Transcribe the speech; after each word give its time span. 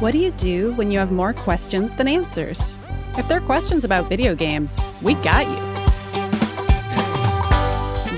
What 0.00 0.12
do 0.12 0.18
you 0.18 0.30
do 0.32 0.72
when 0.72 0.90
you 0.90 0.98
have 0.98 1.12
more 1.12 1.32
questions 1.32 1.94
than 1.94 2.08
answers? 2.08 2.78
If 3.16 3.28
they're 3.28 3.40
questions 3.40 3.84
about 3.84 4.08
video 4.08 4.34
games, 4.34 4.86
we 5.02 5.14
got 5.14 5.46
you. 5.46 5.70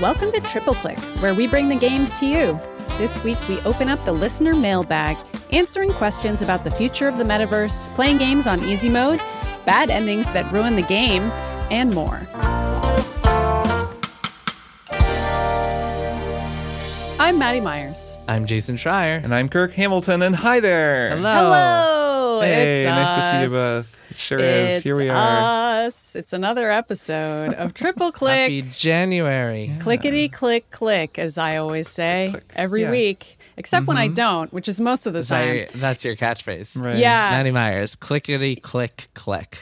Welcome 0.01 0.31
to 0.31 0.41
Triple 0.41 0.75
Click, 0.75 0.97
where 1.19 1.33
we 1.33 1.47
bring 1.47 1.67
the 1.69 1.75
games 1.75 2.19
to 2.19 2.25
you. 2.25 2.59
This 2.97 3.23
week, 3.23 3.37
we 3.49 3.59
open 3.61 3.89
up 3.89 4.03
the 4.05 4.13
listener 4.13 4.53
mailbag, 4.53 5.17
answering 5.51 5.91
questions 5.93 6.41
about 6.41 6.63
the 6.63 6.71
future 6.71 7.07
of 7.07 7.17
the 7.17 7.23
metaverse, 7.23 7.87
playing 7.95 8.19
games 8.19 8.47
on 8.47 8.63
easy 8.63 8.89
mode, 8.89 9.19
bad 9.65 9.89
endings 9.89 10.31
that 10.33 10.51
ruin 10.51 10.75
the 10.75 10.83
game, 10.83 11.23
and 11.71 11.93
more. 11.93 12.27
I'm 17.23 17.39
Maddy 17.39 17.61
Myers. 17.61 18.19
I'm 18.27 18.45
Jason 18.45 18.75
Schreier. 18.75 19.23
And 19.23 19.33
I'm 19.33 19.47
Kirk 19.47 19.71
Hamilton, 19.71 20.21
and 20.21 20.35
hi 20.35 20.59
there. 20.59 21.11
Hello. 21.11 21.33
Hello. 21.33 22.41
Hey, 22.41 22.81
it's 22.81 22.85
nice 22.85 23.15
to 23.15 23.21
see 23.31 23.41
you 23.43 23.47
both. 23.47 23.97
It 24.11 24.17
sure 24.17 24.39
It's 24.39 24.75
is. 24.75 24.83
Here 24.83 24.97
we 24.97 25.07
are. 25.07 25.85
us. 25.85 26.17
It's 26.17 26.33
another 26.33 26.69
episode 26.69 27.53
of 27.53 27.73
Triple 27.73 28.11
Click. 28.19 28.51
Happy 28.51 28.61
January. 28.73 29.71
Clickety 29.79 30.27
click 30.27 30.69
click, 30.69 31.17
as 31.17 31.37
I 31.37 31.55
always 31.55 31.87
say 31.87 32.27
click. 32.31 32.51
every 32.57 32.81
Yeah. 32.81 32.91
week, 32.91 33.37
except 33.55 33.87
when 33.87 33.95
I 33.97 34.07
mm-hmm. 34.07 34.15
don't, 34.15 34.51
which 34.53 34.67
is 34.67 34.81
most 34.81 35.05
of 35.07 35.13
the 35.13 35.19
Is 35.19 35.29
that 35.29 35.45
time. 35.45 35.55
your- 35.55 35.65
that's 35.75 36.03
your 36.03 36.17
catchphrase. 36.17 36.75
Right. 36.75 36.97
Yeah. 36.97 37.31
Maddy 37.31 37.51
Myers. 37.51 37.95
Clickety 37.95 38.57
click 38.57 39.07
click. 39.13 39.57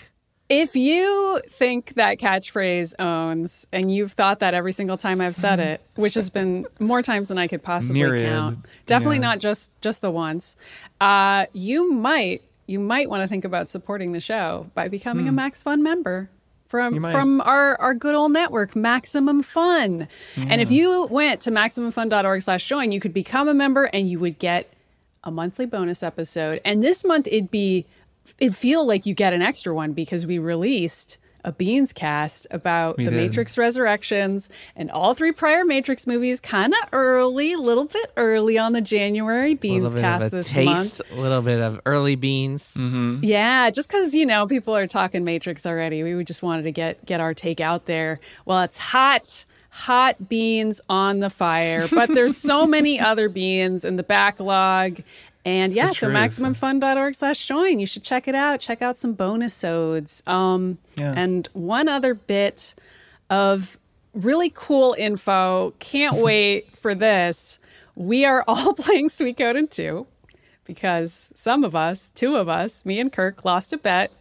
If 0.53 0.75
you 0.75 1.41
think 1.49 1.93
that 1.93 2.19
catchphrase 2.19 2.93
owns, 2.99 3.65
and 3.71 3.89
you've 3.93 4.11
thought 4.11 4.39
that 4.41 4.53
every 4.53 4.73
single 4.73 4.97
time 4.97 5.21
I've 5.21 5.35
said 5.35 5.59
it, 5.61 5.81
which 5.95 6.13
has 6.15 6.29
been 6.29 6.65
more 6.77 7.01
times 7.01 7.29
than 7.29 7.37
I 7.37 7.47
could 7.47 7.63
possibly 7.63 8.01
Myriad. 8.01 8.29
count, 8.29 8.65
definitely 8.85 9.17
Yeah. 9.17 9.21
not 9.21 9.39
just 9.39 9.71
just 9.79 10.01
the 10.01 10.11
once, 10.11 10.57
uh, 10.99 11.45
you 11.53 11.91
might 11.91 12.41
you 12.67 12.79
might 12.79 13.09
want 13.09 13.21
to 13.23 13.27
think 13.27 13.45
about 13.45 13.69
supporting 13.69 14.11
the 14.11 14.19
show 14.19 14.69
by 14.75 14.87
becoming 14.89 15.27
a 15.27 15.31
Max 15.31 15.63
Fun 15.63 15.81
member. 15.81 16.29
From, 16.65 17.01
from 17.01 17.41
our, 17.41 17.75
our 17.81 17.93
good 17.93 18.15
old 18.15 18.31
network, 18.31 18.77
Maximum 18.77 19.43
Fun. 19.43 20.07
And 20.37 20.61
if 20.61 20.71
you 20.71 21.05
went 21.11 21.41
to 21.41 21.51
MaximumFun.org 21.51 22.41
slash 22.41 22.65
join, 22.65 22.93
you 22.93 23.01
could 23.01 23.13
become 23.13 23.49
a 23.49 23.53
member 23.53 23.89
and 23.91 24.09
you 24.09 24.19
would 24.21 24.39
get 24.39 24.71
a 25.21 25.31
monthly 25.31 25.65
bonus 25.65 26.01
episode. 26.01 26.61
And 26.63 26.81
this 26.81 27.03
month 27.03 27.27
it'd 27.27 27.51
be 27.51 27.85
feel 28.51 28.85
like 28.85 29.05
you 29.05 29.13
get 29.13 29.33
an 29.33 29.41
extra 29.41 29.73
one 29.73 29.93
because 29.93 30.25
we 30.25 30.39
released 30.39 31.17
a 31.43 31.51
Beans 31.51 31.91
cast 31.91 32.45
about 32.51 32.97
We 32.97 33.05
the 33.05 33.09
did. 33.11 33.17
Matrix 33.17 33.57
Resurrections 33.57 34.47
and 34.75 34.91
all 34.91 35.15
three 35.15 35.31
prior 35.31 35.65
Matrix 35.65 36.05
movies 36.05 36.39
kind 36.39 36.71
of 36.71 36.89
early, 36.93 37.53
a 37.53 37.57
little 37.57 37.85
bit 37.85 38.11
early 38.15 38.59
on 38.59 38.73
the 38.73 38.81
January 38.81 39.55
Beans 39.55 39.83
little 39.83 39.95
bit 39.95 40.01
cast 40.01 40.25
of 40.27 40.33
a 40.33 40.35
this 40.35 40.55
month. 40.55 41.01
a 41.11 41.15
little 41.19 41.41
bit 41.41 41.59
of 41.59 41.81
early 41.87 42.15
beans. 42.15 42.75
Mm-hmm. 42.75 43.21
Yeah, 43.23 43.71
just 43.71 43.89
because 43.89 44.13
you 44.13 44.25
know 44.25 44.45
people 44.45 44.75
are 44.75 44.85
talking 44.85 45.23
Matrix 45.23 45.65
already, 45.65 46.03
we 46.03 46.23
just 46.23 46.43
wanted 46.43 46.61
to 46.63 46.71
get 46.71 47.03
get 47.07 47.19
our 47.19 47.33
take 47.33 47.59
out 47.59 47.87
there. 47.87 48.19
Well, 48.45 48.61
it's 48.61 48.77
hot, 48.77 49.45
hot 49.71 50.29
beans 50.29 50.79
on 50.89 51.21
the 51.21 51.31
fire, 51.31 51.87
but 51.89 52.13
there's 52.13 52.37
so 52.37 52.65
many 52.67 52.99
other 52.99 53.29
beans 53.29 53.83
in 53.83 53.95
the 53.95 54.03
backlog. 54.03 55.01
And 55.43 55.73
yeah, 55.73 55.87
so 55.87 56.07
maximumfun.org 56.07 57.15
slash 57.15 57.45
join. 57.47 57.79
You 57.79 57.87
should 57.87 58.03
check 58.03 58.27
it 58.27 58.35
out. 58.35 58.59
Check 58.59 58.81
out 58.81 58.97
some 58.97 59.13
bonus 59.13 59.53
sodes. 59.53 60.21
Um, 60.27 60.77
Yeah. 60.97 61.13
And 61.15 61.49
one 61.53 61.87
other 61.87 62.13
bit 62.13 62.75
of 63.29 63.79
really 64.13 64.51
cool 64.53 64.95
info. 64.97 65.73
Can't 65.79 66.17
wait 66.17 66.77
for 66.77 66.93
this. 66.93 67.59
We 67.95 68.23
are 68.25 68.43
all 68.47 68.73
playing 68.75 69.09
Suikoden 69.09 69.69
2 69.69 70.05
because 70.63 71.31
some 71.33 71.63
of 71.63 71.75
us, 71.75 72.09
two 72.09 72.35
of 72.35 72.47
us, 72.47 72.85
me 72.85 72.99
and 72.99 73.11
Kirk, 73.11 73.43
lost 73.43 73.73
a 73.73 73.77
bet 73.77 74.11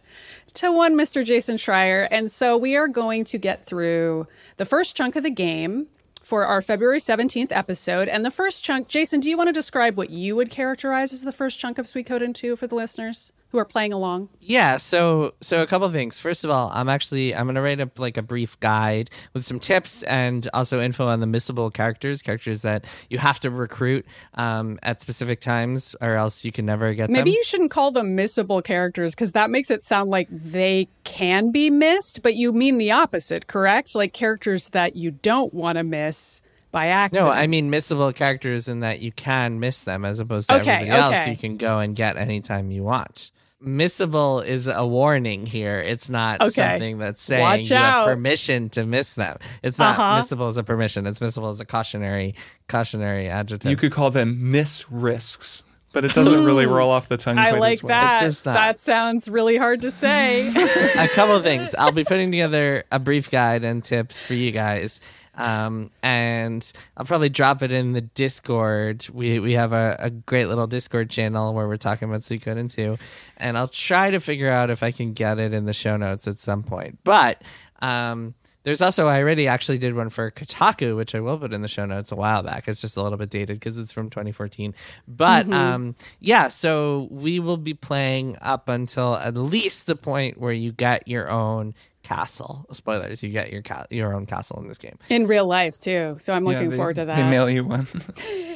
to 0.55 0.71
one 0.71 0.95
Mr. 0.95 1.23
Jason 1.23 1.57
Schreier. 1.57 2.07
And 2.09 2.31
so 2.31 2.57
we 2.57 2.75
are 2.75 2.87
going 2.87 3.23
to 3.25 3.37
get 3.37 3.63
through 3.63 4.27
the 4.57 4.65
first 4.65 4.95
chunk 4.95 5.15
of 5.15 5.23
the 5.23 5.29
game 5.29 5.87
for 6.21 6.45
our 6.45 6.61
February 6.61 6.99
17th 6.99 7.51
episode. 7.51 8.07
And 8.07 8.23
the 8.23 8.31
first 8.31 8.63
chunk, 8.63 8.87
Jason, 8.87 9.19
do 9.19 9.29
you 9.29 9.37
want 9.37 9.47
to 9.47 9.53
describe 9.53 9.97
what 9.97 10.09
you 10.09 10.35
would 10.35 10.49
characterize 10.49 11.13
as 11.13 11.23
the 11.23 11.31
first 11.31 11.59
chunk 11.59 11.77
of 11.77 11.85
Suikoden 11.85 12.33
2 12.33 12.55
for 12.55 12.67
the 12.67 12.75
listeners 12.75 13.33
who 13.51 13.57
are 13.57 13.65
playing 13.65 13.91
along? 13.91 14.29
Yeah, 14.39 14.77
so 14.77 15.33
so 15.41 15.61
a 15.61 15.67
couple 15.67 15.85
of 15.85 15.93
things. 15.93 16.19
First 16.19 16.43
of 16.43 16.49
all, 16.49 16.71
I'm 16.73 16.87
actually 16.87 17.35
I'm 17.35 17.45
gonna 17.45 17.61
write 17.61 17.79
up 17.79 17.99
like 17.99 18.17
a 18.17 18.21
brief 18.21 18.59
guide 18.59 19.09
with 19.33 19.45
some 19.45 19.59
tips 19.59 20.03
and 20.03 20.47
also 20.53 20.81
info 20.81 21.05
on 21.07 21.19
the 21.19 21.25
missable 21.25 21.71
characters, 21.73 22.21
characters 22.21 22.61
that 22.61 22.85
you 23.09 23.17
have 23.17 23.39
to 23.41 23.51
recruit 23.51 24.05
um, 24.35 24.79
at 24.83 25.01
specific 25.01 25.41
times, 25.41 25.95
or 26.01 26.15
else 26.15 26.45
you 26.45 26.51
can 26.51 26.65
never 26.65 26.93
get 26.93 27.07
them. 27.07 27.13
Maybe 27.13 27.31
them. 27.31 27.35
you 27.35 27.43
shouldn't 27.43 27.71
call 27.71 27.91
them 27.91 28.15
missable 28.15 28.63
characters 28.63 29.13
because 29.13 29.33
that 29.33 29.49
makes 29.49 29.69
it 29.69 29.83
sound 29.83 30.09
like 30.09 30.29
they 30.31 30.87
can 31.03 31.51
be 31.51 31.69
missed, 31.69 32.23
but 32.23 32.35
you 32.35 32.53
mean 32.53 32.77
the 32.77 32.91
opposite, 32.91 33.47
correct? 33.47 33.95
Like 33.95 34.13
characters 34.13 34.69
that 34.69 34.95
you 34.95 35.11
don't 35.11 35.53
want 35.53 35.77
to 35.77 35.83
miss 35.83 36.41
by 36.71 36.87
accident. 36.87 37.27
No, 37.27 37.31
I 37.31 37.47
mean 37.47 37.69
missable 37.69 38.15
characters 38.15 38.67
in 38.67 38.79
that 38.79 39.01
you 39.01 39.11
can 39.11 39.59
miss 39.59 39.81
them 39.81 40.05
as 40.05 40.19
opposed 40.19 40.49
to 40.49 40.55
Okay, 40.55 40.71
everybody 40.71 41.15
else 41.15 41.27
you 41.27 41.35
can 41.35 41.57
go 41.57 41.79
and 41.79 41.95
get 41.95 42.17
anytime 42.17 42.71
you 42.71 42.83
want. 42.83 43.31
Missable 43.65 44.43
is 44.45 44.67
a 44.67 44.85
warning 44.85 45.45
here. 45.45 45.79
It's 45.79 46.09
not 46.09 46.41
Okay. 46.41 46.51
something 46.51 46.97
that's 46.97 47.21
saying 47.21 47.41
Watch 47.41 47.69
you 47.69 47.75
out. 47.75 48.07
have 48.07 48.15
permission 48.15 48.69
to 48.71 48.85
miss 48.85 49.13
them. 49.13 49.37
It's 49.61 49.77
not 49.77 49.99
Uh-huh. 49.99 50.21
missable 50.21 50.49
as 50.49 50.57
a 50.57 50.63
permission. 50.63 51.05
It's 51.05 51.19
missable 51.19 51.51
as 51.51 51.59
a 51.59 51.65
cautionary 51.65 52.33
cautionary 52.67 53.29
adjective. 53.29 53.69
You 53.69 53.77
could 53.77 53.91
call 53.91 54.09
them 54.09 54.51
miss 54.51 54.85
risks, 54.91 55.63
but 55.93 56.05
it 56.05 56.13
doesn't 56.13 56.43
really 56.45 56.65
roll 56.65 56.89
off 56.89 57.07
the 57.07 57.17
tongue. 57.17 57.37
I 57.37 57.51
like 57.51 57.79
as 57.79 57.83
well. 57.83 57.89
that. 58.01 58.43
That 58.43 58.79
sounds 58.79 59.27
really 59.29 59.57
hard 59.57 59.81
to 59.83 59.91
say. 59.91 60.47
a 60.97 61.07
couple 61.09 61.35
of 61.35 61.43
things. 61.43 61.75
I'll 61.77 61.91
be 61.91 62.03
putting 62.03 62.31
together 62.31 62.83
a 62.91 62.97
brief 62.97 63.29
guide 63.29 63.63
and 63.63 63.83
tips 63.83 64.23
for 64.23 64.33
you 64.33 64.51
guys. 64.51 64.99
Um, 65.41 65.89
and 66.03 66.71
I'll 66.95 67.05
probably 67.05 67.29
drop 67.29 67.63
it 67.63 67.71
in 67.71 67.93
the 67.93 68.01
Discord. 68.01 69.07
We 69.11 69.39
we 69.39 69.53
have 69.53 69.73
a, 69.73 69.95
a 69.99 70.09
great 70.11 70.45
little 70.45 70.67
Discord 70.67 71.09
channel 71.09 71.53
where 71.53 71.67
we're 71.67 71.77
talking 71.77 72.07
about 72.07 72.21
Suikoden 72.21 72.59
and 72.59 72.69
two, 72.69 72.97
and 73.37 73.57
I'll 73.57 73.67
try 73.67 74.11
to 74.11 74.19
figure 74.19 74.51
out 74.51 74.69
if 74.69 74.83
I 74.83 74.91
can 74.91 75.13
get 75.13 75.39
it 75.39 75.53
in 75.53 75.65
the 75.65 75.73
show 75.73 75.97
notes 75.97 76.27
at 76.27 76.37
some 76.37 76.61
point. 76.61 76.99
But 77.03 77.41
um, 77.81 78.35
there's 78.63 78.81
also 78.81 79.07
I 79.07 79.19
already 79.19 79.47
actually 79.47 79.79
did 79.79 79.95
one 79.95 80.09
for 80.09 80.29
Kotaku, 80.29 80.95
which 80.95 81.15
I 81.15 81.19
will 81.19 81.39
put 81.39 81.53
in 81.53 81.61
the 81.61 81.67
show 81.67 81.85
notes 81.85 82.11
a 82.11 82.15
while 82.15 82.43
back. 82.43 82.67
It's 82.67 82.81
just 82.81 82.95
a 82.95 83.01
little 83.01 83.17
bit 83.17 83.31
dated 83.31 83.59
because 83.59 83.79
it's 83.79 83.91
from 83.91 84.11
2014. 84.11 84.75
But 85.07 85.51
um, 85.51 85.95
yeah, 86.19 86.49
so 86.49 87.07
we 87.09 87.39
will 87.39 87.57
be 87.57 87.73
playing 87.73 88.37
up 88.41 88.69
until 88.69 89.15
at 89.15 89.35
least 89.35 89.87
the 89.87 89.95
point 89.95 90.37
where 90.37 90.53
you 90.53 90.71
get 90.71 91.07
your 91.07 91.29
own 91.29 91.73
castle. 92.03 92.65
Spoilers: 92.71 93.21
you 93.23 93.29
get 93.29 93.51
your 93.51 93.61
ca- 93.61 93.85
your 93.89 94.13
own 94.13 94.25
castle 94.25 94.59
in 94.61 94.67
this 94.67 94.77
game. 94.77 94.97
In 95.09 95.27
real 95.27 95.45
life, 95.45 95.77
too. 95.77 96.17
So 96.19 96.33
I'm 96.33 96.43
Yeah, 96.45 96.51
looking 96.51 96.69
they- 96.71 96.75
forward 96.75 96.95
to 96.97 97.05
that. 97.05 97.15
They 97.15 97.29
mail 97.29 97.49
you 97.49 97.63
one. 97.65 97.87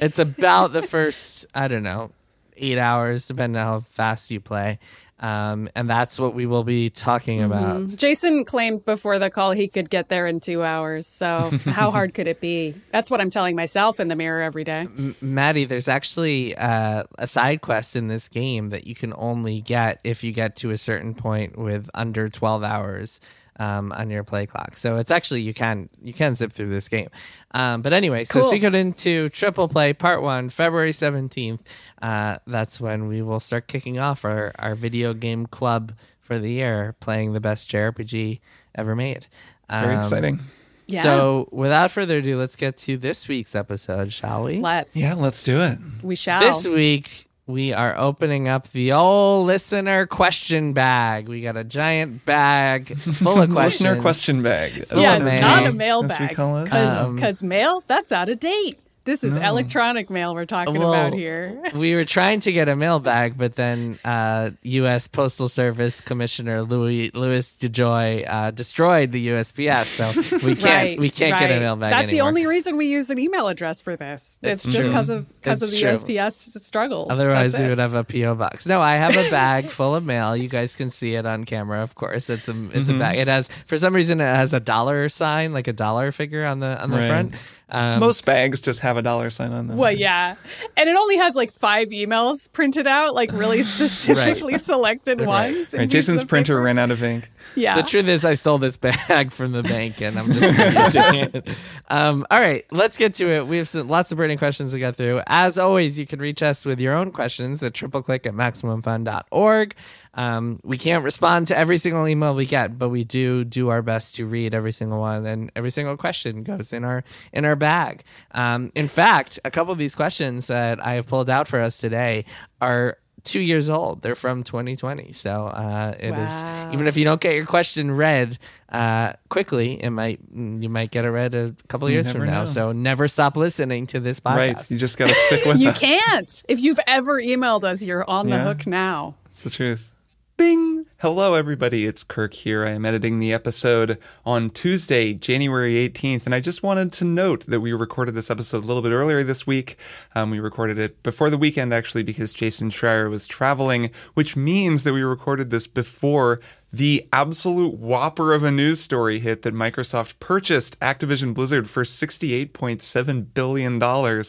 It's 0.01 0.19
about 0.19 0.73
the 0.73 0.81
first 0.81 1.45
I 1.55 1.67
don't 1.67 1.83
know 1.83 2.11
eight 2.57 2.77
hours, 2.77 3.27
depending 3.27 3.61
on 3.61 3.65
how 3.67 3.79
fast 3.81 4.31
you 4.31 4.39
play. 4.39 4.79
Um, 5.19 5.69
and 5.75 5.89
that's 5.89 6.19
what 6.19 6.33
we 6.33 6.45
will 6.45 6.65
be 6.65 6.89
talking 6.89 7.41
about. 7.41 7.95
Jason 7.95 8.43
claimed 8.43 8.83
before 8.83 9.17
the 9.17 9.29
call 9.29 9.51
he 9.51 9.69
could 9.69 9.89
get 9.89 10.09
there 10.09 10.27
in 10.27 10.41
two 10.41 10.61
hours. 10.63 11.07
So 11.07 11.57
how 11.65 11.89
hard 11.89 12.13
could 12.13 12.27
it 12.27 12.41
be? 12.41 12.75
That's 12.91 13.09
what 13.09 13.21
I'm 13.21 13.29
telling 13.29 13.55
myself 13.55 13.99
in 14.01 14.09
the 14.09 14.15
mirror 14.15 14.41
every 14.41 14.65
day. 14.65 14.81
M- 14.81 15.15
Maddy, 15.21 15.63
there's 15.63 15.87
actually 15.87 16.55
uh, 16.57 17.03
a 17.17 17.27
side 17.27 17.61
quest 17.61 17.95
in 17.95 18.07
this 18.07 18.27
game 18.27 18.69
that 18.69 18.87
you 18.87 18.95
can 18.95 19.13
only 19.15 19.61
get 19.61 20.01
if 20.03 20.21
you 20.23 20.33
get 20.33 20.57
to 20.57 20.71
a 20.71 20.77
certain 20.77 21.15
point 21.15 21.57
with 21.57 21.89
under 21.93 22.27
12 22.27 22.63
hours 22.63 23.21
um, 23.59 23.91
on 23.93 24.09
your 24.09 24.23
play 24.23 24.45
clock. 24.45 24.77
So 24.77 24.97
it's 24.97 25.11
actually 25.11 25.41
you 25.41 25.53
can 25.53 25.89
you 26.01 26.13
can 26.13 26.35
zip 26.35 26.51
through 26.51 26.69
this 26.69 26.87
game. 26.89 27.09
Um, 27.51 27.81
but 27.81 27.93
anyway, 27.93 28.23
so 28.25 28.41
Cool. 28.41 28.51
Suikoden 28.51 28.95
2 28.95 29.29
Triple 29.29 29.67
Play 29.67 29.93
Part 29.93 30.21
One, 30.21 30.49
February 30.49 30.91
17th. 30.91 31.59
Uh, 32.01 32.37
that's 32.47 32.81
when 32.81 33.07
we 33.07 33.21
will 33.21 33.39
start 33.39 33.67
kicking 33.67 33.99
off 33.99 34.25
our 34.25 34.51
our 34.59 34.75
video 34.75 35.13
game 35.13 35.45
club 35.45 35.93
for 36.19 36.39
the 36.39 36.49
year, 36.51 36.95
playing 36.99 37.33
the 37.33 37.39
best 37.39 37.69
JRPG 37.71 38.39
ever 38.73 38.95
made. 38.95 39.27
Very 39.69 39.93
Um, 39.93 39.99
exciting. 39.99 40.39
Yeah. 40.87 41.01
So 41.01 41.49
without 41.51 41.89
further 41.91 42.17
ado, 42.19 42.37
let's 42.37 42.55
get 42.55 42.77
to 42.77 42.97
this 42.97 43.27
week's 43.27 43.55
episode, 43.55 44.13
shall 44.13 44.43
we? 44.43 44.59
Let's. 44.59 44.95
Yeah, 44.95 45.15
let's 45.15 45.41
do 45.43 45.61
it. 45.61 45.79
we 46.03 46.15
shall. 46.15 46.41
This 46.41 46.67
week 46.67 47.24
we 47.47 47.73
are 47.73 47.95
opening 47.97 48.47
up 48.47 48.71
the 48.71 48.91
old 48.93 49.45
listener 49.47 50.05
question 50.07 50.73
bag. 50.73 51.27
We 51.27 51.41
got 51.41 51.55
a 51.57 51.63
giant 51.63 52.25
bag 52.25 52.97
full 52.97 53.41
of 53.41 53.51
questions. 53.51 53.81
Listener 53.87 54.01
question 54.01 54.41
bag. 54.41 54.85
yeah, 54.95 55.15
it's 55.25 55.39
not 55.41 55.63
a 55.63 55.65
as 55.67 55.71
we 55.71 55.77
mailbag. 55.77 56.35
call. 56.35 56.63
Because 56.63 57.43
Um, 57.43 57.49
mail, 57.49 57.83
that's 57.85 58.11
out 58.11 58.29
of 58.29 58.39
date. 58.39 58.79
This 59.05 59.23
is 59.23 59.35
electronic 59.35 60.09
mail 60.09 60.33
we're 60.33 60.45
talking 60.47 60.73
Well, 60.79 60.91
about 60.91 61.13
here. 61.13 61.61
we 61.75 61.93
were 61.93 62.05
trying 62.05 62.39
to 62.39 62.51
get 62.51 62.67
a 62.67 62.75
mailbag, 62.75 63.37
but 63.37 63.53
then 63.55 63.99
uh, 64.03 64.49
U.S. 64.63 65.07
Postal 65.07 65.47
Service 65.47 66.01
Commissioner 66.01 66.63
Louis 66.63 67.11
Louis 67.13 67.53
DeJoy 67.53 68.25
uh, 68.27 68.49
destroyed 68.49 69.11
the 69.11 69.27
USPS, 69.27 69.85
so 69.85 70.37
we 70.47 70.55
can't 70.55 70.63
right. 70.65 70.99
we 70.99 71.11
can't 71.11 71.39
get 71.39 71.51
a 71.51 71.53
right. 71.53 71.59
mailbag. 71.61 71.91
That's 71.91 72.09
the 72.09 72.21
only 72.21 72.47
reason 72.47 72.77
we 72.77 72.87
use 72.87 73.11
an 73.11 73.19
email 73.19 73.47
address 73.47 73.79
for 73.79 73.95
this. 73.95 74.39
It's, 74.41 74.65
It's 74.65 74.73
just 74.75 74.87
because 74.87 75.09
of 75.09 75.29
because 75.39 75.61
of 75.61 75.69
the 75.69 75.77
true. 75.79 75.91
USPS 75.91 76.59
struggles. 76.59 77.09
Otherwise, 77.11 77.51
That's 77.51 77.61
we 77.61 77.67
it. 77.67 77.69
would 77.69 77.77
have 77.77 77.93
a 77.93 78.03
PO 78.03 78.33
box. 78.33 78.65
No, 78.65 78.81
I 78.81 78.95
have 78.95 79.15
a 79.15 79.29
bag 79.29 79.65
full 79.67 79.93
of 79.95 80.03
mail. 80.03 80.35
You 80.35 80.49
guys 80.49 80.75
can 80.75 80.89
see 80.89 81.13
it 81.13 81.27
on 81.27 81.43
camera, 81.43 81.83
of 81.83 81.93
course. 81.93 82.27
It's 82.27 82.47
a 82.47 82.51
it's 82.51 82.89
Mm-hmm. 82.89 82.95
a 82.95 82.99
bag. 82.99 83.17
It 83.19 83.27
has 83.27 83.47
for 83.67 83.77
some 83.77 83.93
reason 83.93 84.19
it 84.19 84.23
has 84.25 84.51
a 84.55 84.59
dollar 84.59 85.09
sign, 85.09 85.53
like 85.53 85.67
a 85.67 85.73
dollar 85.73 86.11
figure 86.11 86.43
on 86.43 86.59
the 86.59 86.81
on 86.81 86.89
the 86.89 86.97
Right. 86.97 87.07
front. 87.07 87.35
Um, 87.69 87.99
Most 87.99 88.25
bags 88.25 88.61
just 88.61 88.81
have 88.81 88.95
a 88.95 89.01
dollar 89.01 89.29
sign 89.29 89.51
on 89.51 89.67
them. 89.67 89.77
Well, 89.77 89.91
yeah, 89.91 90.35
and 90.77 90.87
it 90.87 90.95
only 90.95 91.17
has 91.17 91.35
like 91.35 91.51
five 91.51 91.87
emails 91.89 92.51
printed 92.53 92.85
out, 92.85 93.15
like 93.15 93.31
really 93.31 93.63
specifically 93.75 94.57
selected 94.57 95.21
ones. 95.21 95.73
Right, 95.73 95.89
Jason's 95.89 96.23
printer 96.23 96.53
paper. 96.55 96.61
ran 96.61 96.77
out 96.77 96.91
of 96.91 97.01
ink. 97.01 97.31
Yeah, 97.55 97.75
The 97.75 97.83
truth 97.83 98.07
is, 98.07 98.25
I 98.25 98.33
stole 98.33 98.57
this 98.57 98.77
bag 99.07 99.31
from 99.31 99.51
the 99.51 99.63
bank, 99.63 100.01
and 100.01 100.17
I'm 100.17 100.31
just 100.31 100.95
using 100.95 101.15
it. 101.15 101.49
Um, 101.87 102.25
all 102.31 102.39
right, 102.39 102.65
let's 102.71 102.97
get 102.97 103.13
to 103.15 103.27
it. 103.29 103.45
We 103.45 103.57
have 103.57 103.67
some, 103.67 103.87
lots 103.87 104.11
of 104.11 104.17
burning 104.17 104.39
questions 104.39 104.71
to 104.71 104.79
get 104.79 104.95
through. 104.95 105.21
As 105.27 105.59
always, 105.59 105.99
you 105.99 106.07
can 106.07 106.19
reach 106.19 106.41
us 106.41 106.65
with 106.65 106.79
your 106.79 106.93
own 106.93 107.11
questions 107.11 107.61
at 107.61 107.73
tripleclick 107.73 108.25
at 108.25 108.33
maximumfun.org. 108.33 109.75
Um, 110.15 110.59
we 110.63 110.77
can't 110.79 111.03
respond 111.03 111.47
to 111.49 111.57
every 111.57 111.77
single 111.77 112.07
email 112.07 112.33
we 112.33 112.45
get, 112.45 112.79
but 112.79 112.89
we 112.89 113.03
do 113.03 113.43
do 113.43 113.69
our 113.69 113.81
best 113.83 114.15
to 114.15 114.25
read 114.25 114.55
every 114.55 114.71
single 114.71 114.99
one, 114.99 115.25
and 115.25 115.51
every 115.55 115.69
single 115.69 115.95
question 115.97 116.43
goes 116.43 116.73
in 116.73 116.83
our 116.83 117.03
in 117.33 117.45
our 117.45 117.55
bag. 117.55 118.03
Um, 118.31 118.71
in 118.75 118.87
fact, 118.87 119.39
a 119.45 119.51
couple 119.51 119.71
of 119.73 119.77
these 119.77 119.93
questions 119.93 120.47
that 120.47 120.83
I 120.83 120.93
have 120.95 121.05
pulled 121.07 121.29
out 121.29 121.47
for 121.47 121.59
us 121.61 121.77
today 121.77 122.25
are 122.61 122.97
two 123.25 123.39
years 123.41 123.69
old. 123.69 124.01
They're 124.01 124.15
from 124.15 124.43
2020, 124.43 125.11
so 125.11 125.47
uh, 125.47 125.93
it 125.99 126.05
is 126.07 126.11
Wow. 126.13 126.71
even 126.73 126.87
if 126.87 126.95
you 126.95 127.03
don't 127.03 127.19
get 127.19 127.35
your 127.35 127.45
question 127.45 127.91
read 127.91 128.37
uh, 128.69 129.13
quickly, 129.29 129.81
it 129.83 129.89
might 129.89 130.19
you 130.33 130.69
might 130.69 130.91
get 130.91 131.03
it 131.05 131.09
read 131.09 131.35
a 131.35 131.55
couple 131.67 131.87
of 131.87 131.93
years 131.93 132.11
from 132.11 132.21
never 132.21 132.31
now. 132.31 132.39
know. 132.41 132.45
So 132.45 132.71
never 132.71 133.07
stop 133.07 133.35
listening 133.35 133.87
to 133.87 133.99
this 133.99 134.19
podcast. 134.19 134.35
Right. 134.37 134.71
You 134.71 134.77
just 134.77 134.97
got 134.97 135.09
to 135.09 135.15
stick 135.15 135.45
with 135.45 135.57
it. 135.57 135.61
you 135.61 135.69
us. 135.69 135.79
can't. 135.79 136.43
If 136.47 136.59
you've 136.61 136.79
ever 136.87 137.19
emailed 137.21 137.63
us, 137.63 137.83
you're 137.83 138.09
on 138.09 138.27
the 138.29 138.39
hook 138.39 138.65
now. 138.67 139.15
It's 139.31 139.41
the 139.41 139.49
truth. 139.49 139.91
Bing! 140.37 140.85
Hello, 140.97 141.33
everybody. 141.33 141.85
It's 141.85 142.03
Kirk 142.03 142.33
here. 142.33 142.65
I 142.65 142.71
am 142.71 142.83
editing 142.83 143.19
the 143.19 143.31
episode 143.31 143.97
on 144.25 144.49
Tuesday, 144.49 145.13
January 145.13 145.75
18th. 145.75 146.25
And 146.25 146.35
I 146.35 146.41
just 146.41 146.61
wanted 146.61 146.91
to 146.93 147.05
note 147.05 147.45
that 147.45 147.61
we 147.61 147.71
recorded 147.71 148.15
this 148.15 148.29
episode 148.29 148.65
a 148.65 148.67
little 148.67 148.81
bit 148.81 148.91
earlier 148.91 149.23
this 149.23 149.47
week. 149.47 149.77
Um, 150.13 150.31
we 150.31 150.41
recorded 150.41 150.77
it 150.77 151.01
before 151.03 151.29
the 151.29 151.37
weekend, 151.37 151.73
actually, 151.73 152.03
because 152.03 152.33
Jason 152.33 152.69
Schreier 152.69 153.09
was 153.09 153.27
traveling, 153.27 153.91
which 154.13 154.35
means 154.35 154.83
that 154.83 154.91
we 154.91 155.03
recorded 155.03 155.51
this 155.51 155.67
before 155.67 156.41
the 156.71 157.07
absolute 157.13 157.75
whopper 157.75 158.33
of 158.33 158.43
a 158.43 158.51
news 158.51 158.81
story 158.81 159.19
hit 159.19 159.43
that 159.43 159.53
Microsoft 159.53 160.15
purchased 160.19 160.79
Activision 160.79 161.33
Blizzard 161.33 161.69
for 161.69 161.83
$68.7 161.83 163.33
billion, 163.33 164.23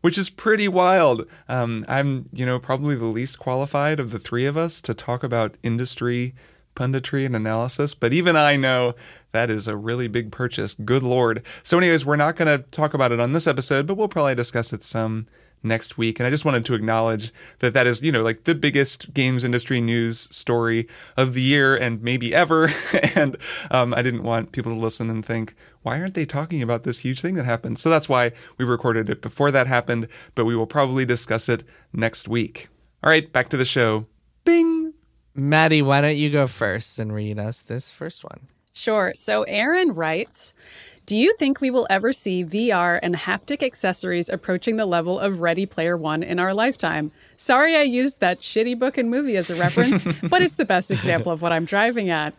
which 0.00 0.18
is 0.18 0.30
pretty 0.30 0.68
wild. 0.68 1.26
Um, 1.48 1.84
I'm, 1.88 2.28
you 2.32 2.44
know, 2.44 2.58
probably 2.58 2.96
the 2.96 3.04
least 3.04 3.38
qualified 3.38 4.00
of 4.00 4.10
the 4.10 4.18
three 4.18 4.46
of 4.46 4.56
us 4.56 4.80
to 4.80 4.94
talk 4.94 5.22
about 5.22 5.56
industry 5.62 6.34
punditry 6.74 7.26
and 7.26 7.36
analysis, 7.36 7.94
but 7.94 8.12
even 8.12 8.36
I 8.36 8.56
know 8.56 8.94
that 9.32 9.50
is 9.50 9.68
a 9.68 9.76
really 9.76 10.08
big 10.08 10.32
purchase. 10.32 10.74
Good 10.74 11.02
lord. 11.02 11.42
So, 11.62 11.78
anyways, 11.78 12.04
we're 12.04 12.16
not 12.16 12.36
going 12.36 12.48
to 12.48 12.64
talk 12.70 12.94
about 12.94 13.12
it 13.12 13.20
on 13.20 13.32
this 13.32 13.46
episode, 13.46 13.86
but 13.86 13.96
we'll 13.96 14.08
probably 14.08 14.34
discuss 14.34 14.72
it 14.72 14.84
some 14.84 15.26
next 15.62 15.96
week. 15.96 16.18
And 16.18 16.26
I 16.26 16.30
just 16.30 16.44
wanted 16.44 16.64
to 16.66 16.74
acknowledge 16.74 17.32
that 17.60 17.74
that 17.74 17.86
is, 17.86 18.02
you 18.02 18.12
know, 18.12 18.22
like 18.22 18.44
the 18.44 18.54
biggest 18.54 19.14
games 19.14 19.44
industry 19.44 19.80
news 19.80 20.20
story 20.34 20.88
of 21.16 21.34
the 21.34 21.42
year 21.42 21.76
and 21.76 22.02
maybe 22.02 22.34
ever. 22.34 22.70
and 23.14 23.36
um, 23.70 23.94
I 23.94 24.02
didn't 24.02 24.22
want 24.22 24.52
people 24.52 24.72
to 24.72 24.78
listen 24.78 25.10
and 25.10 25.24
think, 25.24 25.54
why 25.82 26.00
aren't 26.00 26.14
they 26.14 26.26
talking 26.26 26.62
about 26.62 26.84
this 26.84 27.00
huge 27.00 27.20
thing 27.20 27.34
that 27.34 27.44
happened? 27.44 27.78
So 27.78 27.90
that's 27.90 28.08
why 28.08 28.32
we 28.58 28.64
recorded 28.64 29.10
it 29.10 29.22
before 29.22 29.50
that 29.50 29.66
happened, 29.66 30.08
but 30.34 30.44
we 30.44 30.56
will 30.56 30.66
probably 30.66 31.04
discuss 31.04 31.48
it 31.48 31.64
next 31.92 32.28
week. 32.28 32.68
All 33.02 33.10
right, 33.10 33.30
back 33.32 33.48
to 33.50 33.56
the 33.56 33.64
show. 33.64 34.06
Bing. 34.44 34.94
Maddy, 35.34 35.82
why 35.82 36.00
don't 36.00 36.16
you 36.16 36.30
go 36.30 36.46
first 36.46 36.98
and 36.98 37.12
read 37.12 37.38
us 37.38 37.62
this 37.62 37.90
first 37.90 38.22
one? 38.22 38.48
Sure. 38.74 39.12
So 39.16 39.42
Aaron 39.44 39.92
writes 39.92 40.54
Do 41.04 41.18
you 41.18 41.34
think 41.36 41.60
we 41.60 41.70
will 41.70 41.86
ever 41.90 42.12
see 42.12 42.44
VR 42.44 42.98
and 43.02 43.16
haptic 43.16 43.60
accessories 43.62 44.28
approaching 44.28 44.76
the 44.76 44.86
level 44.86 45.18
of 45.18 45.40
Ready 45.40 45.66
Player 45.66 45.96
One 45.96 46.22
in 46.22 46.38
our 46.38 46.54
lifetime? 46.54 47.10
Sorry 47.36 47.74
I 47.76 47.82
used 47.82 48.20
that 48.20 48.40
shitty 48.40 48.78
book 48.78 48.96
and 48.96 49.10
movie 49.10 49.36
as 49.36 49.50
a 49.50 49.56
reference, 49.56 50.04
but 50.22 50.42
it's 50.42 50.54
the 50.54 50.64
best 50.64 50.92
example 50.92 51.32
of 51.32 51.42
what 51.42 51.50
I'm 51.52 51.64
driving 51.64 52.08
at. 52.08 52.34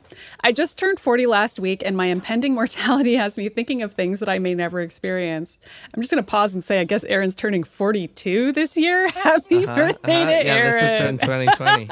I 0.46 0.54
just 0.54 0.78
turned 0.78 0.98
40 1.00 1.26
last 1.26 1.60
week, 1.60 1.84
and 1.86 1.98
my 1.98 2.06
impending 2.06 2.54
mortality 2.54 3.16
has 3.18 3.38
me 3.38 3.50
thinking 3.50 3.82
of 3.82 3.94
things 3.94 4.22
that 4.22 4.30
I 4.30 4.40
may 4.40 4.56
never 4.56 4.80
experience. 4.80 5.60
I'm 5.94 6.02
just 6.02 6.12
going 6.12 6.24
to 6.24 6.30
pause 6.30 6.54
and 6.54 6.64
say, 6.64 6.80
I 6.80 6.86
guess 6.86 7.04
Aaron's 7.04 7.36
turning 7.36 7.64
42 7.66 8.54
this 8.54 8.78
year. 8.78 9.10
Happy 9.24 9.66
birthday 9.66 10.22
Uh, 10.24 10.26
to 10.26 10.46
yeah, 10.46 10.54
Aaron. 10.56 10.86
this 10.86 10.94
is 10.94 11.00
from 11.00 11.18
2020. 11.18 11.90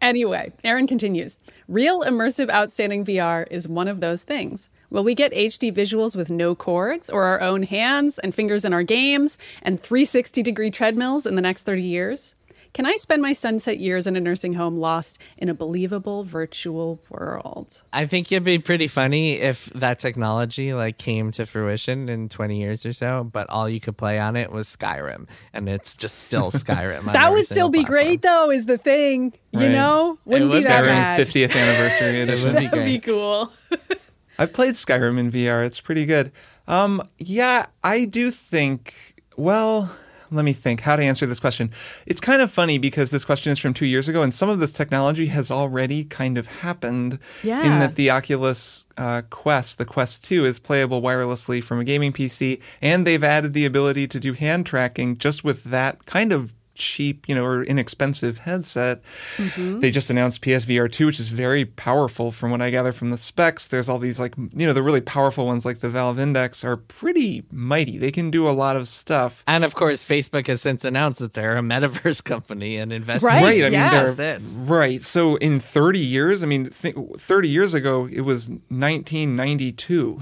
Anyway, 0.00 0.52
Aaron 0.64 0.86
continues 0.86 1.38
Real 1.68 2.00
immersive 2.02 2.50
outstanding 2.50 3.04
VR 3.04 3.46
is 3.50 3.68
one 3.68 3.88
of 3.88 4.00
those 4.00 4.22
things. 4.22 4.70
Will 4.88 5.04
we 5.04 5.14
get 5.14 5.32
HD 5.32 5.72
visuals 5.72 6.16
with 6.16 6.30
no 6.30 6.54
cords 6.54 7.10
or 7.10 7.24
our 7.24 7.40
own 7.40 7.64
hands 7.64 8.18
and 8.18 8.34
fingers 8.34 8.64
in 8.64 8.72
our 8.72 8.82
games 8.82 9.38
and 9.62 9.80
360 9.80 10.42
degree 10.42 10.70
treadmills 10.70 11.26
in 11.26 11.36
the 11.36 11.42
next 11.42 11.62
30 11.62 11.82
years? 11.82 12.34
Can 12.72 12.86
I 12.86 12.96
spend 12.96 13.20
my 13.20 13.32
sunset 13.32 13.80
years 13.80 14.06
in 14.06 14.14
a 14.16 14.20
nursing 14.20 14.52
home 14.54 14.76
lost 14.78 15.18
in 15.36 15.48
a 15.48 15.54
believable 15.54 16.22
virtual 16.22 17.00
world? 17.08 17.82
I 17.92 18.06
think 18.06 18.30
it'd 18.30 18.44
be 18.44 18.58
pretty 18.60 18.86
funny 18.86 19.34
if 19.40 19.66
that 19.74 19.98
technology 19.98 20.72
like 20.72 20.96
came 20.96 21.32
to 21.32 21.46
fruition 21.46 22.08
in 22.08 22.28
20 22.28 22.60
years 22.60 22.86
or 22.86 22.92
so, 22.92 23.24
but 23.24 23.50
all 23.50 23.68
you 23.68 23.80
could 23.80 23.96
play 23.96 24.18
on 24.20 24.36
it 24.36 24.50
was 24.52 24.68
Skyrim, 24.68 25.26
and 25.52 25.68
it's 25.68 25.96
just 25.96 26.20
still 26.20 26.50
Skyrim. 26.52 27.12
That 27.12 27.32
would 27.32 27.44
still 27.46 27.68
be 27.70 27.78
platform. 27.80 27.92
great, 28.04 28.22
though, 28.22 28.50
is 28.50 28.66
the 28.66 28.78
thing. 28.78 29.32
You 29.52 29.60
Right. 29.60 29.70
know? 29.72 30.18
Wouldn't 30.24 30.50
would 30.50 30.58
be 30.58 30.62
that 30.64 30.82
be. 30.82 30.86
Skyrim 30.88 30.90
bad. 30.90 31.20
50th 31.26 31.56
anniversary 31.56 32.08
It 32.20 32.28
edition. 32.28 32.46
would 32.46 32.56
That'd 32.56 32.70
be 32.70 32.98
great. 32.98 33.02
cool. 33.02 33.52
I've 34.38 34.52
played 34.52 34.74
Skyrim 34.74 35.18
in 35.18 35.30
VR. 35.32 35.66
It's 35.66 35.80
pretty 35.80 36.06
good. 36.06 36.30
Um, 36.68 37.02
yeah, 37.18 37.66
I 37.82 38.04
do 38.04 38.30
think. 38.30 38.94
Well, 39.36 39.90
let 40.30 40.44
me 40.44 40.52
think 40.52 40.80
how 40.80 40.96
to 40.96 41.02
answer 41.02 41.26
this 41.26 41.40
question. 41.40 41.70
It's 42.06 42.20
kind 42.20 42.40
of 42.40 42.50
funny 42.50 42.78
because 42.78 43.10
this 43.10 43.24
question 43.24 43.50
is 43.50 43.58
from 43.58 43.74
two 43.74 43.86
years 43.86 44.08
ago, 44.08 44.22
and 44.22 44.34
some 44.34 44.48
of 44.48 44.60
this 44.60 44.72
technology 44.72 45.26
has 45.26 45.50
already 45.50 46.04
kind 46.04 46.38
of 46.38 46.46
happened. 46.46 47.18
yeah. 47.42 47.64
In 47.64 47.78
that 47.80 47.96
the 47.96 48.10
Oculus 48.10 48.84
uh, 48.96 49.22
Quest, 49.30 49.78
the 49.78 49.84
Quest 49.84 50.24
2, 50.24 50.44
is 50.44 50.58
playable 50.58 51.02
wirelessly 51.02 51.62
from 51.62 51.80
a 51.80 51.84
gaming 51.84 52.12
PC, 52.12 52.60
and 52.80 53.06
they've 53.06 53.24
added 53.24 53.52
the 53.52 53.64
ability 53.64 54.06
to 54.08 54.20
do 54.20 54.32
hand 54.32 54.66
tracking 54.66 55.18
just 55.18 55.42
with 55.44 55.64
that 55.64 56.06
kind 56.06 56.32
of 56.32 56.54
cheap, 56.74 57.28
you 57.28 57.34
know, 57.34 57.44
or 57.44 57.62
inexpensive 57.62 58.38
headset. 58.38 59.02
Mm-hmm. 59.36 59.80
They 59.80 59.90
just 59.90 60.10
announced 60.10 60.42
PSVR 60.42 60.90
2, 60.90 61.06
which 61.06 61.20
is 61.20 61.28
very 61.28 61.64
powerful 61.64 62.30
from 62.32 62.50
what 62.50 62.60
I 62.62 62.70
gather 62.70 62.92
from 62.92 63.10
the 63.10 63.18
specs. 63.18 63.66
There's 63.66 63.88
all 63.88 63.98
these 63.98 64.18
like, 64.18 64.36
you 64.36 64.66
know, 64.66 64.72
the 64.72 64.82
really 64.82 65.00
powerful 65.00 65.46
ones 65.46 65.64
like 65.66 65.80
the 65.80 65.88
Valve 65.88 66.18
Index 66.18 66.64
are 66.64 66.76
pretty 66.76 67.44
mighty. 67.50 67.98
They 67.98 68.10
can 68.10 68.30
do 68.30 68.48
a 68.48 68.52
lot 68.52 68.76
of 68.76 68.88
stuff. 68.88 69.44
And 69.46 69.64
of 69.64 69.74
course, 69.74 70.04
Facebook 70.04 70.46
has 70.46 70.62
since 70.62 70.84
announced 70.84 71.18
that 71.20 71.34
they're 71.34 71.56
a 71.56 71.60
metaverse 71.62 72.22
company 72.24 72.76
and 72.76 72.92
invested. 72.92 73.26
Right, 73.26 73.42
Right, 73.42 73.60
I 73.60 73.64
mean, 73.64 73.72
yeah. 73.72 73.90
they're 73.90 74.14
This. 74.14 74.42
right. 74.42 75.02
So 75.02 75.36
in 75.36 75.60
30 75.60 75.98
years, 75.98 76.42
I 76.42 76.46
mean, 76.46 76.70
th- 76.70 76.96
30 77.18 77.48
years 77.48 77.74
ago, 77.74 78.08
it 78.10 78.22
was 78.22 78.48
1992. 78.50 80.20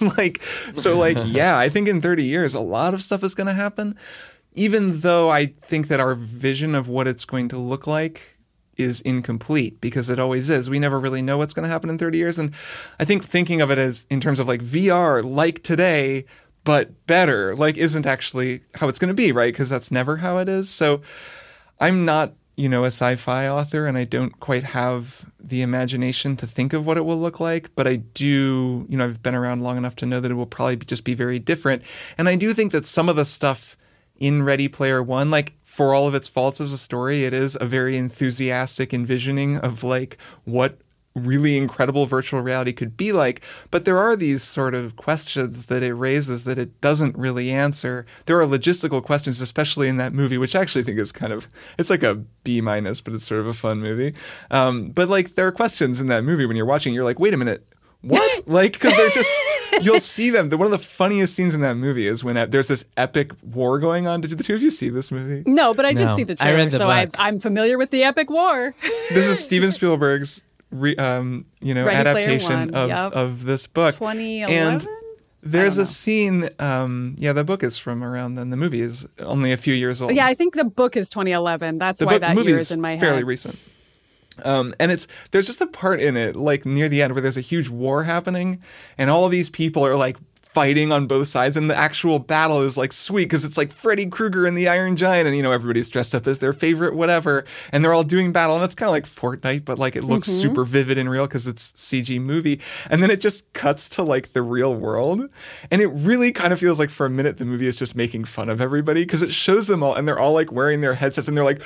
like, 0.16 0.42
so, 0.74 0.98
like, 0.98 1.18
yeah, 1.26 1.58
I 1.58 1.68
think 1.68 1.88
in 1.88 2.00
30 2.00 2.24
years, 2.24 2.54
a 2.54 2.60
lot 2.60 2.94
of 2.94 3.02
stuff 3.02 3.22
is 3.24 3.34
going 3.34 3.46
to 3.46 3.52
happen. 3.54 3.96
Even 4.54 5.00
though 5.00 5.30
I 5.30 5.46
think 5.46 5.88
that 5.88 6.00
our 6.00 6.14
vision 6.14 6.74
of 6.74 6.88
what 6.88 7.06
it's 7.06 7.24
going 7.24 7.48
to 7.48 7.58
look 7.58 7.86
like 7.86 8.38
is 8.80 9.00
incomplete 9.02 9.80
because 9.80 10.10
it 10.10 10.18
always 10.18 10.50
is. 10.50 10.70
We 10.70 10.78
never 10.78 10.98
really 10.98 11.22
know 11.22 11.38
what's 11.38 11.54
going 11.54 11.64
to 11.64 11.68
happen 11.68 11.90
in 11.90 11.98
30 11.98 12.18
years. 12.18 12.38
And 12.38 12.52
I 12.98 13.04
think 13.04 13.24
thinking 13.24 13.60
of 13.60 13.70
it 13.70 13.78
as 13.78 14.06
in 14.10 14.20
terms 14.20 14.40
of 14.40 14.48
like 14.48 14.62
VR, 14.62 15.22
like 15.22 15.62
today, 15.62 16.24
but 16.64 17.06
better, 17.06 17.54
like 17.54 17.76
isn't 17.76 18.06
actually 18.06 18.62
how 18.76 18.88
it's 18.88 18.98
going 18.98 19.08
to 19.08 19.14
be, 19.14 19.32
right? 19.32 19.52
Because 19.52 19.68
that's 19.68 19.90
never 19.90 20.18
how 20.18 20.38
it 20.38 20.48
is. 20.48 20.70
So 20.70 21.02
I'm 21.78 22.04
not, 22.04 22.32
you 22.56 22.68
know, 22.68 22.84
a 22.84 22.88
sci-fi 22.88 23.48
author 23.48 23.86
and 23.86 23.96
I 23.96 24.04
don't 24.04 24.38
quite 24.40 24.64
have 24.64 25.30
the 25.38 25.62
imagination 25.62 26.36
to 26.36 26.46
think 26.46 26.72
of 26.72 26.86
what 26.86 26.96
it 26.96 27.04
will 27.04 27.18
look 27.18 27.40
like, 27.40 27.74
but 27.74 27.86
I 27.86 27.96
do, 27.96 28.86
you 28.88 28.96
know, 28.96 29.04
I've 29.04 29.22
been 29.22 29.34
around 29.34 29.62
long 29.62 29.76
enough 29.76 29.96
to 29.96 30.06
know 30.06 30.20
that 30.20 30.30
it 30.30 30.34
will 30.34 30.46
probably 30.46 30.76
just 30.76 31.04
be 31.04 31.14
very 31.14 31.38
different. 31.38 31.82
And 32.18 32.28
I 32.28 32.36
do 32.36 32.52
think 32.52 32.72
that 32.72 32.86
some 32.86 33.08
of 33.08 33.16
the 33.16 33.24
stuff 33.24 33.76
in 34.20 34.42
Ready 34.42 34.68
Player 34.68 35.02
One, 35.02 35.30
like 35.30 35.54
for 35.64 35.94
all 35.94 36.06
of 36.06 36.14
its 36.14 36.28
faults 36.28 36.60
as 36.60 36.72
a 36.72 36.78
story, 36.78 37.24
it 37.24 37.32
is 37.32 37.56
a 37.60 37.66
very 37.66 37.96
enthusiastic 37.96 38.92
envisioning 38.94 39.56
of 39.56 39.82
like 39.82 40.18
what 40.44 40.78
really 41.14 41.56
incredible 41.56 42.06
virtual 42.06 42.40
reality 42.40 42.72
could 42.72 42.96
be 42.96 43.12
like. 43.12 43.42
But 43.70 43.84
there 43.84 43.98
are 43.98 44.14
these 44.14 44.42
sort 44.42 44.74
of 44.74 44.96
questions 44.96 45.66
that 45.66 45.82
it 45.82 45.94
raises 45.94 46.44
that 46.44 46.58
it 46.58 46.80
doesn't 46.80 47.16
really 47.16 47.50
answer. 47.50 48.06
There 48.26 48.40
are 48.40 48.46
logistical 48.46 49.02
questions, 49.02 49.40
especially 49.40 49.88
in 49.88 49.96
that 49.96 50.12
movie, 50.12 50.38
which 50.38 50.54
I 50.54 50.60
actually 50.60 50.84
think 50.84 50.98
is 50.98 51.12
kind 51.12 51.32
of 51.32 51.48
it's 51.78 51.90
like 51.90 52.02
a 52.02 52.16
B 52.44 52.60
minus, 52.60 53.00
but 53.00 53.14
it's 53.14 53.26
sort 53.26 53.40
of 53.40 53.46
a 53.46 53.54
fun 53.54 53.80
movie. 53.80 54.14
Um, 54.50 54.90
but 54.90 55.08
like 55.08 55.34
there 55.34 55.46
are 55.46 55.52
questions 55.52 56.00
in 56.00 56.08
that 56.08 56.24
movie 56.24 56.46
when 56.46 56.56
you're 56.56 56.66
watching, 56.66 56.94
you're 56.94 57.04
like, 57.04 57.18
wait 57.18 57.34
a 57.34 57.38
minute, 57.38 57.66
what? 58.02 58.46
like 58.48 58.72
because 58.74 58.94
they're 58.96 59.10
just. 59.10 59.28
You'll 59.82 60.00
see 60.00 60.30
them. 60.30 60.50
One 60.50 60.62
of 60.62 60.72
the 60.72 60.78
funniest 60.78 61.34
scenes 61.34 61.54
in 61.54 61.60
that 61.60 61.76
movie 61.76 62.06
is 62.06 62.24
when 62.24 62.36
uh, 62.36 62.44
there's 62.44 62.66
this 62.66 62.84
epic 62.96 63.30
war 63.42 63.78
going 63.78 64.08
on. 64.08 64.20
Did 64.20 64.30
the 64.30 64.42
two 64.42 64.56
of 64.56 64.62
you 64.62 64.70
see 64.70 64.88
this 64.88 65.12
movie? 65.12 65.48
No, 65.48 65.74
but 65.74 65.84
I 65.84 65.92
did 65.92 66.06
No. 66.06 66.16
see 66.16 66.24
the 66.24 66.32
I 66.34 66.36
trailer, 66.46 66.56
read 66.56 66.70
the 66.72 66.78
so 66.78 66.88
I, 66.88 67.06
book. 67.06 67.14
I'm 67.18 67.38
familiar 67.38 67.78
with 67.78 67.90
the 67.90 68.02
epic 68.02 68.30
war. 68.30 68.74
This 69.10 69.26
is 69.28 69.38
Steven 69.38 69.70
Spielberg's, 69.70 70.42
re, 70.70 70.96
um, 70.96 71.46
you 71.60 71.72
know, 71.72 71.84
Ready 71.84 72.02
Player 72.02 72.16
adaptation 72.16 72.58
One, 72.58 72.74
of 72.74 72.88
yep. 72.88 73.12
of 73.12 73.44
this 73.44 73.66
book. 73.68 73.94
2011? 73.94 74.54
And 74.56 74.86
there's 75.42 75.78
a 75.78 75.86
scene. 75.86 76.50
Um, 76.58 77.14
yeah, 77.16 77.32
the 77.32 77.44
book 77.44 77.62
is 77.62 77.78
from 77.78 78.02
around 78.04 78.34
then. 78.34 78.50
The 78.50 78.56
movie 78.56 78.80
is 78.80 79.06
only 79.20 79.52
a 79.52 79.56
few 79.56 79.74
years 79.74 80.02
old. 80.02 80.14
Yeah, 80.14 80.26
I 80.26 80.34
think 80.34 80.54
the 80.54 80.64
book 80.64 80.96
is 80.96 81.08
2011. 81.10 81.78
That's 81.78 82.00
the 82.00 82.06
why 82.06 82.14
book 82.14 82.20
that 82.22 82.34
movie 82.34 82.48
year 82.50 82.56
is 82.58 82.66
is 82.66 82.72
in 82.72 82.80
my 82.80 82.98
fairly 82.98 83.16
head. 83.18 83.26
recent. 83.26 83.58
Um, 84.44 84.74
and 84.78 84.90
it's 84.92 85.06
there's 85.30 85.46
just 85.46 85.60
a 85.60 85.66
part 85.66 86.00
in 86.00 86.16
it 86.16 86.36
like 86.36 86.64
near 86.66 86.88
the 86.88 87.02
end 87.02 87.14
where 87.14 87.22
there's 87.22 87.36
a 87.36 87.42
huge 87.42 87.68
war 87.68 88.04
happening, 88.04 88.62
and 88.98 89.10
all 89.10 89.24
of 89.24 89.30
these 89.30 89.50
people 89.50 89.84
are 89.86 89.96
like 89.96 90.16
fighting 90.52 90.90
on 90.90 91.06
both 91.06 91.28
sides, 91.28 91.56
and 91.56 91.70
the 91.70 91.76
actual 91.76 92.18
battle 92.18 92.60
is 92.60 92.76
like 92.76 92.92
sweet 92.92 93.26
because 93.26 93.44
it's 93.44 93.56
like 93.56 93.70
Freddy 93.70 94.06
Krueger 94.06 94.46
and 94.46 94.58
the 94.58 94.66
Iron 94.68 94.96
Giant, 94.96 95.26
and 95.28 95.36
you 95.36 95.42
know 95.42 95.52
everybody's 95.52 95.88
dressed 95.88 96.14
up 96.14 96.26
as 96.26 96.40
their 96.40 96.52
favorite 96.52 96.94
whatever, 96.94 97.44
and 97.72 97.84
they're 97.84 97.92
all 97.92 98.02
doing 98.04 98.32
battle, 98.32 98.56
and 98.56 98.64
it's 98.64 98.74
kind 98.74 98.88
of 98.88 98.92
like 98.92 99.04
Fortnite, 99.06 99.64
but 99.64 99.78
like 99.78 99.96
it 99.96 100.02
looks 100.04 100.28
Mm-hmm. 100.28 100.40
super 100.40 100.64
vivid 100.64 100.98
and 100.98 101.08
real 101.10 101.26
because 101.26 101.46
it's 101.46 101.72
CG 101.72 102.20
movie, 102.20 102.60
and 102.88 103.02
then 103.02 103.10
it 103.10 103.20
just 103.20 103.50
cuts 103.52 103.88
to 103.90 104.02
like 104.02 104.32
the 104.32 104.42
real 104.42 104.74
world, 104.74 105.22
and 105.70 105.80
it 105.82 105.88
really 105.88 106.32
kind 106.32 106.52
of 106.52 106.58
feels 106.58 106.78
like 106.78 106.90
for 106.90 107.06
a 107.06 107.10
minute 107.10 107.38
the 107.38 107.44
movie 107.44 107.66
is 107.66 107.76
just 107.76 107.94
making 107.94 108.24
fun 108.24 108.48
of 108.48 108.60
everybody 108.60 109.02
because 109.04 109.22
it 109.22 109.32
shows 109.32 109.66
them 109.66 109.82
all, 109.82 109.94
and 109.94 110.06
they're 110.08 110.18
all 110.18 110.32
like 110.32 110.50
wearing 110.52 110.80
their 110.80 110.94
headsets, 110.94 111.28
and 111.28 111.36
they're 111.36 111.44
like 111.44 111.62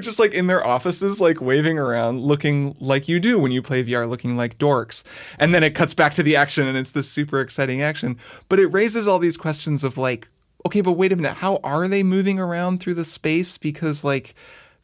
just 0.00 0.18
like 0.18 0.32
in 0.32 0.46
their 0.46 0.66
offices, 0.66 1.20
like 1.20 1.40
waving 1.40 1.78
around, 1.78 2.20
looking 2.22 2.76
like 2.80 3.08
you 3.08 3.18
do 3.20 3.38
when 3.38 3.52
you 3.52 3.62
play 3.62 3.82
VR, 3.82 4.08
looking 4.08 4.36
like 4.36 4.58
dorks. 4.58 5.02
And 5.38 5.54
then 5.54 5.62
it 5.62 5.74
cuts 5.74 5.94
back 5.94 6.14
to 6.14 6.22
the 6.22 6.36
action 6.36 6.66
and 6.66 6.76
it's 6.76 6.90
this 6.90 7.08
super 7.10 7.25
exciting 7.34 7.82
action. 7.82 8.18
But 8.48 8.58
it 8.58 8.66
raises 8.66 9.06
all 9.08 9.18
these 9.18 9.36
questions 9.36 9.84
of 9.84 9.98
like, 9.98 10.28
okay, 10.64 10.80
but 10.80 10.92
wait 10.92 11.12
a 11.12 11.16
minute, 11.16 11.34
how 11.34 11.60
are 11.62 11.86
they 11.88 12.02
moving 12.02 12.38
around 12.38 12.80
through 12.80 12.94
the 12.94 13.04
space? 13.04 13.58
Because 13.58 14.02
like, 14.04 14.34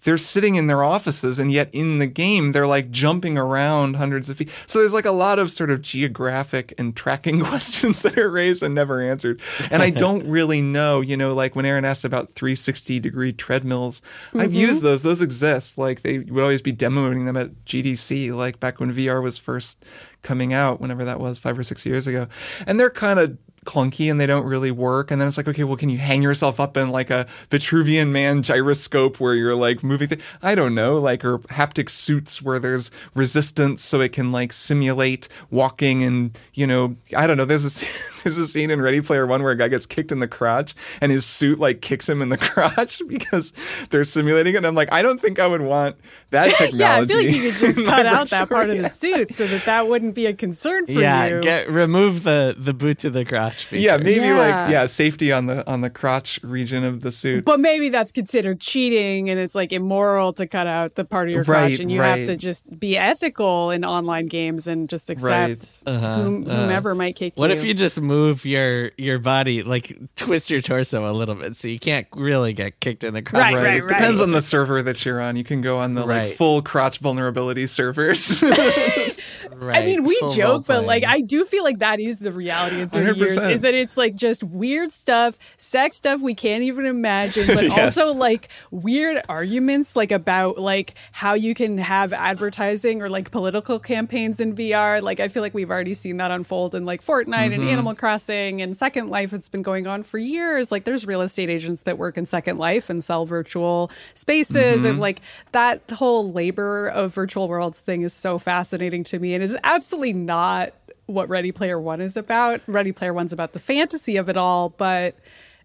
they're 0.04 0.18
sitting 0.18 0.54
in 0.54 0.66
their 0.66 0.82
offices 0.82 1.38
and 1.38 1.52
yet 1.52 1.68
in 1.72 1.98
the 1.98 2.06
game 2.06 2.52
they're 2.52 2.66
like 2.66 2.90
jumping 2.90 3.38
around 3.38 3.96
hundreds 3.96 4.28
of 4.28 4.36
feet. 4.36 4.50
So 4.66 4.78
there's 4.78 4.92
like 4.92 5.04
a 5.04 5.12
lot 5.12 5.38
of 5.38 5.50
sort 5.50 5.70
of 5.70 5.82
geographic 5.82 6.74
and 6.78 6.94
tracking 6.94 7.40
questions 7.44 8.02
that 8.02 8.18
are 8.18 8.30
raised 8.30 8.62
and 8.62 8.74
never 8.74 9.02
answered. 9.02 9.40
And 9.70 9.82
i 9.82 9.90
don't 10.02 10.26
really 10.26 10.60
know 10.60 11.00
you 11.00 11.16
know 11.16 11.34
like 11.34 11.54
when 11.54 11.64
aaron 11.64 11.84
asked 11.84 12.04
about 12.04 12.32
360 12.32 13.00
degree 13.00 13.32
treadmills 13.32 14.02
i've 14.34 14.50
mm-hmm. 14.50 14.58
used 14.58 14.82
those. 14.82 15.02
Those 15.02 15.22
exist. 15.22 15.78
Like 15.78 16.02
they 16.02 16.18
would 16.18 16.42
always 16.42 16.62
be 16.62 16.72
demoing 16.72 17.26
them 17.26 17.36
at 17.36 17.64
gdc 17.64 18.34
like 18.34 18.60
back 18.60 18.80
when 18.80 18.92
vr 18.92 19.22
was 19.22 19.38
first 19.38 19.84
coming 20.22 20.52
out 20.52 20.80
whenever 20.80 21.04
that 21.04 21.20
was 21.20 21.38
five 21.38 21.58
or 21.58 21.62
six 21.62 21.84
years 21.84 22.06
ago. 22.06 22.28
And 22.66 22.78
they're 22.78 22.90
kind 22.90 23.18
of 23.18 23.36
clunky 23.64 24.10
and 24.10 24.20
they 24.20 24.26
don't 24.26 24.44
really 24.44 24.70
work. 24.70 25.10
And 25.10 25.20
then 25.20 25.28
it's 25.28 25.36
like, 25.36 25.48
okay, 25.48 25.64
well, 25.64 25.76
can 25.76 25.88
you 25.88 25.98
hang 25.98 26.22
yourself 26.22 26.58
up 26.58 26.76
in 26.76 26.90
like 26.90 27.10
a 27.10 27.26
Vitruvian 27.50 28.08
man 28.10 28.42
gyroscope 28.42 29.20
where 29.20 29.34
you're 29.34 29.54
like 29.54 29.82
moving? 29.82 30.08
Th- 30.08 30.20
I 30.42 30.54
don't 30.54 30.74
know, 30.74 30.96
like 30.96 31.24
or 31.24 31.38
haptic 31.38 31.88
suits 31.88 32.42
where 32.42 32.58
there's 32.58 32.90
resistance 33.14 33.84
so 33.84 34.00
it 34.00 34.12
can 34.12 34.32
like 34.32 34.52
simulate 34.52 35.28
walking 35.50 36.02
and 36.02 36.38
you 36.54 36.66
know, 36.66 36.96
I 37.16 37.26
don't 37.26 37.36
know. 37.36 37.44
There's 37.44 37.64
a 37.64 37.68
s- 37.68 38.10
there's 38.22 38.38
a 38.38 38.46
scene 38.46 38.70
in 38.70 38.80
Ready 38.80 39.00
Player 39.00 39.26
One 39.26 39.42
where 39.42 39.52
a 39.52 39.56
guy 39.56 39.68
gets 39.68 39.86
kicked 39.86 40.12
in 40.12 40.20
the 40.20 40.28
crotch 40.28 40.74
and 41.00 41.12
his 41.12 41.24
suit 41.24 41.58
like 41.58 41.80
kicks 41.80 42.08
him 42.08 42.22
in 42.22 42.28
the 42.28 42.38
crotch 42.38 43.02
because 43.08 43.52
they're 43.90 44.04
simulating 44.04 44.54
it. 44.54 44.58
And 44.58 44.66
I'm 44.66 44.74
like, 44.74 44.92
I 44.92 45.02
don't 45.02 45.20
think 45.20 45.38
I 45.38 45.46
would 45.46 45.62
want 45.62 45.96
that 46.30 46.50
technology. 46.56 46.78
Yeah, 46.78 46.96
I 46.96 47.06
feel 47.06 47.16
like 47.18 47.30
you 47.30 47.50
could 47.50 47.60
just 47.60 47.84
cut 47.84 48.06
out 48.06 48.28
that 48.30 48.48
virtual 48.48 48.56
part 48.56 48.70
of 48.70 48.78
the 48.78 48.88
suit 48.88 49.32
so 49.32 49.46
that 49.46 49.64
that 49.64 49.88
wouldn't 49.88 50.14
be 50.14 50.26
a 50.26 50.32
concern 50.32 50.86
for 50.86 50.92
yeah, 50.92 51.26
you. 51.26 51.40
get 51.40 51.68
remove 51.70 52.24
the 52.24 52.54
the 52.58 52.74
boot 52.74 52.98
to 53.00 53.10
the 53.10 53.24
crotch. 53.24 53.51
Feature. 53.54 53.82
Yeah, 53.82 53.96
maybe 53.96 54.26
Yeah. 54.26 54.38
like 54.38 54.70
yeah, 54.70 54.86
safety 54.86 55.32
on 55.32 55.46
the 55.46 55.66
on 55.70 55.80
the 55.80 55.90
crotch 55.90 56.40
region 56.42 56.84
of 56.84 57.00
the 57.02 57.10
suit. 57.10 57.44
but 57.44 57.60
maybe 57.60 57.88
that's 57.88 58.12
considered 58.12 58.60
cheating 58.60 59.30
and 59.30 59.38
it's 59.40 59.54
like 59.54 59.72
immoral 59.72 60.32
to 60.34 60.46
cut 60.46 60.66
out 60.66 60.94
the 60.94 61.04
part 61.04 61.28
of 61.28 61.32
your 61.34 61.42
Right, 61.44 61.68
crotch 61.70 61.80
and 61.80 61.90
you 61.90 62.00
have 62.00 62.26
to 62.26 62.36
just 62.36 62.78
be 62.78 62.96
ethical 62.96 63.70
in 63.70 63.84
online 63.84 64.26
games 64.26 64.66
and 64.66 64.88
just 64.88 65.10
accept 65.10 65.22
Right. 65.32 65.94
Uh-huh, 65.96 66.14
whom, 66.22 66.46
uh-huh. 66.46 66.56
whomever 66.62 66.94
might 66.94 67.16
kick 67.16 67.34
you. 67.36 67.40
What 67.40 67.50
you. 67.50 67.56
if 67.56 67.64
you 67.64 67.74
just 67.74 68.00
move 68.00 68.44
your 68.44 68.90
your 68.98 69.18
body, 69.18 69.62
like 69.62 69.96
twist 70.16 70.50
your 70.50 70.60
torso 70.60 71.10
a 71.10 71.12
little 71.12 71.34
bit, 71.34 71.56
so 71.56 71.68
you 71.68 71.78
can't 71.78 72.06
really 72.14 72.52
get 72.52 72.80
kicked 72.80 73.04
in 73.04 73.14
the 73.14 73.22
crotch? 73.22 73.42
Right, 73.42 73.54
Right. 73.54 73.62
right, 73.64 73.76
it 73.84 73.88
depends 73.88 74.20
on 74.20 74.32
the 74.32 74.40
server 74.40 74.82
that 74.82 75.04
you're 75.04 75.20
on. 75.20 75.36
You 75.36 75.44
can 75.44 75.60
go 75.60 75.78
on 75.78 75.94
the 75.94 76.06
Right. 76.06 76.28
like 76.28 76.36
full 76.36 76.62
crotch 76.62 76.98
vulnerability 76.98 77.66
servers. 77.66 78.42
I 79.60 79.84
mean, 79.84 80.04
we 80.04 80.16
full 80.20 80.30
joke, 80.32 80.66
but 80.66 80.84
like, 80.86 81.04
I 81.04 81.20
do 81.20 81.44
feel 81.44 81.64
like 81.64 81.78
that 81.80 82.00
is 82.00 82.18
the 82.18 82.32
reality 82.32 82.80
in 82.80 82.88
30 82.88 83.18
years 83.18 83.36
100%. 83.36 83.50
is 83.52 83.60
that 83.62 83.74
it's 83.74 83.96
like 83.96 84.14
just 84.14 84.42
weird 84.44 84.92
stuff, 84.92 85.38
sex 85.56 85.96
stuff 85.96 86.20
we 86.20 86.34
can't 86.34 86.62
even 86.62 86.86
imagine, 86.86 87.46
but 87.46 87.64
Yes. 87.72 87.96
also 87.98 88.12
like 88.12 88.48
weird 88.70 89.22
arguments 89.28 89.94
like 89.96 90.10
about 90.12 90.58
like 90.58 90.94
how 91.12 91.34
you 91.34 91.54
can 91.54 91.78
have 91.78 92.12
advertising 92.12 93.00
or 93.02 93.08
like 93.08 93.30
political 93.30 93.78
campaigns 93.78 94.40
in 94.40 94.54
VR. 94.54 95.00
Like, 95.00 95.20
I 95.20 95.28
feel 95.28 95.42
like 95.42 95.54
we've 95.54 95.70
already 95.70 95.94
seen 95.94 96.16
that 96.18 96.30
unfold 96.30 96.74
in 96.74 96.84
like 96.84 97.02
Fortnite 97.02 97.32
Mm-hmm. 97.52 97.60
and 97.60 97.68
Animal 97.70 97.94
Crossing 97.94 98.60
and 98.62 98.76
Second 98.76 99.08
Life. 99.08 99.32
It's 99.32 99.48
been 99.48 99.62
going 99.62 99.86
on 99.86 100.02
for 100.02 100.18
years. 100.18 100.70
Like, 100.72 100.84
there's 100.84 101.06
real 101.06 101.22
estate 101.22 101.48
agents 101.48 101.82
that 101.82 101.98
work 101.98 102.18
in 102.18 102.26
Second 102.26 102.58
Life 102.58 102.90
and 102.90 103.02
sell 103.02 103.24
virtual 103.26 103.90
spaces. 104.14 104.80
Mm-hmm. 104.82 104.86
And 104.86 105.00
like 105.00 105.20
that 105.52 105.82
whole 105.92 106.30
labor 106.32 106.88
of 106.88 107.14
virtual 107.14 107.48
worlds 107.48 107.78
thing 107.78 108.02
is 108.02 108.12
so 108.12 108.38
fascinating 108.38 109.04
to 109.04 109.18
me 109.18 109.21
and 109.24 109.42
is 109.42 109.56
absolutely 109.62 110.12
not 110.12 110.72
what 111.06 111.28
Ready 111.28 111.52
Player 111.52 111.80
One 111.80 112.00
is 112.00 112.16
about. 112.16 112.60
Ready 112.66 112.92
Player 112.92 113.12
One's 113.12 113.32
about 113.32 113.52
the 113.52 113.58
fantasy 113.58 114.16
of 114.16 114.28
it 114.28 114.36
all, 114.36 114.70
but 114.70 115.16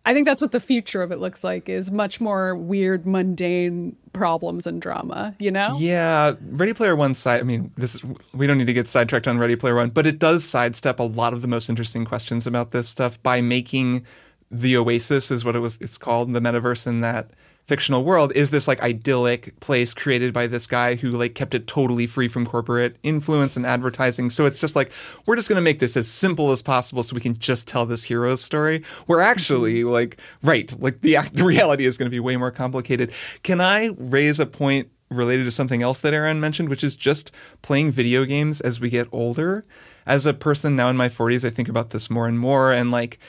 I 0.06 0.14
think 0.14 0.26
that's 0.26 0.40
what 0.40 0.52
the 0.52 0.60
future 0.60 1.02
of 1.02 1.12
it 1.12 1.18
looks 1.18 1.44
like 1.44 1.68
is 1.68 1.92
much 1.92 2.22
more 2.22 2.56
weird, 2.56 3.06
mundane 3.06 3.98
problems 4.14 4.66
and 4.66 4.82
drama, 4.82 5.36
you 5.38 5.52
know? 5.52 5.76
yeah, 5.80 6.34
Ready 6.50 6.74
Player 6.74 6.96
One 6.96 7.14
side. 7.14 7.42
I 7.42 7.44
mean, 7.44 7.72
this 7.76 7.96
is, 7.96 8.04
we 8.34 8.48
don't 8.48 8.58
need 8.58 8.68
to 8.68 8.74
get 8.74 8.88
sidetracked 8.88 9.28
on 9.28 9.38
Ready 9.38 9.56
Player 9.56 9.76
One, 9.76 9.90
but 9.90 10.08
it 10.08 10.18
does 10.18 10.44
sidestep 10.44 11.00
a 11.00 11.04
lot 11.04 11.34
of 11.34 11.42
the 11.42 11.48
most 11.48 11.70
interesting 11.70 12.06
questions 12.06 12.48
about 12.48 12.72
this 12.72 12.88
stuff 12.88 13.22
by 13.22 13.42
making 13.42 14.06
the 14.50 14.78
Oasis 14.78 15.30
is 15.30 15.44
what 15.44 15.56
it 15.56 15.60
was. 15.60 15.78
It's 15.82 15.98
called 15.98 16.32
the 16.32 16.40
metaverse 16.40 16.88
in 16.88 17.02
that 17.02 17.32
fictional 17.67 18.03
world 18.03 18.31
is 18.33 18.50
this 18.50 18.67
like 18.67 18.81
idyllic 18.81 19.59
place 19.59 19.93
created 19.93 20.33
by 20.33 20.47
this 20.47 20.65
guy 20.65 20.95
who 20.95 21.12
like 21.12 21.36
kept 21.36 21.53
it 21.53 21.67
totally 21.67 22.07
free 22.07 22.29
from 22.29 22.45
corporate 22.45 22.95
influence 23.03 23.57
and 23.57 23.65
advertising. 23.65 24.29
So 24.29 24.45
it's 24.45 24.59
just 24.59 24.75
like 24.75 24.91
we're 25.25 25.36
just 25.36 25.50
going 25.50 25.57
to 25.57 25.62
make 25.62 25.79
this 25.79 25.97
as 25.97 26.07
simple 26.07 26.51
as 26.51 26.62
possible 26.62 27.03
so 27.03 27.13
we 27.13 27.21
can 27.21 27.38
just 27.38 27.67
tell 27.67 27.86
this 27.86 28.05
hero's 28.05 28.41
story. 28.41 28.83
We're 29.05 29.19
actually 29.19 29.81
mm-hmm. 29.81 29.89
like 29.89 30.17
right, 30.41 30.74
like 30.79 31.01
the 31.01 31.17
act, 31.17 31.33
the 31.36 31.43
reality 31.43 31.86
is 31.86 31.97
going 31.97 32.07
to 32.07 32.15
be 32.15 32.21
way 32.21 32.38
more 32.38 32.51
complicated. 32.51 33.12
Can 33.43 33.59
I 33.59 33.91
raise 33.97 34.39
a 34.39 34.45
point 34.45 34.89
related 35.09 35.45
to 35.45 35.51
something 35.51 35.81
else 35.81 36.00
that 36.01 36.13
Aaron 36.13 36.39
mentioned, 36.39 36.69
which 36.69 36.83
is 36.83 36.95
just 36.95 37.31
playing 37.62 37.91
video 37.91 38.25
games 38.25 38.59
as 38.62 38.79
we 38.79 38.89
get 38.89 39.07
older. 39.12 39.63
As 40.05 40.25
a 40.25 40.33
person 40.33 40.75
now 40.75 40.89
in 40.89 40.97
my 40.97 41.09
40s, 41.09 41.45
I 41.45 41.50
think 41.50 41.69
about 41.69 41.91
this 41.91 42.09
more 42.09 42.27
and 42.27 42.39
more 42.39 42.74
and 42.74 42.91
like 42.91 43.19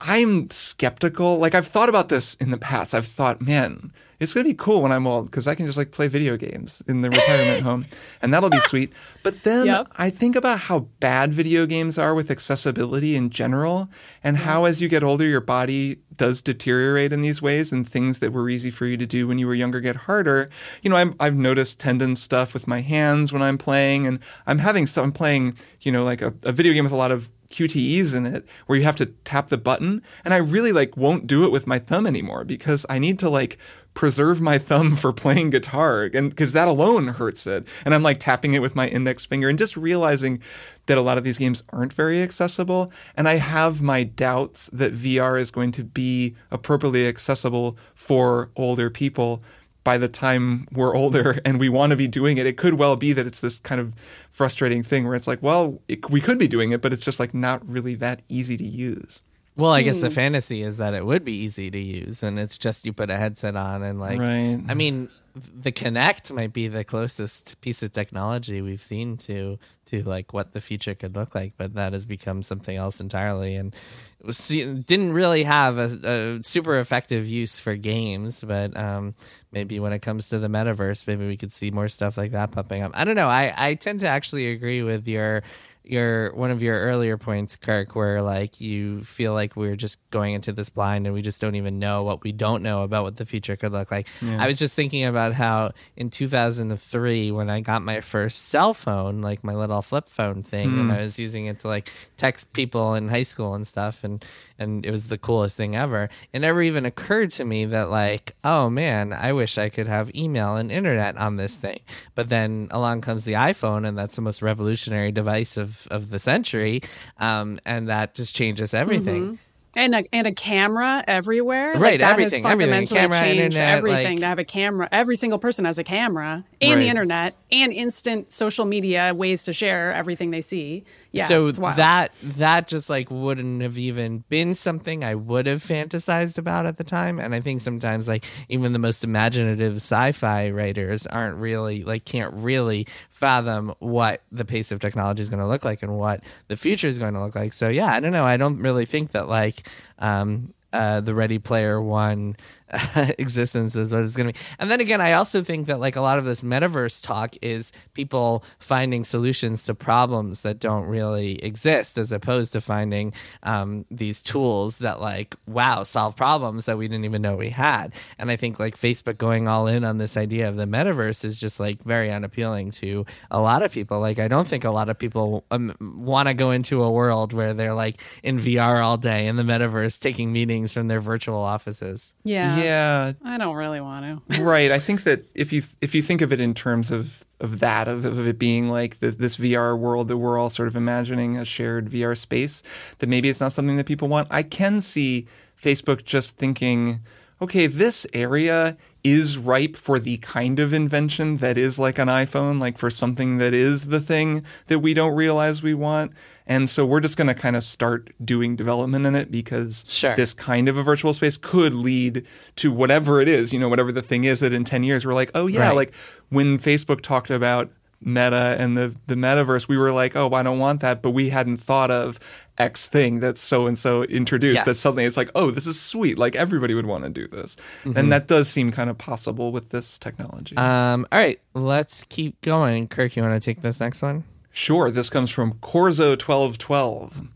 I'm 0.00 0.50
skeptical. 0.50 1.38
Like 1.38 1.54
I've 1.54 1.66
thought 1.66 1.88
about 1.88 2.08
this 2.08 2.34
in 2.34 2.50
the 2.50 2.58
past. 2.58 2.94
I've 2.94 3.06
thought, 3.06 3.40
man, 3.40 3.92
it's 4.18 4.32
gonna 4.34 4.44
be 4.44 4.54
cool 4.54 4.82
when 4.82 4.92
I'm 4.92 5.06
old 5.06 5.26
because 5.26 5.46
I 5.48 5.54
can 5.54 5.66
just 5.66 5.76
like 5.78 5.90
play 5.90 6.08
video 6.08 6.36
games 6.36 6.82
in 6.86 7.02
the 7.02 7.10
retirement 7.10 7.62
home, 7.64 7.86
and 8.22 8.32
that'll 8.32 8.50
be 8.50 8.60
sweet. 8.60 8.92
But 9.22 9.42
then 9.42 9.66
Yep. 9.66 9.88
I 9.96 10.10
think 10.10 10.36
about 10.36 10.60
how 10.60 10.80
bad 11.00 11.32
video 11.32 11.66
games 11.66 11.98
are 11.98 12.14
with 12.14 12.30
accessibility 12.30 13.14
in 13.16 13.30
general, 13.30 13.88
and 14.22 14.38
how 14.38 14.64
as 14.64 14.80
you 14.80 14.88
get 14.88 15.02
older, 15.02 15.24
your 15.24 15.40
body 15.40 15.98
does 16.14 16.40
deteriorate 16.40 17.12
in 17.12 17.20
these 17.20 17.42
ways, 17.42 17.72
and 17.72 17.86
things 17.86 18.20
that 18.20 18.32
were 18.32 18.48
easy 18.48 18.70
for 18.70 18.86
you 18.86 18.96
to 18.96 19.06
do 19.06 19.26
when 19.28 19.38
you 19.38 19.46
were 19.46 19.54
younger 19.54 19.80
get 19.80 19.96
harder. 19.96 20.48
You 20.82 20.88
know, 20.90 20.96
I'm, 20.96 21.14
I've 21.20 21.36
noticed 21.36 21.78
tendon 21.78 22.16
stuff 22.16 22.54
with 22.54 22.66
my 22.66 22.80
hands 22.80 23.32
when 23.34 23.42
I'm 23.42 23.58
playing, 23.58 24.06
and 24.06 24.18
I'm 24.46 24.58
having 24.58 24.86
some. 24.86 25.04
I'm 25.04 25.12
playing, 25.12 25.56
you 25.80 25.92
know, 25.92 26.04
like 26.04 26.22
a, 26.22 26.32
a 26.42 26.52
video 26.52 26.72
game 26.72 26.84
with 26.84 26.92
a 26.92 26.96
lot 26.96 27.12
of 27.12 27.28
QTEs 27.50 28.14
in 28.14 28.26
it 28.26 28.46
where 28.66 28.78
you 28.78 28.84
have 28.84 28.96
to 28.96 29.06
tap 29.06 29.48
the 29.48 29.58
button 29.58 30.02
and 30.24 30.34
I 30.34 30.38
really 30.38 30.72
like 30.72 30.96
won't 30.96 31.26
do 31.26 31.44
it 31.44 31.52
with 31.52 31.66
my 31.66 31.78
thumb 31.78 32.06
anymore 32.06 32.44
because 32.44 32.86
I 32.88 32.98
need 32.98 33.18
to 33.20 33.30
like 33.30 33.58
preserve 33.96 34.40
my 34.40 34.58
thumb 34.58 34.94
for 34.94 35.12
playing 35.12 35.50
guitar 35.50 36.04
and 36.04 36.30
because 36.30 36.52
that 36.52 36.68
alone 36.68 37.08
hurts 37.08 37.46
it. 37.46 37.66
And 37.84 37.94
I'm 37.94 38.02
like 38.02 38.20
tapping 38.20 38.54
it 38.54 38.62
with 38.62 38.76
my 38.76 38.86
index 38.86 39.24
finger 39.24 39.48
and 39.48 39.58
just 39.58 39.76
realizing 39.76 40.40
that 40.86 40.98
a 40.98 41.02
lot 41.02 41.18
of 41.18 41.24
these 41.24 41.38
games 41.38 41.64
aren't 41.70 41.92
very 41.92 42.22
accessible 42.22 42.92
and 43.16 43.28
I 43.28 43.36
have 43.36 43.82
my 43.82 44.04
doubts 44.04 44.70
that 44.72 44.94
VR 44.94 45.40
is 45.40 45.50
going 45.50 45.72
to 45.72 45.82
be 45.82 46.36
appropriately 46.50 47.08
accessible 47.08 47.76
for 47.94 48.50
older 48.54 48.90
people 48.90 49.42
by 49.86 49.96
the 49.96 50.08
time 50.08 50.66
we're 50.72 50.96
older 50.96 51.40
and 51.44 51.60
we 51.60 51.68
want 51.68 51.90
to 51.90 51.96
be 51.96 52.08
doing 52.08 52.38
it, 52.38 52.44
it 52.44 52.56
could 52.56 52.74
well 52.74 52.96
be 52.96 53.12
that 53.12 53.24
it's 53.24 53.38
this 53.38 53.60
kind 53.60 53.80
of 53.80 53.94
frustrating 54.32 54.82
thing 54.82 55.06
where 55.06 55.14
it's 55.14 55.28
like, 55.28 55.40
well, 55.40 55.80
it, 55.86 56.10
we 56.10 56.20
could 56.20 56.38
be 56.38 56.48
doing 56.48 56.72
it, 56.72 56.82
but 56.82 56.92
it's 56.92 57.04
just 57.04 57.20
like 57.20 57.32
not 57.32 57.66
really 57.66 57.94
that 57.94 58.20
easy 58.28 58.56
to 58.56 58.64
use. 58.64 59.22
Well, 59.54 59.70
I 59.70 59.82
guess 59.82 60.00
the 60.00 60.08
hmm. 60.08 60.14
fantasy 60.14 60.62
is 60.62 60.78
that 60.78 60.92
it 60.92 61.06
would 61.06 61.24
be 61.24 61.32
easy 61.32 61.70
to 61.70 61.78
use, 61.78 62.24
and 62.24 62.38
it's 62.38 62.58
just 62.58 62.84
you 62.84 62.92
put 62.92 63.10
a 63.10 63.16
headset 63.16 63.56
on 63.56 63.84
and 63.84 63.98
like. 63.98 64.18
Right. 64.18 64.60
I 64.68 64.74
mean, 64.74 65.08
the 65.36 65.70
Kinect 65.70 66.32
might 66.32 66.52
be 66.52 66.66
the 66.68 66.84
closest 66.84 67.60
piece 67.60 67.82
of 67.82 67.92
technology 67.92 68.62
we've 68.62 68.82
seen 68.82 69.16
to 69.18 69.58
to 69.86 70.02
like 70.02 70.32
what 70.32 70.52
the 70.52 70.60
future 70.60 70.94
could 70.94 71.14
look 71.14 71.34
like, 71.34 71.52
but 71.56 71.74
that 71.74 71.92
has 71.92 72.06
become 72.06 72.42
something 72.42 72.76
else 72.76 73.00
entirely, 73.00 73.54
and 73.54 73.74
it 74.18 74.26
was 74.26 74.48
didn't 74.48 75.12
really 75.12 75.42
have 75.44 75.78
a, 75.78 76.38
a 76.38 76.42
super 76.42 76.78
effective 76.78 77.26
use 77.26 77.60
for 77.60 77.76
games. 77.76 78.42
But 78.42 78.76
um, 78.76 79.14
maybe 79.52 79.78
when 79.78 79.92
it 79.92 80.00
comes 80.00 80.30
to 80.30 80.38
the 80.38 80.48
metaverse, 80.48 81.06
maybe 81.06 81.26
we 81.26 81.36
could 81.36 81.52
see 81.52 81.70
more 81.70 81.88
stuff 81.88 82.16
like 82.16 82.32
that 82.32 82.52
popping 82.52 82.82
up. 82.82 82.92
I 82.94 83.04
don't 83.04 83.16
know. 83.16 83.28
I 83.28 83.52
I 83.56 83.74
tend 83.74 84.00
to 84.00 84.08
actually 84.08 84.50
agree 84.50 84.82
with 84.82 85.06
your 85.06 85.42
your 85.86 86.34
one 86.34 86.50
of 86.50 86.62
your 86.62 86.78
earlier 86.80 87.16
points, 87.16 87.56
Kirk, 87.56 87.94
where 87.94 88.22
like 88.22 88.60
you 88.60 89.02
feel 89.04 89.32
like 89.32 89.56
we're 89.56 89.76
just 89.76 89.98
going 90.10 90.34
into 90.34 90.52
this 90.52 90.70
blind 90.70 91.06
and 91.06 91.14
we 91.14 91.22
just 91.22 91.40
don't 91.40 91.54
even 91.54 91.78
know 91.78 92.02
what 92.02 92.22
we 92.22 92.32
don't 92.32 92.62
know 92.62 92.82
about 92.82 93.04
what 93.04 93.16
the 93.16 93.26
future 93.26 93.56
could 93.56 93.72
look 93.72 93.90
like. 93.90 94.08
I 94.40 94.46
was 94.46 94.58
just 94.58 94.74
thinking 94.74 95.04
about 95.04 95.34
how 95.34 95.72
in 95.96 96.10
2003 96.10 97.30
when 97.30 97.50
I 97.50 97.60
got 97.60 97.82
my 97.82 98.00
first 98.00 98.46
cell 98.46 98.74
phone, 98.74 99.22
like 99.22 99.44
my 99.44 99.54
little 99.54 99.82
flip 99.82 100.08
phone 100.08 100.42
thing, 100.42 100.66
and 100.66 100.90
hmm. 100.90 100.90
I 100.90 101.02
was 101.02 101.18
using 101.18 101.46
it 101.46 101.60
to 101.60 101.68
like 101.68 101.90
text 102.16 102.52
people 102.52 102.94
in 102.94 103.08
high 103.08 103.22
school 103.22 103.54
and 103.54 103.66
stuff, 103.66 104.02
and 104.02 104.24
and 104.58 104.84
it 104.84 104.90
was 104.90 105.08
the 105.08 105.18
coolest 105.18 105.56
thing 105.56 105.76
ever. 105.76 106.08
It 106.32 106.40
never 106.40 106.62
even 106.62 106.86
occurred 106.86 107.30
to 107.32 107.44
me 107.44 107.64
that 107.66 107.90
like, 107.90 108.34
oh 108.42 108.70
man, 108.70 109.12
I 109.12 109.32
wish 109.32 109.58
I 109.58 109.68
could 109.68 109.86
have 109.86 110.14
email 110.14 110.56
and 110.56 110.72
internet 110.72 111.16
on 111.16 111.36
this 111.36 111.54
thing. 111.54 111.80
But 112.14 112.28
then 112.28 112.68
along 112.70 113.02
comes 113.02 113.24
the 113.24 113.34
iPhone, 113.34 113.86
and 113.86 113.96
that's 113.96 114.16
the 114.16 114.22
most 114.22 114.42
revolutionary 114.42 115.12
device 115.12 115.56
of 115.56 115.75
of 115.90 116.10
the 116.10 116.18
century, 116.18 116.82
um, 117.18 117.58
and 117.64 117.88
that 117.88 118.14
just 118.14 118.34
changes 118.34 118.72
everything. 118.74 119.38
And 119.76 119.94
a 119.94 120.04
and 120.12 120.26
a 120.26 120.32
camera 120.32 121.04
everywhere. 121.06 121.72
Right, 121.74 121.80
like 121.92 122.00
that 122.00 122.12
everything, 122.12 122.42
has 122.42 122.52
everything. 122.52 122.70
fundamentally 122.70 123.00
Camera, 123.00 123.18
changed 123.20 123.40
internet, 123.56 123.76
everything 123.78 124.12
like- 124.14 124.20
to 124.20 124.26
have 124.26 124.38
a 124.40 124.44
camera. 124.44 124.88
Every 124.90 125.16
single 125.16 125.38
person 125.38 125.64
has 125.66 125.78
a 125.78 125.84
camera 125.84 126.44
and 126.60 126.70
Right. 126.72 126.80
the 126.80 126.88
internet 126.88 127.34
and 127.52 127.72
instant 127.72 128.32
social 128.32 128.64
media 128.64 129.12
ways 129.14 129.44
to 129.44 129.52
share 129.52 129.92
everything 129.92 130.30
they 130.32 130.40
see. 130.40 130.84
Yeah, 131.12 131.26
so 131.26 131.50
that 131.52 132.12
that 132.22 132.66
just 132.66 132.90
like 132.90 133.10
wouldn't 133.10 133.62
have 133.62 133.78
even 133.78 134.24
been 134.28 134.54
something 134.54 135.04
I 135.04 135.14
would 135.14 135.46
have 135.46 135.62
fantasized 135.62 136.38
about 136.38 136.66
at 136.66 136.78
the 136.78 136.84
time. 136.84 137.18
And 137.20 137.34
I 137.34 137.40
think 137.40 137.60
sometimes 137.60 138.08
like 138.08 138.24
even 138.48 138.72
the 138.72 138.78
most 138.78 139.04
imaginative 139.04 139.76
sci-fi 139.76 140.50
writers 140.50 141.06
aren't 141.06 141.36
really 141.36 141.84
like 141.84 142.04
can't 142.04 142.32
really 142.34 142.86
fathom 143.10 143.74
what 143.78 144.22
the 144.32 144.44
pace 144.44 144.72
of 144.72 144.80
technology 144.80 145.22
is 145.22 145.30
going 145.30 145.40
to 145.40 145.46
look 145.46 145.64
like 145.64 145.82
and 145.82 145.96
what 145.98 146.22
the 146.48 146.56
future 146.56 146.86
is 146.86 146.98
going 146.98 147.14
to 147.14 147.20
look 147.22 147.34
like. 147.34 147.52
So 147.52 147.68
yeah, 147.68 147.86
I 147.92 148.00
don't 148.00 148.12
know. 148.12 148.24
I 148.26 148.36
don't 148.36 148.58
really 148.60 148.86
think 148.86 149.12
that 149.12 149.28
like 149.28 149.65
um, 149.98 150.54
uh, 150.72 151.00
the 151.00 151.14
Ready 151.14 151.38
Player 151.38 151.80
One 151.80 152.36
existence 153.18 153.76
is 153.76 153.92
what 153.92 154.02
it's 154.02 154.16
going 154.16 154.32
to 154.32 154.32
be. 154.32 154.46
And 154.58 154.70
then 154.70 154.80
again, 154.80 155.00
I 155.00 155.12
also 155.12 155.42
think 155.42 155.66
that 155.66 155.80
like 155.80 155.96
a 155.96 156.00
lot 156.00 156.18
of 156.18 156.24
this 156.24 156.42
metaverse 156.42 157.04
talk 157.04 157.34
is 157.40 157.72
people 157.94 158.44
finding 158.58 159.04
solutions 159.04 159.64
to 159.64 159.74
problems 159.74 160.40
that 160.40 160.58
don't 160.58 160.86
really 160.86 161.42
exist, 161.44 161.96
as 161.98 162.10
opposed 162.10 162.52
to 162.54 162.60
finding 162.60 163.12
um, 163.42 163.84
these 163.90 164.22
tools 164.22 164.78
that 164.78 165.00
like 165.00 165.36
wow 165.46 165.82
solve 165.84 166.16
problems 166.16 166.66
that 166.66 166.76
we 166.76 166.88
didn't 166.88 167.04
even 167.04 167.22
know 167.22 167.36
we 167.36 167.50
had. 167.50 167.92
And 168.18 168.30
I 168.30 168.36
think 168.36 168.58
like 168.58 168.76
Facebook 168.76 169.18
going 169.18 169.46
all 169.46 169.66
in 169.66 169.84
on 169.84 169.98
this 169.98 170.16
idea 170.16 170.48
of 170.48 170.56
the 170.56 170.66
metaverse 170.66 171.24
is 171.24 171.38
just 171.38 171.60
like 171.60 171.82
very 171.84 172.10
unappealing 172.10 172.72
to 172.72 173.06
a 173.30 173.40
lot 173.40 173.62
of 173.62 173.70
people. 173.70 174.00
Like 174.00 174.18
I 174.18 174.28
don't 174.28 174.48
think 174.48 174.64
a 174.64 174.70
lot 174.70 174.88
of 174.88 174.98
people 174.98 175.44
um, 175.50 175.74
want 175.80 176.28
to 176.28 176.34
go 176.34 176.50
into 176.50 176.82
a 176.82 176.90
world 176.90 177.32
where 177.32 177.54
they're 177.54 177.74
like 177.74 178.00
in 178.24 178.40
VR 178.40 178.84
all 178.84 178.96
day 178.96 179.26
in 179.26 179.36
the 179.36 179.44
metaverse 179.44 180.00
taking 180.00 180.32
meetings 180.32 180.72
from 180.72 180.88
their 180.88 181.00
virtual 181.00 181.38
offices. 181.38 182.12
yeah, 182.24 182.55
Yeah, 182.58 183.12
I 183.24 183.38
don't 183.38 183.56
really 183.56 183.80
want 183.80 184.26
to. 184.28 184.42
right. 184.42 184.70
I 184.70 184.78
think 184.78 185.04
that 185.04 185.24
if 185.34 185.52
you 185.52 185.62
if 185.80 185.94
you 185.94 186.02
think 186.02 186.20
of 186.22 186.32
it 186.32 186.40
in 186.40 186.54
terms 186.54 186.90
of 186.90 187.24
of 187.40 187.60
that 187.60 187.88
of, 187.88 188.04
of 188.04 188.26
it 188.26 188.38
being 188.38 188.70
like 188.70 188.98
the, 188.98 189.10
this 189.10 189.36
VR 189.36 189.78
world 189.78 190.08
that 190.08 190.16
we're 190.16 190.38
all 190.38 190.50
sort 190.50 190.68
of 190.68 190.76
imagining 190.76 191.36
a 191.36 191.44
shared 191.44 191.90
VR 191.90 192.16
space, 192.16 192.62
that 192.98 193.08
maybe 193.08 193.28
it's 193.28 193.40
not 193.40 193.52
something 193.52 193.76
that 193.76 193.86
people 193.86 194.08
want. 194.08 194.28
I 194.30 194.42
can 194.42 194.80
see 194.80 195.26
Facebook 195.60 196.04
just 196.04 196.36
thinking, 196.36 197.00
okay, 197.40 197.66
this 197.66 198.06
area 198.12 198.76
is 199.12 199.38
ripe 199.38 199.76
for 199.76 199.98
the 199.98 200.16
kind 200.18 200.58
of 200.58 200.72
invention 200.72 201.36
that 201.38 201.56
is 201.58 201.78
like 201.78 201.98
an 201.98 202.08
iPhone, 202.08 202.60
like 202.60 202.78
for 202.78 202.90
something 202.90 203.38
that 203.38 203.54
is 203.54 203.86
the 203.86 204.00
thing 204.00 204.44
that 204.66 204.80
we 204.80 204.94
don't 204.94 205.14
realize 205.14 205.62
we 205.62 205.74
want. 205.74 206.12
And 206.46 206.70
so 206.70 206.86
we're 206.86 207.00
just 207.00 207.16
going 207.16 207.26
to 207.26 207.34
kind 207.34 207.56
of 207.56 207.62
start 207.64 208.12
doing 208.24 208.54
development 208.56 209.04
in 209.06 209.14
it 209.16 209.30
because 209.30 209.84
Sure. 209.88 210.14
this 210.14 210.32
kind 210.32 210.68
of 210.68 210.76
a 210.76 210.82
virtual 210.82 211.12
space 211.12 211.36
could 211.36 211.74
lead 211.74 212.24
to 212.56 212.70
whatever 212.72 213.20
it 213.20 213.28
is, 213.28 213.52
you 213.52 213.58
know, 213.58 213.68
whatever 213.68 213.90
the 213.92 214.02
thing 214.02 214.24
is 214.24 214.40
that 214.40 214.52
in 214.52 214.62
10 214.64 214.84
years 214.84 215.04
we're 215.04 215.14
like, 215.14 215.30
oh, 215.34 215.46
yeah, 215.48 215.68
Right. 215.68 215.76
like 215.76 215.92
when 216.28 216.58
Facebook 216.58 217.00
talked 217.00 217.30
about 217.30 217.70
Meta 218.00 218.56
and 218.58 218.76
the, 218.76 218.94
the 219.06 219.14
metaverse, 219.14 219.66
we 219.68 219.76
were 219.78 219.90
like, 219.90 220.14
oh, 220.14 220.30
I 220.34 220.42
don't 220.42 220.58
want 220.58 220.80
that. 220.82 221.00
But 221.02 221.12
we 221.12 221.30
hadn't 221.30 221.56
thought 221.56 221.90
of 221.90 222.20
X 222.58 222.86
thing 222.86 223.20
that 223.20 223.38
so 223.38 223.66
and 223.66 223.78
so 223.78 224.02
introduced. 224.04 224.58
Yes. 224.58 224.66
That 224.66 224.76
suddenly 224.76 225.04
it's 225.04 225.16
like, 225.16 225.30
oh, 225.34 225.50
this 225.50 225.66
is 225.66 225.80
sweet. 225.80 226.18
Like 226.18 226.36
everybody 226.36 226.74
would 226.74 226.86
want 226.86 227.04
to 227.04 227.10
do 227.10 227.28
this. 227.28 227.56
Mm-hmm. 227.84 227.98
And 227.98 228.12
that 228.12 228.26
does 228.26 228.48
seem 228.48 228.70
kind 228.70 228.90
of 228.90 228.98
possible 228.98 229.52
with 229.52 229.70
this 229.70 229.98
technology. 229.98 230.56
Um, 230.56 231.06
all 231.12 231.18
right, 231.18 231.40
let's 231.54 232.04
keep 232.04 232.40
going. 232.40 232.88
Kirk, 232.88 233.16
you 233.16 233.22
want 233.22 233.40
to 233.40 233.44
take 233.44 233.62
this 233.62 233.80
next 233.80 234.02
one? 234.02 234.24
Sure, 234.52 234.90
this 234.90 235.10
comes 235.10 235.30
from 235.30 235.54
Corzo1212. 235.54 237.28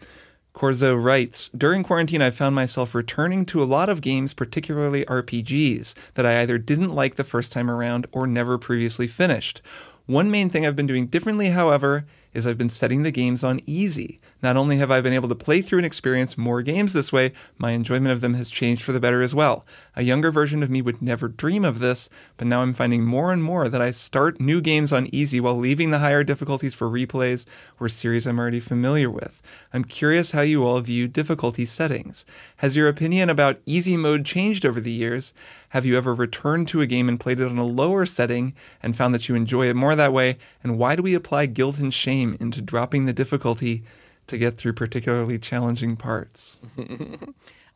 Corzo 0.55 1.03
writes 1.03 1.49
During 1.51 1.83
quarantine, 1.83 2.23
I 2.23 2.31
found 2.31 2.55
myself 2.55 2.95
returning 2.95 3.47
to 3.47 3.63
a 3.63 3.65
lot 3.65 3.89
of 3.89 4.01
games, 4.01 4.35
particularly 4.35 5.05
RPGs, 5.05 5.95
that 6.15 6.27
I 6.27 6.41
either 6.41 6.59
didn't 6.59 6.95
like 6.95 7.15
the 7.15 7.25
first 7.25 7.53
time 7.53 7.71
around 7.71 8.07
or 8.13 8.27
never 8.27 8.59
previously 8.59 9.07
finished. 9.07 9.63
One 10.07 10.31
main 10.31 10.51
thing 10.51 10.67
I've 10.67 10.77
been 10.77 10.87
doing 10.87 11.07
differently, 11.07 11.51
however, 11.51 12.05
is 12.33 12.47
I've 12.47 12.59
been 12.59 12.69
setting 12.69 13.03
the 13.05 13.11
games 13.11 13.45
on 13.45 13.61
easy. 13.65 14.19
Not 14.43 14.57
only 14.57 14.79
have 14.79 14.91
I 14.91 15.01
been 15.01 15.13
able 15.13 15.29
to 15.29 15.35
play 15.35 15.61
through 15.61 15.81
and 15.81 15.87
experience 15.87 16.39
more 16.39 16.63
games 16.63 16.93
this 16.93 17.13
way, 17.13 17.33
my 17.59 17.73
enjoyment 17.73 18.13
of 18.13 18.23
them 18.23 18.35
has 18.35 18.51
changed 18.51 18.83
for 18.83 18.93
the 18.93 19.01
better 19.01 19.21
as 19.21 19.35
well. 19.35 19.67
A 19.97 20.03
younger 20.03 20.31
version 20.31 20.63
of 20.63 20.71
me 20.71 20.81
would 20.81 21.03
never 21.03 21.29
dream 21.29 21.65
of 21.65 21.79
this, 21.79 22.09
but 22.39 22.47
now 22.47 22.63
I'm 22.63 22.73
finding 22.73 23.05
more 23.05 23.33
and 23.33 23.43
more 23.43 23.69
that 23.69 23.83
I 23.83 23.91
start 23.91 24.41
new 24.41 24.61
games 24.61 24.93
on 24.93 25.13
easy 25.13 25.41
while 25.41 25.57
leaving 25.57 25.91
the 25.91 25.99
higher 25.99 26.25
difficulties 26.25 26.75
for 26.75 26.89
replays 26.89 27.45
or 27.79 27.89
series 27.89 28.27
I'm 28.27 28.39
already 28.39 28.61
familiar 28.61 29.11
with. 29.11 29.43
I'm 29.75 29.85
curious 29.85 30.33
how 30.33 30.41
you 30.41 30.65
all 30.65 30.81
view 30.81 31.07
difficulty 31.07 31.67
settings. 31.67 32.25
Has 32.59 32.77
your 32.77 32.89
opinion 32.89 33.29
about 33.29 33.61
easy 33.67 33.97
mode 33.97 34.25
changed 34.25 34.65
over 34.65 34.81
the 34.81 34.93
years? 34.93 35.35
Have 35.71 35.85
you 35.85 35.97
ever 35.97 36.15
returned 36.15 36.67
to 36.69 36.81
a 36.81 36.87
game 36.87 37.09
and 37.09 37.21
played 37.21 37.41
it 37.41 37.49
on 37.49 37.59
a 37.59 37.65
lower 37.65 38.07
setting 38.07 38.55
and 38.83 38.97
found 38.97 39.15
that 39.15 39.29
you 39.29 39.35
enjoy 39.35 39.69
it 39.69 39.77
more 39.77 39.95
that 39.95 40.13
way? 40.13 40.39
And 40.65 40.79
why 40.79 40.97
do 40.97 41.03
we 41.03 41.15
apply 41.15 41.47
guilt 41.47 41.79
and 41.79 41.93
shame 41.93 42.37
into 42.41 42.63
dropping 42.63 43.05
the 43.05 43.13
difficulty 43.13 43.85
to 44.31 44.39
get 44.39 44.57
through 44.57 44.73
particularly 44.73 45.39
challenging 45.39 45.97
parts? 45.97 46.61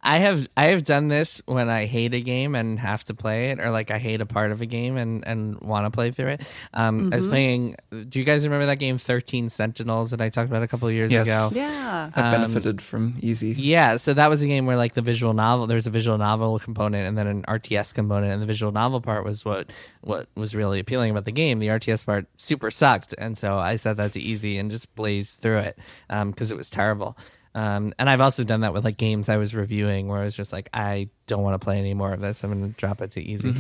I 0.05 0.19
have 0.19 0.47
I 0.57 0.67
have 0.67 0.85
done 0.85 1.09
this 1.09 1.41
when 1.47 1.71
I 1.71 1.87
hate 1.87 2.13
a 2.13 2.21
game 2.21 2.55
and 2.55 2.79
have 2.79 3.05
to 3.05 3.15
play 3.15 3.51
it, 3.51 3.59
or 3.59 3.71
like 3.71 3.91
I 3.91 3.99
hate 3.99 4.21
a 4.21 4.27
part 4.27 4.53
of 4.53 4.61
a 4.61 4.67
game 4.67 4.99
and 4.99 5.27
and 5.27 5.59
want 5.61 5.87
to 5.87 5.91
play 5.91 6.11
through 6.11 6.29
it. 6.29 6.49
Um, 6.75 7.11
I 7.13 7.17
was 7.17 7.25
mm-hmm. 7.25 7.33
playing. 7.33 7.77
Do 8.09 8.19
you 8.19 8.25
guys 8.25 8.45
remember 8.45 8.67
that 8.67 8.77
game 8.77 8.99
Thirteen 8.99 9.49
Sentinels 9.49 10.11
that 10.11 10.21
I 10.21 10.29
talked 10.29 10.51
about 10.51 10.63
a 10.63 10.69
couple 10.69 10.89
of 10.89 10.95
years 10.95 11.11
Yes. 11.11 11.27
ago? 11.27 11.51
Yeah, 11.55 12.11
I 12.15 12.21
um, 12.21 12.33
benefited 12.33 12.83
from 12.83 13.15
easy. 13.21 13.53
Yeah, 13.53 13.97
so 13.97 14.13
that 14.13 14.29
was 14.29 14.43
a 14.43 14.47
game 14.47 14.67
where 14.67 14.77
like 14.77 14.93
the 14.93 15.03
visual 15.03 15.33
novel, 15.33 15.67
there's 15.67 15.87
a 15.87 15.91
visual 15.91 16.19
novel 16.19 16.59
component 16.59 17.09
and 17.09 17.17
then 17.17 17.27
an 17.27 17.43
RTS 17.45 17.95
component, 17.95 18.33
and 18.33 18.43
the 18.43 18.47
visual 18.47 18.73
novel 18.73 19.01
part 19.01 19.25
was 19.25 19.45
what 19.45 19.73
what 20.03 20.29
was 20.35 20.55
really 20.55 20.81
appealing 20.81 21.11
about 21.11 21.25
the 21.25 21.33
game. 21.33 21.61
The 21.61 21.69
RTS 21.69 22.05
part 22.05 22.27
super 22.37 22.71
sucked, 22.71 23.15
and 23.17 23.39
so 23.39 23.59
I 23.59 23.77
said 23.77 23.97
that 23.97 24.13
to 24.13 24.21
easy 24.21 24.59
and 24.59 24.71
just 24.71 24.95
blazed 24.95 25.41
through 25.41 25.59
it 25.59 25.79
um, 26.11 26.31
because 26.31 26.51
it 26.51 26.59
was 26.59 26.69
terrible. 26.69 27.17
Um, 27.55 27.95
and 27.99 28.11
I've 28.11 28.21
also 28.21 28.43
done 28.43 28.63
that 28.63 28.73
with 28.73 28.85
like 28.85 28.97
games 28.97 29.29
I 29.29 29.37
was 29.37 29.55
reviewing 29.55 30.09
where 30.09 30.19
I 30.19 30.25
was 30.25 30.35
just 30.35 30.53
like, 30.53 30.69
I 30.75 31.09
don't 31.27 31.43
want 31.43 31.61
to 31.61 31.65
play 31.65 31.79
any 31.79 31.95
more 31.95 32.13
of 32.13 32.21
this. 32.21 32.43
I'm 32.43 32.53
going 32.53 32.73
to 32.73 32.77
drop 32.79 33.01
it 33.01 33.13
to 33.13 33.23
easy. 33.23 33.55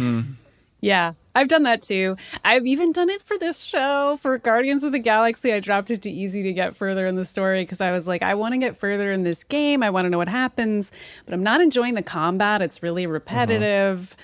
yeah. 0.80 1.12
I've 1.36 1.48
done 1.48 1.64
that 1.64 1.82
too. 1.82 2.16
I've 2.44 2.66
even 2.66 2.92
done 2.92 3.08
it 3.10 3.22
for 3.22 3.36
this 3.38 3.62
show 3.62 4.16
for 4.20 4.38
Guardians 4.38 4.84
of 4.84 4.92
the 4.92 4.98
Galaxy. 4.98 5.52
I 5.52 5.60
dropped 5.60 5.90
it 5.90 6.02
to 6.02 6.10
easy 6.10 6.42
to 6.44 6.52
get 6.52 6.76
further 6.76 7.06
in 7.06 7.16
the 7.16 7.24
story 7.24 7.62
because 7.62 7.80
I 7.80 7.92
was 7.92 8.06
like, 8.06 8.22
I 8.22 8.34
want 8.34 8.52
to 8.54 8.58
get 8.58 8.76
further 8.76 9.10
in 9.10 9.22
this 9.22 9.42
game. 9.44 9.82
I 9.82 9.90
want 9.90 10.06
to 10.06 10.10
know 10.10 10.18
what 10.18 10.28
happens, 10.28 10.92
but 11.24 11.34
I'm 11.34 11.42
not 11.42 11.60
enjoying 11.60 11.94
the 11.94 12.02
combat. 12.02 12.62
It's 12.62 12.82
really 12.82 13.06
repetitive. 13.06 14.16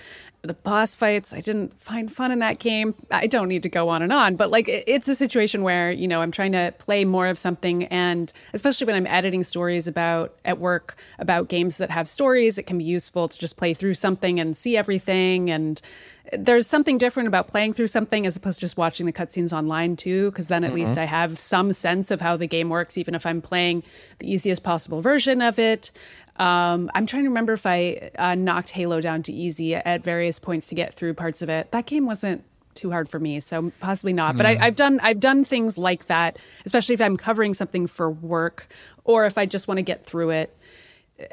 The 0.42 0.54
boss 0.54 0.94
fights, 0.94 1.34
I 1.34 1.40
didn't 1.40 1.78
find 1.78 2.10
fun 2.10 2.32
in 2.32 2.38
that 2.38 2.58
game. 2.58 2.94
I 3.10 3.26
don't 3.26 3.48
need 3.48 3.62
to 3.64 3.68
go 3.68 3.90
on 3.90 4.00
and 4.00 4.10
on, 4.10 4.36
but 4.36 4.50
like 4.50 4.68
it's 4.68 5.06
a 5.06 5.14
situation 5.14 5.62
where, 5.62 5.92
you 5.92 6.08
know, 6.08 6.22
I'm 6.22 6.30
trying 6.30 6.52
to 6.52 6.72
play 6.78 7.04
more 7.04 7.26
of 7.26 7.36
something 7.36 7.84
and 7.84 8.32
especially 8.54 8.86
when 8.86 8.96
I'm 8.96 9.06
editing 9.06 9.42
stories 9.42 9.86
about 9.86 10.34
at 10.46 10.58
work 10.58 10.96
about 11.18 11.48
games 11.48 11.76
that 11.76 11.90
have 11.90 12.08
stories, 12.08 12.56
it 12.56 12.62
can 12.62 12.78
be 12.78 12.84
useful 12.84 13.28
to 13.28 13.38
just 13.38 13.58
play 13.58 13.74
through 13.74 13.94
something 13.94 14.40
and 14.40 14.56
see 14.56 14.78
everything 14.78 15.50
and 15.50 15.82
there's 16.32 16.66
something 16.66 16.98
different 16.98 17.26
about 17.26 17.48
playing 17.48 17.72
through 17.72 17.88
something 17.88 18.26
as 18.26 18.36
opposed 18.36 18.58
to 18.58 18.64
just 18.64 18.76
watching 18.76 19.06
the 19.06 19.12
cutscenes 19.12 19.52
online 19.52 19.96
too, 19.96 20.30
because 20.30 20.48
then 20.48 20.64
at 20.64 20.72
least 20.72 20.96
I 20.98 21.04
have 21.04 21.38
some 21.38 21.72
sense 21.72 22.10
of 22.10 22.20
how 22.20 22.36
the 22.36 22.46
game 22.46 22.68
works, 22.68 22.96
even 22.96 23.14
if 23.14 23.26
I'm 23.26 23.40
playing 23.40 23.82
the 24.18 24.30
easiest 24.30 24.62
possible 24.62 25.00
version 25.00 25.42
of 25.42 25.58
it. 25.58 25.90
Um, 26.36 26.90
I'm 26.94 27.06
trying 27.06 27.24
to 27.24 27.28
remember 27.28 27.52
if 27.52 27.66
I 27.66 28.10
uh, 28.18 28.34
knocked 28.34 28.70
Halo 28.70 29.00
down 29.00 29.22
to 29.24 29.32
easy 29.32 29.74
at 29.74 30.02
various 30.02 30.38
points 30.38 30.68
to 30.68 30.74
get 30.74 30.94
through 30.94 31.14
parts 31.14 31.42
of 31.42 31.48
it. 31.48 31.70
That 31.72 31.86
game 31.86 32.06
wasn't 32.06 32.44
too 32.74 32.90
hard 32.90 33.08
for 33.08 33.18
me, 33.18 33.40
so 33.40 33.72
possibly 33.80 34.12
not. 34.12 34.36
But 34.36 34.46
I, 34.46 34.56
I've 34.60 34.76
done 34.76 35.00
I've 35.02 35.20
done 35.20 35.44
things 35.44 35.76
like 35.76 36.06
that, 36.06 36.38
especially 36.64 36.94
if 36.94 37.00
I'm 37.00 37.16
covering 37.16 37.52
something 37.52 37.86
for 37.86 38.10
work 38.10 38.68
or 39.04 39.26
if 39.26 39.36
I 39.36 39.44
just 39.46 39.68
want 39.68 39.78
to 39.78 39.82
get 39.82 40.02
through 40.02 40.30
it. 40.30 40.56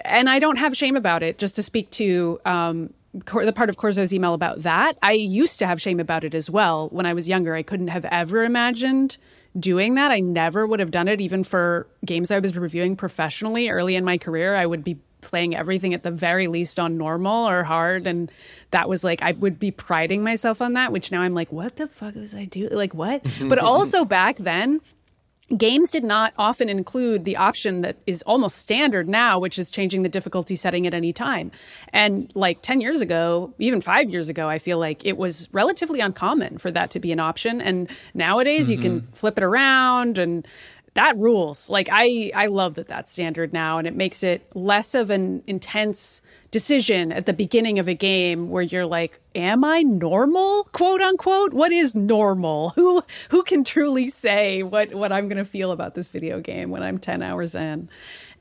And 0.04 0.30
I 0.30 0.40
don't 0.40 0.58
have 0.58 0.76
shame 0.76 0.98
about 0.98 1.24
it. 1.24 1.38
Just 1.38 1.56
to 1.56 1.64
speak 1.64 1.90
to 1.92 2.42
um, 2.44 2.94
the 3.26 3.54
part 3.54 3.70
of 3.70 3.78
Corzo's 3.78 4.14
email 4.14 4.34
about 4.34 4.62
that, 4.62 4.98
I 5.02 5.14
used 5.14 5.60
to 5.60 5.68
have 5.68 5.82
shame 5.82 6.00
about 6.00 6.24
it 6.24 6.34
as 6.34 6.50
well. 6.50 6.90
When 6.90 7.06
I 7.06 7.14
was 7.14 7.28
younger, 7.28 7.56
I 7.56 7.64
couldn't 7.64 7.90
have 7.90 8.06
ever 8.06 8.44
imagined 8.44 9.18
doing 9.60 9.96
that. 9.96 10.12
I 10.12 10.20
never 10.20 10.68
would 10.68 10.80
have 10.80 10.92
done 10.92 11.08
it, 11.08 11.22
even 11.22 11.44
for 11.44 11.88
games 12.06 12.32
I 12.32 12.40
was 12.40 12.56
reviewing 12.56 12.96
professionally 12.96 13.70
early 13.70 13.96
in 13.96 14.04
my 14.04 14.18
career. 14.18 14.56
I 14.56 14.66
would 14.66 14.84
be 14.84 15.00
playing 15.22 15.56
everything 15.56 15.94
at 15.94 16.04
the 16.04 16.12
very 16.12 16.48
least 16.48 16.80
on 16.80 16.98
normal 16.98 17.48
or 17.48 17.64
hard. 17.64 18.08
And 18.08 18.32
that 18.72 18.88
was 18.88 19.04
like, 19.04 19.22
I 19.22 19.32
would 19.34 19.60
be 19.60 19.72
priding 19.72 20.24
myself 20.24 20.62
on 20.62 20.74
that, 20.74 20.92
which 20.92 21.12
now 21.12 21.22
I'm 21.22 21.34
like, 21.34 21.52
what 21.52 21.76
the 21.76 21.88
fuck 21.88 22.16
was 22.16 22.36
I 22.36 22.46
do? 22.46 22.70
Like, 22.70 22.94
what? 22.94 23.26
but 23.42 23.60
also 23.60 24.06
back 24.06 24.38
then, 24.38 24.80
games 25.56 25.92
did 25.92 26.04
not 26.04 26.34
often 26.38 26.68
include 26.68 27.24
the 27.24 27.38
option 27.38 27.82
that 27.82 27.98
is 28.06 28.22
almost 28.24 28.58
standard 28.58 29.08
now, 29.08 29.40
which 29.40 29.58
is 29.58 29.72
changing 29.72 30.04
the 30.04 30.10
difficulty 30.10 30.56
setting 30.56 30.86
at 30.86 30.94
any 30.94 31.14
time. 31.14 31.52
And 31.94 32.32
like 32.36 32.62
10 32.62 32.82
years 32.82 33.00
ago, 33.00 33.54
even 33.58 33.80
five 33.80 34.10
years 34.10 34.28
ago, 34.28 34.50
I 34.50 34.60
feel 34.60 34.78
like 34.78 35.06
it 35.06 35.18
was 35.18 35.48
relatively 35.54 36.02
uncommon 36.02 36.58
for 36.58 36.70
that 36.72 36.92
to 36.92 37.00
be 37.00 37.14
an 37.14 37.20
option. 37.20 37.62
And 37.62 37.90
nowadays 38.14 38.70
you 38.70 38.78
can 38.78 39.02
mm-hmm. 39.02 39.14
flip 39.14 39.38
it 39.38 39.44
around 39.44 40.18
and 40.18 40.46
that 40.98 41.16
rules. 41.16 41.70
Like 41.70 41.90
I, 41.92 42.32
I 42.36 42.48
love 42.48 42.74
that 42.76 42.88
that's 42.88 43.12
standard 43.12 43.54
now, 43.54 43.78
and 43.78 43.88
it 43.88 43.96
makes 43.96 44.24
it 44.24 44.42
less 44.56 44.96
of 44.96 45.12
an 45.12 45.44
intense 45.46 46.24
decision 46.50 47.12
at 47.12 47.28
the 47.28 47.34
beginning 47.34 47.78
of 47.78 47.88
a 47.88 47.94
game 47.94 48.50
where 48.50 48.64
you're 48.64 48.86
like, 48.86 49.20
"Am 49.36 49.64
I 49.64 49.84
normal?" 49.84 50.64
quote 50.72 51.00
unquote. 51.00 51.54
What 51.54 51.72
is 51.72 51.94
normal? 51.94 52.70
Who 52.76 53.04
who 53.30 53.44
can 53.44 53.64
truly 53.64 54.10
say 54.10 54.64
what 54.64 54.96
what 54.96 55.12
I'm 55.12 55.28
going 55.28 55.38
to 55.38 55.46
feel 55.46 55.72
about 55.72 55.94
this 55.94 56.10
video 56.10 56.40
game 56.40 56.72
when 56.72 56.82
I'm 56.82 56.98
10 56.98 57.22
hours 57.22 57.54
in? 57.54 57.90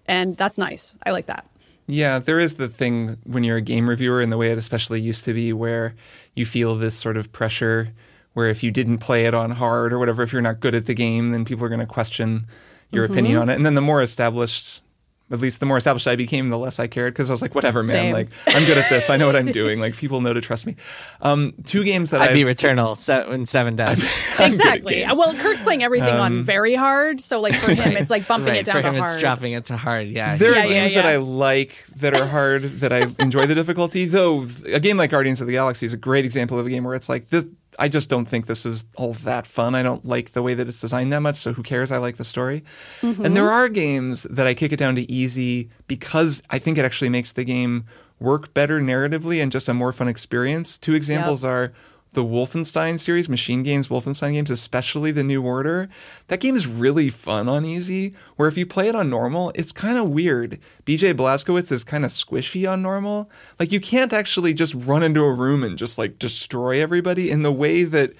And 0.06 0.36
that's 0.36 0.56
nice. 0.56 0.96
I 1.04 1.10
like 1.10 1.26
that. 1.26 1.46
Yeah, 1.86 2.18
there 2.18 2.40
is 2.40 2.54
the 2.54 2.68
thing 2.68 3.18
when 3.24 3.44
you're 3.44 3.58
a 3.58 3.60
game 3.60 3.88
reviewer, 3.88 4.22
and 4.22 4.32
the 4.32 4.38
way 4.38 4.50
it 4.50 4.58
especially 4.58 5.00
used 5.00 5.26
to 5.26 5.34
be, 5.34 5.52
where 5.52 5.94
you 6.34 6.46
feel 6.46 6.74
this 6.74 6.94
sort 6.94 7.18
of 7.18 7.32
pressure 7.32 7.92
where 8.36 8.50
if 8.50 8.62
you 8.62 8.70
didn't 8.70 8.98
play 8.98 9.24
it 9.24 9.32
on 9.32 9.52
hard 9.52 9.94
or 9.94 9.98
whatever, 9.98 10.22
if 10.22 10.30
you're 10.30 10.42
not 10.42 10.60
good 10.60 10.74
at 10.74 10.84
the 10.84 10.92
game, 10.94 11.30
then 11.30 11.46
people 11.46 11.64
are 11.64 11.70
going 11.70 11.80
to 11.80 11.86
question 11.86 12.46
your 12.90 13.04
Mm-hmm. 13.04 13.12
opinion 13.14 13.38
on 13.38 13.48
it. 13.48 13.54
And 13.54 13.64
then 13.64 13.74
the 13.76 13.80
more 13.80 14.02
established, 14.02 14.82
at 15.30 15.40
least 15.40 15.58
the 15.58 15.64
more 15.66 15.78
established 15.78 16.06
I 16.06 16.16
became, 16.16 16.50
the 16.50 16.58
less 16.58 16.78
I 16.78 16.86
cared 16.86 17.14
because 17.14 17.30
I 17.30 17.32
was 17.32 17.40
like, 17.40 17.54
whatever, 17.54 17.82
man. 17.82 17.88
Same. 17.94 18.12
Like, 18.12 18.28
I'm 18.48 18.64
good 18.66 18.76
at 18.76 18.90
this. 18.90 19.08
I 19.08 19.16
know 19.16 19.26
what 19.26 19.36
I'm 19.36 19.50
doing. 19.52 19.80
Like, 19.80 19.96
people 19.96 20.20
know 20.20 20.34
to 20.34 20.40
trust 20.42 20.66
me. 20.66 20.76
Um, 21.22 21.54
two 21.64 21.82
games 21.82 22.10
that 22.10 22.20
I'd 22.20 22.34
be 22.34 22.42
I've- 22.46 22.54
Returnal 22.54 22.94
se- 22.96 23.24
when 23.28 23.46
seven 23.46 23.74
dead. 23.74 23.88
I'm 23.92 23.96
good 23.96 24.40
at 24.40 24.46
exactly. 24.50 25.04
Um, 25.04 25.16
Well, 25.18 25.32
Kirk's 25.34 25.62
playing 25.62 25.82
everything 25.82 26.14
on 26.14 26.44
very 26.44 26.74
hard, 26.76 27.20
so 27.22 27.40
like 27.40 27.54
for 27.54 27.72
him, 27.74 27.96
it's 27.96 28.10
like 28.10 28.28
bumping 28.28 28.50
right, 28.50 28.58
it 28.60 28.66
down 28.66 28.74
for 28.82 28.86
him, 28.86 28.94
to 28.96 29.04
it's 29.04 29.16
dropping 29.18 29.52
it 29.54 29.64
to 29.64 29.76
hard. 29.78 30.06
Yeah, 30.08 30.36
There 30.36 30.52
Yeah, 30.54 30.62
are 30.62 30.66
yeah, 30.66 30.80
games 30.80 30.92
that. 30.94 31.06
I 31.06 31.16
like 31.16 31.84
that 31.96 32.14
are 32.14 32.26
hard 32.26 32.62
that 32.80 32.92
I 32.92 33.08
enjoy 33.18 33.46
the 33.48 33.54
difficulty. 33.56 34.04
Though 34.04 34.46
a 34.66 34.78
game 34.78 34.98
like 34.98 35.10
Guardians 35.10 35.40
of 35.40 35.48
the 35.48 35.54
Galaxy 35.54 35.86
is 35.86 35.92
a 35.92 35.96
great 35.96 36.24
example 36.24 36.58
of 36.60 36.66
a 36.66 36.70
game 36.70 36.84
where 36.84 36.94
it's 36.94 37.08
like 37.08 37.30
this. 37.30 37.44
I 37.78 37.88
just 37.88 38.08
don't 38.08 38.26
think 38.26 38.46
this 38.46 38.64
is 38.66 38.84
all 38.96 39.12
that 39.14 39.46
fun. 39.46 39.74
I 39.74 39.82
don't 39.82 40.04
like 40.04 40.32
the 40.32 40.42
way 40.42 40.54
that 40.54 40.68
it's 40.68 40.80
designed 40.80 41.12
that 41.12 41.20
much. 41.20 41.36
So 41.36 41.52
who 41.52 41.62
cares? 41.62 41.92
I 41.92 41.98
like 41.98 42.16
the 42.16 42.24
story. 42.24 42.64
And 43.02 43.36
there 43.36 43.44
mm-hmm. 43.44 43.54
are 43.54 43.68
games 43.68 44.24
that 44.24 44.46
I 44.46 44.54
kick 44.54 44.72
it 44.72 44.76
down 44.78 44.94
to 44.96 45.10
easy 45.10 45.70
because 45.86 46.42
I 46.50 46.58
think 46.58 46.78
it 46.78 46.84
actually 46.84 47.10
makes 47.10 47.32
the 47.32 47.44
game 47.44 47.84
work 48.18 48.54
better 48.54 48.80
narratively 48.80 49.42
and 49.42 49.52
just 49.52 49.68
a 49.68 49.74
more 49.74 49.92
fun 49.92 50.08
experience. 50.08 50.78
Two 50.78 50.94
examples 50.94 51.44
are 51.44 51.72
the 52.16 52.24
Wolfenstein 52.24 52.98
series, 52.98 53.28
Machine 53.28 53.62
Games, 53.62 53.88
Wolfenstein 53.88 54.32
games, 54.32 54.50
especially 54.50 55.10
the 55.10 55.22
New 55.22 55.42
Order. 55.42 55.86
That 56.28 56.40
game 56.40 56.56
is 56.56 56.66
really 56.66 57.10
fun 57.10 57.46
on 57.46 57.66
easy, 57.66 58.14
where 58.36 58.48
if 58.48 58.56
you 58.56 58.64
play 58.64 58.88
it 58.88 58.94
on 58.94 59.10
normal, 59.10 59.52
it's 59.54 59.70
kind 59.70 59.98
of 59.98 60.08
weird. 60.08 60.58
BJ 60.86 61.12
Blazkowicz 61.12 61.70
is 61.70 61.84
kind 61.84 62.06
of 62.06 62.10
squishy 62.10 62.68
on 62.68 62.80
normal. 62.80 63.30
Like, 63.60 63.70
you 63.70 63.80
can't 63.80 64.14
actually 64.14 64.54
just 64.54 64.74
run 64.74 65.02
into 65.02 65.20
a 65.20 65.32
room 65.32 65.62
and 65.62 65.76
just 65.76 65.98
like 65.98 66.18
destroy 66.18 66.80
everybody 66.80 67.30
in 67.30 67.42
the 67.42 67.52
way 67.52 67.84
that 67.84 68.14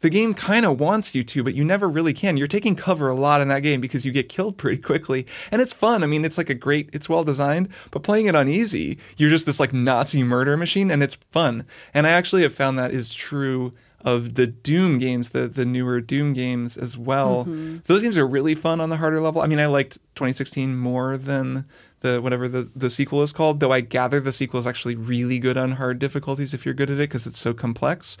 the 0.00 0.10
game 0.10 0.34
kind 0.34 0.66
of 0.66 0.80
wants 0.80 1.14
you 1.14 1.22
to, 1.22 1.44
but 1.44 1.54
you 1.54 1.64
never 1.64 1.88
really 1.88 2.12
can. 2.12 2.36
You're 2.36 2.46
taking 2.46 2.76
cover 2.76 3.08
a 3.08 3.14
lot 3.14 3.40
in 3.40 3.48
that 3.48 3.62
game 3.62 3.80
because 3.80 4.04
you 4.04 4.12
get 4.12 4.28
killed 4.28 4.56
pretty 4.56 4.80
quickly. 4.80 5.26
And 5.50 5.60
it's 5.60 5.72
fun. 5.72 6.02
I 6.02 6.06
mean, 6.06 6.24
it's 6.24 6.38
like 6.38 6.50
a 6.50 6.54
great, 6.54 6.90
it's 6.92 7.08
well 7.08 7.24
designed, 7.24 7.68
but 7.90 8.02
playing 8.02 8.26
it 8.26 8.34
on 8.34 8.48
easy, 8.48 8.98
you're 9.16 9.30
just 9.30 9.46
this 9.46 9.60
like 9.60 9.72
Nazi 9.72 10.22
murder 10.22 10.56
machine 10.56 10.90
and 10.90 11.02
it's 11.02 11.14
fun. 11.14 11.66
And 11.92 12.06
I 12.06 12.10
actually 12.10 12.42
have 12.42 12.54
found 12.54 12.78
that 12.78 12.92
is 12.92 13.12
true 13.12 13.72
of 14.02 14.34
the 14.34 14.46
Doom 14.46 14.98
games, 14.98 15.30
the 15.30 15.46
the 15.46 15.64
newer 15.64 16.00
Doom 16.00 16.32
games 16.32 16.76
as 16.76 16.96
well. 16.96 17.44
Mm-hmm. 17.44 17.78
Those 17.84 18.02
games 18.02 18.16
are 18.16 18.26
really 18.26 18.54
fun 18.54 18.80
on 18.80 18.88
the 18.88 18.96
harder 18.96 19.20
level. 19.20 19.42
I 19.42 19.46
mean, 19.46 19.60
I 19.60 19.66
liked 19.66 19.94
2016 20.14 20.76
more 20.76 21.16
than 21.16 21.66
the 22.00 22.20
whatever 22.20 22.48
the, 22.48 22.70
the 22.74 22.90
sequel 22.90 23.22
is 23.22 23.32
called, 23.32 23.60
though 23.60 23.72
I 23.72 23.80
gather 23.80 24.20
the 24.20 24.32
sequel 24.32 24.58
is 24.58 24.66
actually 24.66 24.94
really 24.94 25.38
good 25.38 25.56
on 25.56 25.72
hard 25.72 25.98
difficulties 25.98 26.54
if 26.54 26.64
you're 26.64 26.74
good 26.74 26.90
at 26.90 26.96
it 26.96 27.10
because 27.10 27.26
it's 27.26 27.38
so 27.38 27.52
complex. 27.52 28.16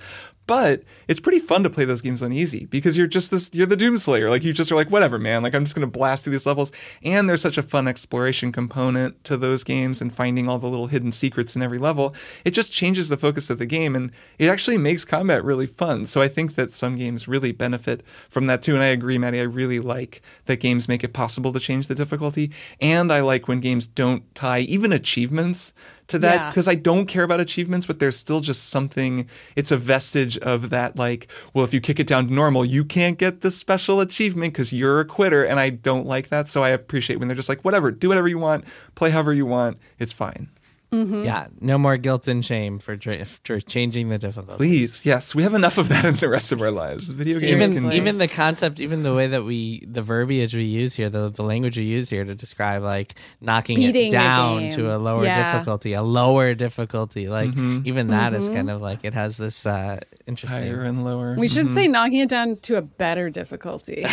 But 0.50 0.82
it's 1.06 1.20
pretty 1.20 1.38
fun 1.38 1.62
to 1.62 1.70
play 1.70 1.84
those 1.84 2.02
games 2.02 2.24
on 2.24 2.32
easy 2.32 2.64
because 2.64 2.98
you're 2.98 3.06
just 3.06 3.30
this 3.30 3.50
you're 3.52 3.66
the 3.66 3.76
Doom 3.76 3.96
Slayer. 3.96 4.28
Like 4.28 4.42
you 4.42 4.52
just 4.52 4.72
are 4.72 4.74
like, 4.74 4.90
whatever, 4.90 5.16
man. 5.16 5.44
Like 5.44 5.54
I'm 5.54 5.64
just 5.64 5.76
gonna 5.76 5.86
blast 5.86 6.24
through 6.24 6.32
these 6.32 6.44
levels. 6.44 6.72
And 7.04 7.28
there's 7.28 7.40
such 7.40 7.56
a 7.56 7.62
fun 7.62 7.86
exploration 7.86 8.50
component 8.50 9.22
to 9.22 9.36
those 9.36 9.62
games 9.62 10.02
and 10.02 10.12
finding 10.12 10.48
all 10.48 10.58
the 10.58 10.66
little 10.66 10.88
hidden 10.88 11.12
secrets 11.12 11.54
in 11.54 11.62
every 11.62 11.78
level. 11.78 12.16
It 12.44 12.50
just 12.50 12.72
changes 12.72 13.08
the 13.08 13.16
focus 13.16 13.48
of 13.48 13.60
the 13.60 13.64
game 13.64 13.94
and 13.94 14.10
it 14.40 14.48
actually 14.48 14.76
makes 14.76 15.04
combat 15.04 15.44
really 15.44 15.68
fun. 15.68 16.04
So 16.04 16.20
I 16.20 16.26
think 16.26 16.56
that 16.56 16.72
some 16.72 16.96
games 16.96 17.28
really 17.28 17.52
benefit 17.52 18.04
from 18.28 18.48
that 18.48 18.60
too. 18.60 18.74
And 18.74 18.82
I 18.82 18.86
agree, 18.86 19.18
Maddy, 19.18 19.38
I 19.38 19.44
really 19.44 19.78
like 19.78 20.20
that 20.46 20.58
games 20.58 20.88
make 20.88 21.04
it 21.04 21.12
possible 21.12 21.52
to 21.52 21.60
change 21.60 21.86
the 21.86 21.94
difficulty. 21.94 22.50
And 22.80 23.12
I 23.12 23.20
like 23.20 23.46
when 23.46 23.60
games 23.60 23.86
don't 23.86 24.34
tie 24.34 24.62
even 24.62 24.92
achievements 24.92 25.72
to 26.10 26.18
that 26.20 26.34
Yeah. 26.34 26.50
because 26.50 26.68
I 26.68 26.74
don't 26.74 27.06
care 27.06 27.24
about 27.24 27.40
achievements, 27.40 27.86
but 27.86 27.98
there's 27.98 28.16
still 28.16 28.40
just 28.40 28.68
something. 28.68 29.26
It's 29.56 29.72
a 29.72 29.76
vestige 29.76 30.38
of 30.38 30.70
that, 30.70 30.96
like, 30.96 31.26
well, 31.54 31.64
if 31.64 31.72
you 31.74 31.80
kick 31.80 31.98
it 31.98 32.06
down 32.06 32.28
to 32.28 32.32
normal, 32.34 32.64
you 32.64 32.84
can't 32.84 33.18
get 33.18 33.40
the 33.40 33.50
special 33.50 34.00
achievement 34.00 34.52
because 34.52 34.72
you're 34.72 35.00
a 35.00 35.04
quitter, 35.04 35.42
and 35.44 35.58
I 35.58 35.70
don't 35.70 36.06
like 36.06 36.28
that. 36.28 36.48
So 36.48 36.62
I 36.62 36.68
appreciate 36.70 37.18
when 37.18 37.28
they're 37.28 37.36
just 37.36 37.48
like, 37.48 37.64
whatever, 37.64 37.90
do 37.90 38.08
whatever 38.08 38.28
you 38.28 38.38
want, 38.38 38.64
play 38.94 39.10
however 39.10 39.32
you 39.32 39.46
want, 39.46 39.78
it's 39.98 40.12
fine. 40.12 40.48
Yeah. 40.92 41.46
No 41.60 41.78
more 41.78 41.96
guilt 41.96 42.26
and 42.28 42.44
shame 42.44 42.78
for, 42.78 42.96
dra- 42.96 43.24
for 43.24 43.60
changing 43.60 44.08
the 44.08 44.18
difficulty. 44.18 44.56
Please, 44.56 45.06
yes, 45.06 45.34
we 45.34 45.42
have 45.44 45.54
enough 45.54 45.78
of 45.78 45.88
that 45.88 46.04
in 46.04 46.14
the 46.14 46.28
rest 46.28 46.50
of 46.52 46.60
our 46.60 46.70
lives. 46.70 47.08
Video 47.08 47.38
games 47.38 47.52
even 47.52 47.72
can 47.74 47.92
even 47.92 48.04
just- 48.06 48.18
the 48.18 48.28
concept, 48.28 48.80
even 48.80 49.02
the 49.02 49.14
way 49.14 49.26
that 49.28 49.44
we, 49.44 49.84
the 49.86 50.02
verbiage 50.02 50.54
we 50.54 50.64
use 50.64 50.94
here, 50.94 51.08
the 51.08 51.28
the 51.30 51.42
language 51.42 51.76
we 51.76 51.84
use 51.84 52.10
here 52.10 52.24
to 52.24 52.34
describe 52.34 52.82
like 52.82 53.14
knocking 53.40 53.76
Beating 53.76 54.08
it 54.08 54.10
down 54.10 54.60
game. 54.60 54.72
to 54.72 54.94
a 54.94 54.98
lower 54.98 55.24
Yeah. 55.24 55.52
difficulty, 55.52 55.92
a 55.92 56.02
lower 56.02 56.54
difficulty, 56.54 57.28
like 57.28 57.50
Mm-hmm. 57.50 57.82
even 57.86 58.08
that 58.08 58.32
is 58.34 58.48
kind 58.48 58.68
of 58.70 58.80
like 58.80 59.04
it 59.04 59.14
has 59.14 59.36
this 59.36 59.64
uh, 59.66 60.00
interesting. 60.26 60.62
higher 60.62 60.82
and 60.82 61.04
lower. 61.04 61.34
We 61.38 61.48
should 61.48 61.72
say 61.72 61.86
knocking 61.88 62.18
it 62.18 62.28
down 62.28 62.56
to 62.62 62.76
a 62.76 62.82
better 62.82 63.30
difficulty. 63.30 64.04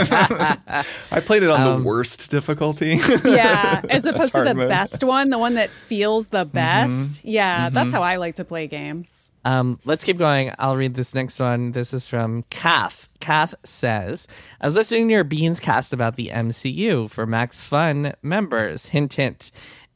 I 0.00 1.20
played 1.24 1.42
it 1.42 1.50
on 1.50 1.78
the 1.78 1.84
worst 1.84 2.30
difficulty. 2.30 2.98
yeah, 3.24 3.80
as 3.90 4.06
opposed 4.06 4.32
to 4.34 4.44
the 4.44 4.54
mode. 4.54 4.68
best 4.68 5.02
one, 5.04 5.30
the 5.30 5.38
one 5.38 5.54
that 5.54 5.70
feels 5.90 6.28
the 6.28 6.44
best. 6.44 7.24
Yeah, 7.24 7.68
that's 7.68 7.90
how 7.90 8.00
I 8.04 8.14
like 8.14 8.36
to 8.36 8.44
play 8.44 8.68
games. 8.68 9.32
Um, 9.44 9.80
let's 9.84 10.04
keep 10.04 10.18
going. 10.18 10.52
I'll 10.56 10.76
read 10.76 10.94
this 10.94 11.16
next 11.16 11.40
one. 11.40 11.72
This 11.72 11.92
is 11.92 12.06
from 12.06 12.44
Kath. 12.44 13.08
Kath 13.18 13.56
says, 13.64 14.28
I 14.60 14.66
was 14.68 14.76
listening 14.76 15.08
to 15.08 15.14
your 15.14 15.24
Beans 15.24 15.58
cast 15.58 15.92
about 15.92 16.14
the 16.14 16.28
MCU 16.28 17.10
for 17.10 17.26
Max 17.26 17.60
Fun 17.60 18.12
members. 18.22 18.90
Hint, 18.90 19.14
hint 19.14 19.50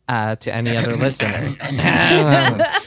uh, 0.08 0.34
to 0.34 0.52
any 0.52 0.76
other 0.76 0.96
listener. 1.04 1.54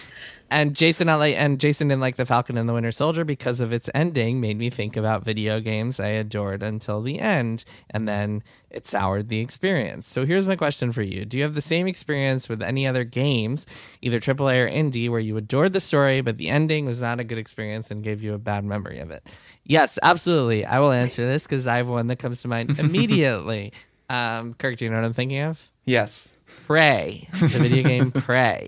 and 0.49 0.75
Jason, 0.75 1.07
like, 1.07 1.35
and 1.35 1.59
Jason 1.59 1.87
didn't 1.89 2.01
like 2.01 2.15
the 2.15 2.25
Falcon 2.25 2.57
and 2.57 2.67
the 2.67 2.73
Winter 2.73 2.91
Soldier 2.91 3.23
because 3.25 3.59
of 3.59 3.71
its 3.71 3.89
ending. 3.93 4.39
Made 4.39 4.57
me 4.57 4.69
think 4.69 4.95
about 4.95 5.23
video 5.23 5.59
games 5.59 5.99
I 5.99 6.07
adored 6.07 6.63
until 6.63 7.01
the 7.01 7.19
end, 7.19 7.65
and 7.89 8.07
then 8.07 8.43
it 8.69 8.85
soured 8.85 9.29
the 9.29 9.39
experience. 9.39 10.07
So 10.07 10.25
here's 10.25 10.47
my 10.47 10.55
question 10.55 10.91
for 10.91 11.01
you: 11.01 11.25
Do 11.25 11.37
you 11.37 11.43
have 11.43 11.55
the 11.55 11.61
same 11.61 11.87
experience 11.87 12.47
with 12.49 12.61
any 12.61 12.87
other 12.87 13.03
games, 13.03 13.65
either 14.01 14.19
AAA 14.19 14.65
or 14.65 14.69
indie, 14.69 15.09
where 15.09 15.19
you 15.19 15.37
adored 15.37 15.73
the 15.73 15.81
story 15.81 16.21
but 16.21 16.37
the 16.37 16.49
ending 16.49 16.85
was 16.85 17.01
not 17.01 17.19
a 17.19 17.23
good 17.23 17.37
experience 17.37 17.91
and 17.91 18.03
gave 18.03 18.23
you 18.23 18.33
a 18.33 18.37
bad 18.39 18.63
memory 18.63 18.99
of 18.99 19.11
it? 19.11 19.25
Yes, 19.63 19.99
absolutely. 20.01 20.65
I 20.65 20.79
will 20.79 20.91
answer 20.91 21.25
this 21.25 21.43
because 21.43 21.67
I 21.67 21.77
have 21.77 21.89
one 21.89 22.07
that 22.07 22.17
comes 22.19 22.41
to 22.43 22.47
mind 22.47 22.79
immediately. 22.79 23.73
Um, 24.09 24.53
Kirk, 24.53 24.77
do 24.77 24.85
you 24.85 24.91
know 24.91 24.97
what 24.97 25.05
I'm 25.05 25.13
thinking 25.13 25.39
of? 25.39 25.61
yes. 25.85 26.33
Prey, 26.65 27.29
the 27.31 27.47
video 27.47 27.83
game 27.83 28.11
Prey. 28.11 28.67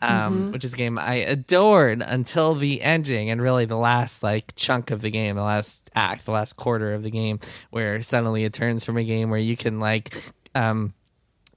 Um, 0.00 0.44
Mm-hmm. 0.44 0.52
which 0.52 0.64
is 0.64 0.74
a 0.74 0.76
game 0.76 0.98
I 0.98 1.14
adored 1.16 2.02
until 2.02 2.54
the 2.54 2.82
ending 2.82 3.30
and 3.30 3.40
really 3.42 3.64
the 3.64 3.76
last 3.76 4.22
like 4.22 4.54
chunk 4.56 4.90
of 4.90 5.00
the 5.00 5.10
game, 5.10 5.36
the 5.36 5.42
last 5.42 5.90
act, 5.94 6.24
the 6.24 6.32
last 6.32 6.56
quarter 6.56 6.94
of 6.94 7.02
the 7.02 7.10
game, 7.10 7.40
where 7.70 8.00
suddenly 8.02 8.44
it 8.44 8.52
turns 8.52 8.84
from 8.84 8.96
a 8.96 9.04
game 9.04 9.30
where 9.30 9.40
you 9.40 9.56
can 9.56 9.80
like 9.80 10.32
um, 10.54 10.94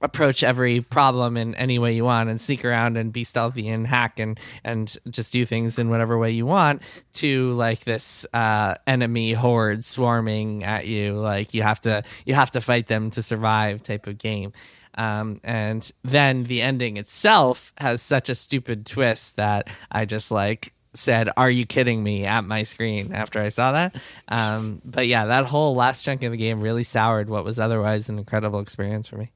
approach 0.00 0.42
every 0.42 0.80
problem 0.80 1.36
in 1.36 1.54
any 1.54 1.78
way 1.78 1.92
you 1.94 2.02
want 2.04 2.28
and 2.28 2.40
sneak 2.40 2.64
around 2.64 2.96
and 2.96 3.12
be 3.12 3.22
stealthy 3.22 3.68
and 3.68 3.86
hack 3.86 4.18
and 4.18 4.40
and 4.64 4.96
just 5.08 5.32
do 5.32 5.44
things 5.44 5.78
in 5.78 5.90
whatever 5.90 6.18
way 6.18 6.32
you 6.32 6.44
want 6.44 6.82
to 7.12 7.52
like 7.52 7.84
this 7.84 8.26
uh 8.34 8.74
enemy 8.84 9.32
horde 9.32 9.84
swarming 9.84 10.64
at 10.64 10.88
you 10.88 11.14
like 11.14 11.54
you 11.54 11.62
have 11.62 11.80
to 11.80 12.02
you 12.26 12.34
have 12.34 12.50
to 12.50 12.60
fight 12.60 12.88
them 12.88 13.12
to 13.12 13.22
survive 13.22 13.80
type 13.80 14.08
of 14.08 14.18
game 14.18 14.52
um 14.96 15.40
and 15.42 15.90
then 16.04 16.44
the 16.44 16.60
ending 16.62 16.96
itself 16.96 17.72
has 17.78 18.02
such 18.02 18.28
a 18.28 18.34
stupid 18.34 18.84
twist 18.86 19.36
that 19.36 19.68
i 19.90 20.04
just 20.04 20.30
like 20.30 20.72
said 20.94 21.30
are 21.36 21.50
you 21.50 21.64
kidding 21.64 22.02
me? 22.02 22.26
at 22.26 22.44
my 22.44 22.62
screen 22.62 23.12
after 23.14 23.40
i 23.40 23.48
saw 23.48 23.72
that. 23.72 23.94
Um 24.28 24.82
but 24.84 25.06
yeah 25.06 25.26
that 25.26 25.46
whole 25.46 25.74
last 25.74 26.04
chunk 26.04 26.22
of 26.22 26.32
the 26.32 26.36
game 26.38 26.60
really 26.60 26.82
soured 26.84 27.30
what 27.30 27.44
was 27.44 27.58
otherwise 27.58 28.08
an 28.08 28.18
incredible 28.18 28.60
experience 28.60 29.08
for 29.08 29.16
me 29.16 29.30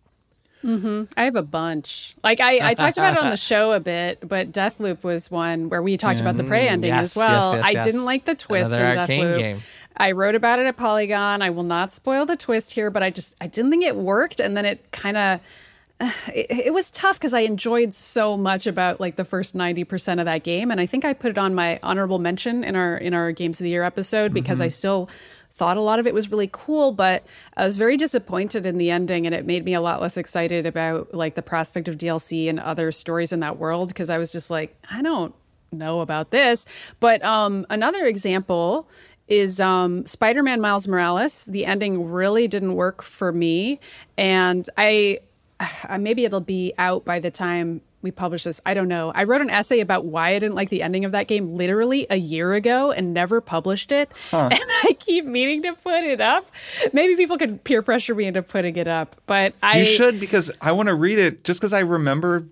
Mm-hmm. 0.67 1.05
I 1.17 1.25
have 1.25 1.37
a 1.37 1.43
bunch. 1.43 2.17
Like 2.25 2.41
I, 2.41 2.71
I 2.71 2.75
talked 2.75 2.97
about 2.99 3.17
it 3.17 3.23
on 3.23 3.31
the 3.31 3.37
show 3.37 3.73
a 3.73 3.81
bit, 3.81 4.27
but 4.27 4.51
Deathloop 4.53 5.05
was 5.05 5.31
one 5.31 5.69
where 5.69 5.81
we 5.81 5.97
talked 5.97 6.21
about 6.21 6.37
the 6.37 6.43
mm-hmm. 6.43 6.51
prey 6.51 6.69
ending 6.69 6.89
yes, 6.93 7.05
as 7.05 7.17
well. 7.17 7.55
yes, 7.55 7.65
yes, 7.65 7.77
I 7.77 7.83
didn't 7.83 8.05
like 8.05 8.25
the 8.25 8.35
twist 8.35 8.73
Another 8.73 8.91
in 8.91 8.97
Deathloop. 8.97 9.39
game. 9.39 9.59
I 9.97 10.13
wrote 10.13 10.35
about 10.35 10.59
it 10.59 10.67
at 10.67 10.77
Polygon. 10.77 11.41
I 11.41 11.51
will 11.51 11.63
not 11.63 11.93
spoil 11.93 12.27
the 12.27 12.37
twist 12.37 12.73
here, 12.73 12.91
but 12.91 13.03
I 13.03 13.11
just 13.11 13.37
I 13.41 13.47
didn't 13.47 13.71
think 13.71 13.85
it 13.85 13.97
worked, 13.97 14.41
and 14.41 14.57
then 14.57 14.65
it 14.65 14.91
kind 14.93 15.17
of. 15.17 15.41
It, 16.29 16.67
it 16.67 16.75
was 16.75 16.91
tough 16.91 17.19
because 17.19 17.33
I 17.33 17.41
enjoyed 17.41 17.95
so 17.95 18.37
much 18.37 18.67
about 18.67 19.01
like 19.01 19.17
the 19.17 19.25
first 19.25 19.55
ninety 19.55 19.83
percent 19.83 20.21
of 20.21 20.27
that 20.27 20.45
game, 20.45 20.71
and 20.71 20.79
I 20.79 20.85
think 20.85 21.07
I 21.07 21.15
put 21.15 21.31
it 21.31 21.39
on 21.39 21.55
my 21.55 21.81
honorable 21.83 22.19
mention 22.19 22.65
in 22.65 22.77
our 22.77 22.99
in 22.99 23.15
our 23.15 23.33
games 23.33 23.61
of 23.61 23.65
the 23.65 23.71
year 23.71 23.83
episode 23.83 24.35
because 24.35 24.61
I 24.61 24.67
mm-hmm. 24.67 24.73
still 24.73 25.09
thought 25.57 25.79
a 25.79 25.81
lot 25.81 25.99
of 25.99 26.07
it 26.07 26.13
was 26.13 26.31
really 26.31 26.51
cool, 26.53 26.93
but 26.93 27.25
I 27.57 27.65
was 27.65 27.79
very 27.79 27.97
disappointed 27.97 28.67
in 28.67 28.77
the 28.77 28.91
ending, 28.91 29.25
and 29.25 29.35
it 29.35 29.47
made 29.47 29.65
me 29.65 29.73
a 29.73 29.81
lot 29.81 30.03
less 30.03 30.19
excited 30.19 30.67
about 30.67 31.15
like 31.15 31.35
the 31.35 31.43
prospect 31.43 31.89
of 31.89 31.97
DLC 31.97 32.49
and 32.49 32.61
other 32.61 32.93
stories 32.93 33.33
in 33.33 33.41
that 33.41 33.59
world 33.59 33.89
because 33.89 34.11
I 34.11 34.19
was 34.19 34.31
just 34.31 34.51
like, 34.51 34.77
I 34.91 35.01
don't 35.01 35.35
know 35.73 36.01
about 36.01 36.31
this. 36.31 36.67
But 37.01 37.25
um, 37.25 37.67
another 37.71 38.05
example 38.05 38.87
is 39.29 39.59
um, 39.59 40.05
Spider-Man 40.05 40.61
Miles 40.61 40.87
Morales. 40.87 41.47
The 41.47 41.65
ending 41.65 42.11
really 42.11 42.47
didn't 42.47 42.75
work 42.75 43.03
for 43.03 43.33
me, 43.33 43.81
and 44.19 44.69
I 44.77 45.21
maybe 45.99 46.27
it'll 46.27 46.41
be 46.41 46.75
out 46.77 47.07
by 47.07 47.19
the 47.19 47.31
time 47.31 47.81
we 48.03 48.11
publish 48.11 48.45
this. 48.45 48.61
I 48.65 48.75
don't 48.75 48.89
know. 48.89 49.13
I 49.15 49.25
wrote 49.25 49.41
an 49.41 49.51
essay 49.51 49.81
about 49.81 50.05
why 50.05 50.31
I 50.31 50.39
didn't 50.39 50.55
like 50.55 50.71
the 50.71 50.83
ending 50.83 51.05
of 51.05 51.13
that 51.13 51.27
game 51.27 51.57
literally 51.57 52.07
a 52.11 52.17
year 52.17 52.55
ago 52.55 52.93
and 52.93 53.13
never 53.13 53.41
published 53.41 53.93
it. 53.93 54.11
And 54.33 54.53
I 54.85 54.97
keep 54.99 55.25
meaning 55.25 55.63
to 55.63 55.73
put 55.75 56.05
it 56.05 56.21
up. 56.21 56.51
Maybe 56.93 57.17
people 57.17 57.37
could 57.37 57.65
peer 57.65 57.83
pressure 57.83 58.15
me 58.15 58.27
into 58.27 58.43
putting 58.43 58.77
it 58.77 58.87
up, 58.87 59.17
but 59.27 59.55
I 59.63 59.79
You 59.81 59.85
should 59.87 60.21
because 60.21 60.51
I 60.61 60.73
want 60.73 60.89
to 60.89 60.95
read 60.95 61.19
it 61.19 61.43
just 61.43 61.61
because 61.61 61.73
I 61.73 61.81
remember 61.81 62.45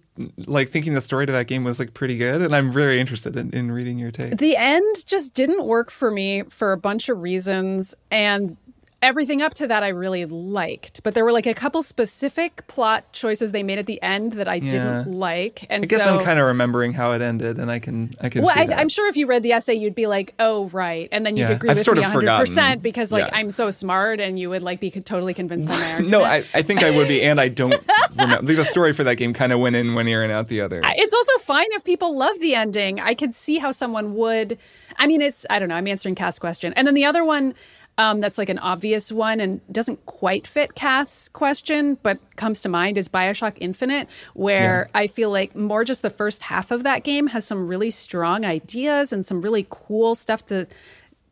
like 0.47 0.69
thinking 0.69 0.95
the 0.95 1.01
story 1.01 1.27
to 1.27 1.33
that 1.33 1.47
game 1.47 1.65
was 1.65 1.79
like 1.79 1.93
pretty 1.93 2.17
good 2.17 2.41
and 2.41 2.55
I'm 2.55 2.71
very 2.71 3.01
interested 3.01 3.37
in, 3.37 3.51
in 3.51 3.73
reading 3.73 3.99
your 3.99 4.13
take. 4.13 4.39
the 4.39 4.57
end 4.57 5.05
just 5.07 5.35
didn't 5.35 5.65
work 5.65 5.91
for 5.91 6.11
me 6.11 6.45
for 6.45 6.71
a 6.73 6.77
bunch 6.77 7.09
of 7.09 7.21
reasons 7.21 7.97
and 8.13 8.57
everything 9.05 9.41
up 9.43 9.55
to 9.55 9.67
that 9.67 9.83
I 9.83 9.89
really 9.89 10.25
liked 10.25 11.03
but 11.05 11.15
there 11.15 11.25
were 11.25 11.33
like 11.33 11.47
a 11.47 11.55
couple 11.55 11.83
specific 11.83 12.67
plot 12.67 13.13
choices 13.13 13.53
they 13.53 13.63
made 13.63 13.79
at 13.79 13.87
the 13.87 14.01
end 14.03 14.33
that 14.35 14.49
I 14.49 14.59
didn't 14.59 15.13
like 15.13 15.67
and 15.71 15.85
I 15.85 15.87
guess 15.87 16.05
so 16.05 16.15
I'm 16.19 16.25
kind 16.25 16.39
of 16.39 16.47
remembering 16.47 16.95
how 16.95 17.13
it 17.13 17.23
ended 17.23 17.59
and 17.59 17.71
I 17.71 17.79
can 17.79 18.15
I 18.21 18.29
can 18.29 18.43
well, 18.43 18.55
see 18.55 18.73
I. 18.73 18.81
I'm 18.81 18.89
sure 18.89 19.09
if 19.09 19.17
you 19.17 19.27
read 19.27 19.43
the 19.43 19.53
essay, 19.53 19.75
you'd 19.75 19.95
be 19.95 20.07
like, 20.07 20.35
"Oh, 20.39 20.67
right," 20.71 21.09
and 21.13 21.25
then 21.25 21.37
you'd 21.37 21.45
Yeah, 21.45 21.51
agree 21.53 21.71
I've 21.71 21.77
with 21.77 21.87
me 21.89 22.01
100 22.01 22.39
percent 22.39 22.83
because, 22.83 23.13
like, 23.13 23.27
Yeah. 23.27 23.37
I'm 23.39 23.51
so 23.51 23.71
smart, 23.71 24.21
and 24.21 24.39
you 24.39 24.51
would 24.51 24.63
like 24.63 24.81
be 24.81 24.91
totally 24.91 25.35
convinced 25.35 25.69
by 25.69 25.77
my 25.77 25.91
argument. 25.93 26.11
no, 26.11 26.25
I, 26.25 26.45
I 26.55 26.63
think 26.63 26.83
I 26.83 26.91
would 26.91 27.09
be, 27.09 27.23
and 27.23 27.41
I 27.41 27.49
don't 27.49 27.75
remember. 28.17 28.55
The 28.55 28.65
story 28.65 28.93
for 28.93 29.05
that 29.05 29.17
game 29.17 29.33
kind 29.35 29.53
of 29.53 29.61
went 29.61 29.77
in 29.77 29.95
one 29.95 30.09
ear 30.09 30.23
and 30.23 30.33
out 30.33 30.49
the 30.49 30.61
other. 30.61 30.81
it's 30.85 31.15
also 31.15 31.39
fine 31.45 31.67
if 31.73 31.85
people 31.85 32.17
love 32.17 32.39
the 32.41 32.55
ending. 32.55 33.01
I 33.01 33.15
could 33.15 33.35
see 33.35 33.59
how 33.59 33.73
someone 33.73 34.15
would. 34.15 34.59
I 34.97 35.07
mean, 35.07 35.21
it's 35.21 35.45
I 35.51 35.59
don't 35.59 35.69
know. 35.69 35.75
I'm 35.75 35.89
answering 35.89 36.15
Cass' 36.15 36.39
question, 36.39 36.73
and 36.75 36.87
then 36.87 36.95
the 36.95 37.05
other 37.05 37.25
one 37.25 37.55
um, 37.97 38.21
that's 38.21 38.39
like 38.39 38.49
an 38.49 38.59
obvious 38.59 39.13
one 39.13 39.41
and 39.41 39.61
doesn't 39.73 40.05
quite 40.07 40.47
fit 40.47 40.75
Cass' 40.75 41.29
question, 41.29 41.99
but 42.03 42.19
comes 42.37 42.61
to 42.63 42.69
mind 42.69 42.99
is 42.99 43.09
Bioshock 43.09 43.57
Infinite, 43.61 44.09
where 44.35 44.89
I 44.95 45.07
feel 45.07 45.31
like 45.31 45.55
more 45.55 45.85
just 45.85 46.03
the 46.03 46.11
first 46.11 46.45
half 46.45 46.71
of 46.71 46.83
that 46.83 47.05
game 47.05 47.29
has 47.29 47.47
some 47.47 47.69
really 47.69 47.91
strong 47.91 48.45
ideas 48.45 49.13
and 49.13 49.25
some 49.25 49.41
really 49.41 49.67
cool 49.71 50.15
stuff 50.15 50.45
to 50.47 50.67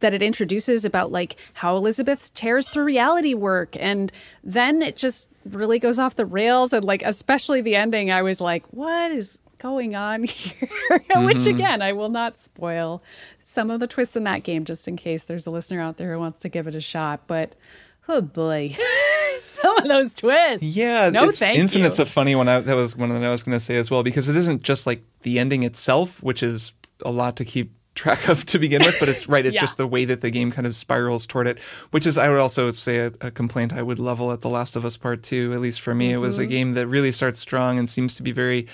that 0.02 0.12
it 0.12 0.22
introduces 0.22 0.84
about 0.84 1.10
like 1.10 1.36
how 1.54 1.76
Elizabeth's 1.76 2.28
tears 2.28 2.68
through 2.68 2.84
reality 2.84 3.34
work. 3.34 3.76
And 3.78 4.12
then 4.44 4.82
it 4.82 4.96
just 4.96 5.28
really 5.48 5.78
goes 5.78 5.98
off 5.98 6.16
the 6.16 6.26
rails. 6.26 6.72
And 6.72 6.84
like, 6.84 7.02
especially 7.02 7.60
the 7.60 7.76
ending, 7.76 8.10
I 8.10 8.22
was 8.22 8.40
like, 8.40 8.64
what 8.72 9.10
is 9.10 9.38
going 9.62 9.94
on 9.94 10.24
here? 10.24 10.68
Which 11.16 11.46
again, 11.46 11.80
I 11.82 11.92
will 11.92 12.08
not 12.08 12.36
spoil 12.38 13.02
some 13.44 13.70
of 13.70 13.80
the 13.80 13.86
twists 13.86 14.16
in 14.16 14.24
that 14.24 14.42
game 14.42 14.64
just 14.64 14.88
in 14.88 14.96
case 14.96 15.24
there's 15.24 15.46
a 15.46 15.50
listener 15.50 15.80
out 15.80 15.96
there 15.96 16.12
who 16.12 16.18
wants 16.18 16.40
to 16.40 16.48
give 16.48 16.66
it 16.66 16.74
a 16.74 16.80
shot. 16.80 17.26
But 17.26 17.54
oh 18.08 18.20
boy, 18.20 18.76
some 19.40 19.78
of 19.78 19.88
those 19.88 20.12
twists. 20.14 20.66
Yeah, 20.66 21.10
no, 21.10 21.28
it's, 21.28 21.38
thank 21.38 21.58
Infinite's 21.58 21.98
you. 21.98 22.02
a 22.02 22.06
funny 22.06 22.34
one. 22.34 22.48
I, 22.48 22.60
that 22.60 22.74
was 22.76 22.96
one 22.96 23.08
that 23.10 23.22
I 23.22 23.30
was 23.30 23.42
going 23.42 23.56
to 23.56 23.60
say 23.64 23.76
as 23.76 23.90
well 23.90 24.02
because 24.02 24.28
it 24.28 24.36
isn't 24.36 24.62
just 24.62 24.86
like 24.86 25.02
the 25.22 25.38
ending 25.38 25.62
itself, 25.62 26.22
which 26.22 26.42
is 26.42 26.72
a 27.04 27.10
lot 27.10 27.36
to 27.36 27.44
keep 27.44 27.72
track 27.94 28.26
of 28.28 28.46
to 28.46 28.58
begin 28.58 28.80
with, 28.80 28.96
but 28.98 29.08
it's 29.08 29.28
right. 29.28 29.44
It's 29.44 29.54
Yeah. 29.56 29.60
just 29.60 29.76
the 29.76 29.86
way 29.86 30.06
that 30.06 30.22
the 30.22 30.30
game 30.30 30.50
kind 30.50 30.66
of 30.66 30.74
spirals 30.74 31.26
toward 31.26 31.46
it, 31.46 31.58
which 31.90 32.06
is 32.06 32.16
I 32.16 32.28
would 32.30 32.38
also 32.38 32.70
say 32.70 32.98
a, 33.00 33.12
a 33.20 33.30
complaint 33.30 33.72
I 33.74 33.82
would 33.82 33.98
level 33.98 34.32
at 34.32 34.40
The 34.40 34.48
Last 34.48 34.76
of 34.76 34.84
Us 34.86 34.96
Part 34.96 35.22
Two. 35.22 35.52
At 35.52 35.60
least 35.60 35.80
for 35.82 35.94
me, 35.94 36.10
it 36.12 36.16
was 36.16 36.36
Mm-hmm. 36.36 36.42
a 36.44 36.46
game 36.46 36.72
that 36.74 36.86
really 36.86 37.12
starts 37.12 37.38
strong 37.40 37.78
and 37.78 37.90
seems 37.90 38.14
to 38.14 38.22
be 38.22 38.32
very. 38.32 38.66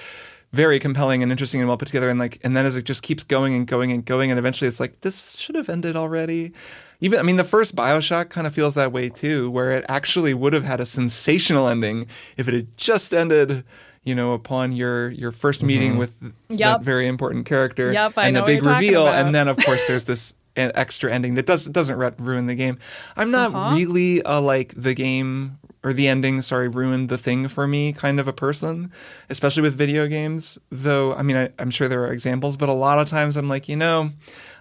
Very 0.53 0.79
compelling 0.79 1.23
and 1.23 1.31
interesting 1.31 1.61
and 1.61 1.69
well 1.69 1.77
put 1.77 1.89
together, 1.89 2.09
and 2.09 2.19
like, 2.19 2.39
and 2.43 2.57
then 2.57 2.65
as 2.65 2.75
it 2.75 2.85
just 2.85 3.03
keeps 3.03 3.23
going 3.23 3.55
and 3.55 3.67
going 3.67 3.93
and 3.93 4.03
going, 4.05 4.31
and 4.31 4.39
eventually 4.39 4.67
it's 4.67 4.81
like 4.81 5.03
this 5.03 5.37
should 5.37 5.55
have 5.57 5.69
ended 5.69 5.95
already. 5.95 6.53
Even 7.01 7.19
I 7.19 7.23
mean, 7.23 7.37
the 7.37 7.45
first 7.45 7.77
Bioshock 7.77 8.31
kind 8.31 8.47
of 8.47 8.55
feels 8.55 8.75
that 8.75 8.91
way 8.91 9.11
too, 9.11 9.51
where 9.51 9.73
it 9.73 9.85
actually 9.91 10.33
would 10.33 10.55
have 10.55 10.65
had 10.65 10.81
a 10.81 10.87
sensational 10.87 11.69
ending 11.69 12.07
if 12.39 12.49
it 12.49 12.55
had 12.55 12.77
just 12.79 13.13
ended, 13.13 13.63
you 14.05 14.15
know, 14.15 14.33
upon 14.33 14.73
your 14.73 15.11
your 15.11 15.33
1st 15.33 15.63
meeting 15.65 15.99
with 15.99 16.17
that 16.49 16.83
very 16.83 17.07
important 17.07 17.45
character 17.45 17.93
Yep, 17.93 18.15
I 18.17 18.25
and 18.29 18.35
know 18.35 18.43
a 18.43 18.47
big 18.47 18.65
reveal, 18.65 19.07
and 19.07 19.35
then 19.35 19.49
of 19.49 19.59
course 19.59 19.87
there's 19.87 20.05
this 20.05 20.33
extra 20.57 21.13
ending 21.13 21.35
that 21.35 21.45
does 21.47 21.67
doesn't 21.67 21.97
ruin 22.19 22.47
the 22.47 22.55
game. 22.55 22.79
I'm 23.19 23.31
not 23.31 23.55
Uh-huh. 23.55 23.77
really 23.77 24.23
a 24.25 24.41
like 24.41 24.73
the 24.75 24.95
game 24.95 25.59
or 25.85 25.93
the 25.93 26.09
ending, 26.09 26.43
sorry, 26.43 26.69
ruined 26.69 27.09
the 27.09 27.19
thing 27.19 27.47
for 27.49 27.67
me 27.67 27.93
kind 27.93 28.19
of 28.19 28.27
a 28.27 28.33
person, 28.33 28.91
especially 29.31 29.63
with 29.63 29.75
video 29.75 30.07
games. 30.09 30.59
Though, 30.71 31.15
I 31.15 31.23
mean, 31.23 31.37
I, 31.37 31.51
I'm 31.59 31.71
sure 31.71 31.89
there 31.89 32.03
are 32.05 32.13
examples, 32.13 32.57
but 32.57 32.69
a 32.69 32.73
lot 32.73 32.99
of 32.99 33.09
times 33.09 33.37
I'm 33.37 33.49
like, 33.49 33.69
you 33.69 33.77
know, 33.77 34.11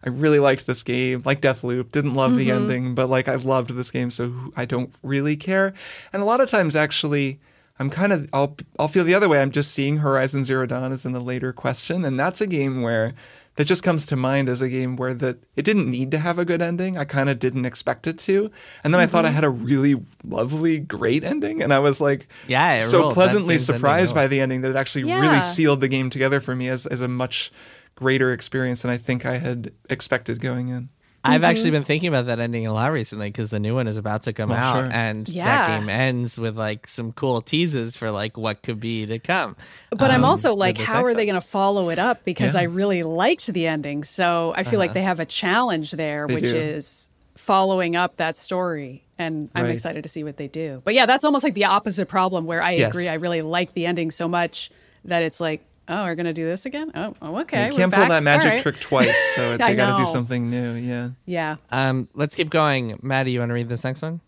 I 0.05 0.09
really 0.09 0.39
liked 0.39 0.67
this 0.67 0.83
game, 0.83 1.23
like 1.25 1.41
Deathloop. 1.41 1.91
Didn't 1.91 2.13
love 2.13 2.35
the 2.35 2.49
Mm-hmm. 2.49 2.55
ending, 2.57 2.95
but 2.95 3.09
like 3.09 3.27
I 3.27 3.35
loved 3.35 3.71
this 3.71 3.89
game, 3.91 4.11
so 4.11 4.51
I 4.55 4.65
don't 4.65 4.93
really 5.01 5.35
care. 5.35 5.73
And 6.13 6.21
a 6.21 6.25
lot 6.25 6.41
of 6.41 6.49
times, 6.49 6.75
actually. 6.75 7.39
I'm 7.79 7.91
kind 7.91 8.11
of 8.11 8.27
I'll 8.33 8.57
I'll 8.79 8.87
feel 8.87 9.03
the 9.03 9.13
other 9.13 9.29
way. 9.29 9.39
I'm 9.39 9.51
just 9.51 9.71
seeing 9.71 9.97
Horizon 9.97 10.43
Zero 10.43 10.65
Dawn 10.65 10.91
as 10.91 11.05
in 11.05 11.13
a 11.13 11.19
later 11.19 11.53
question, 11.53 12.03
and 12.05 12.19
that's 12.19 12.41
a 12.41 12.47
game 12.47 12.81
where 12.81 13.13
that 13.57 13.65
just 13.65 13.83
comes 13.83 14.05
to 14.05 14.15
mind 14.15 14.47
as 14.47 14.61
a 14.61 14.69
game 14.69 14.95
where 14.95 15.13
that 15.15 15.39
it 15.55 15.63
didn't 15.63 15.89
need 15.89 16.11
to 16.11 16.19
have 16.19 16.39
a 16.39 16.45
good 16.45 16.61
ending. 16.61 16.97
I 16.97 17.05
kind 17.05 17.27
of 17.27 17.39
didn't 17.39 17.65
expect 17.65 18.07
it 18.07 18.17
to, 18.19 18.49
and 18.83 18.93
then 18.93 19.01
I 19.01 19.07
thought 19.07 19.25
I 19.25 19.29
mm-hmm. 19.29 19.35
had 19.35 19.43
a 19.43 19.49
really 19.49 19.95
lovely, 20.23 20.79
great 20.79 21.23
ending, 21.23 21.61
and 21.61 21.73
I 21.73 21.79
was 21.79 21.99
like, 21.99 22.27
Yeah, 22.47 22.75
it 22.75 22.83
so 22.83 22.99
ruled. 22.99 23.11
That 23.11 23.15
pleasantly 23.15 23.57
surprised 23.57 24.15
by 24.15 24.27
the 24.27 24.39
ending 24.39 24.61
that 24.61 24.71
it 24.71 24.77
actually 24.77 25.09
Yeah. 25.09 25.19
really 25.19 25.41
sealed 25.41 25.81
the 25.81 25.87
game 25.87 26.09
together 26.09 26.39
for 26.39 26.55
me 26.55 26.69
as 26.69 26.85
as 26.85 27.01
a 27.01 27.07
much 27.07 27.51
greater 27.95 28.31
experience 28.31 28.83
than 28.83 28.91
I 28.91 28.97
think 28.97 29.25
I 29.25 29.39
had 29.39 29.71
expected 29.89 30.39
going 30.39 30.69
in. 30.69 30.89
I've 31.23 31.41
Mm-hmm. 31.41 31.45
actually 31.49 31.71
been 31.71 31.83
thinking 31.83 32.07
about 32.07 32.27
that 32.27 32.39
ending 32.39 32.65
a 32.67 32.73
lot 32.73 32.91
recently 32.91 33.27
because 33.29 33.49
the 33.49 33.59
new 33.59 33.75
one 33.75 33.87
is 33.87 33.97
about 33.97 34.23
to 34.23 34.33
come 34.33 34.49
Well, 34.49 34.57
out, 34.59 34.75
sure. 34.75 34.89
and 34.93 35.27
Yeah. 35.27 35.45
that 35.45 35.79
game 35.79 35.89
ends 35.89 36.39
with 36.39 36.57
like 36.57 36.87
some 36.87 37.11
cool 37.11 37.41
teases 37.41 37.97
for 37.97 38.11
like 38.11 38.37
what 38.37 38.61
could 38.63 38.79
be 38.79 39.05
to 39.07 39.19
come. 39.19 39.55
But 39.89 40.11
I'm 40.11 40.23
um, 40.23 40.29
also 40.29 40.53
like, 40.55 40.77
how 40.77 41.01
are 41.01 41.07
next 41.07 41.15
they 41.17 41.25
going 41.25 41.35
to 41.35 41.41
follow 41.41 41.89
it 41.89 41.99
up? 41.99 42.23
Because 42.23 42.53
Yeah. 42.53 42.61
I 42.61 42.63
really 42.65 43.03
liked 43.03 43.47
the 43.47 43.67
ending. 43.67 44.03
So 44.03 44.53
I 44.55 44.63
feel 44.63 44.79
like 44.79 44.93
they 44.93 45.01
have 45.01 45.19
a 45.19 45.25
challenge 45.25 45.91
there, 45.91 46.27
They 46.27 46.35
which 46.35 46.43
do. 46.45 46.55
is 46.55 47.09
following 47.35 47.95
up 47.95 48.17
that 48.17 48.35
story. 48.37 49.03
And 49.19 49.49
I'm 49.55 49.65
Right. 49.65 49.73
excited 49.73 50.03
to 50.03 50.09
see 50.09 50.23
what 50.23 50.37
they 50.37 50.47
do. 50.47 50.81
But 50.85 50.93
yeah, 50.93 51.05
that's 51.07 51.23
almost 51.25 51.43
like 51.43 51.55
the 51.55 51.65
opposite 51.65 52.07
problem 52.07 52.45
where 52.45 52.61
I 52.61 52.71
Yes. 52.73 52.89
agree. 52.89 53.07
I 53.09 53.15
really 53.15 53.41
like 53.41 53.73
the 53.73 53.85
ending 53.85 54.11
so 54.11 54.27
much 54.27 54.69
that 55.05 55.23
it's 55.23 55.39
like, 55.39 55.63
oh, 55.87 56.03
we're 56.03 56.15
going 56.15 56.25
to 56.25 56.33
do 56.33 56.45
this 56.45 56.65
again? 56.65 56.91
Oh, 56.95 57.15
oh 57.21 57.37
okay. 57.41 57.67
you 57.67 57.73
we're 57.73 57.77
can't 57.79 57.93
pull 57.93 58.03
back. 58.03 58.09
that 58.09 58.23
magic 58.23 58.45
All 58.45 58.51
right. 58.51 58.61
trick 58.61 58.79
twice, 58.79 59.15
so 59.35 59.57
they 59.57 59.75
got 59.75 59.97
to 59.97 60.03
do 60.03 60.05
something 60.05 60.49
new. 60.49 60.73
Yeah. 60.73 61.09
Yeah. 61.25 61.55
Um, 61.71 62.09
let's 62.13 62.35
keep 62.35 62.49
going. 62.49 62.99
Maddy, 63.01 63.31
you 63.31 63.39
want 63.39 63.49
to 63.49 63.53
read 63.53 63.69
this 63.69 63.83
next 63.83 64.01
one? 64.01 64.21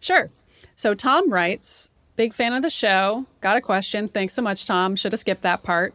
Sure. 0.00 0.30
So 0.74 0.94
Tom 0.94 1.32
writes, 1.32 1.90
big 2.16 2.32
fan 2.32 2.52
of 2.52 2.62
the 2.62 2.70
show. 2.70 3.26
Got 3.40 3.56
a 3.56 3.60
question. 3.60 4.08
Thanks 4.08 4.32
so 4.34 4.42
much, 4.42 4.66
Tom. 4.66 4.96
Should 4.96 5.12
have 5.12 5.20
skipped 5.20 5.42
that 5.42 5.62
part. 5.62 5.94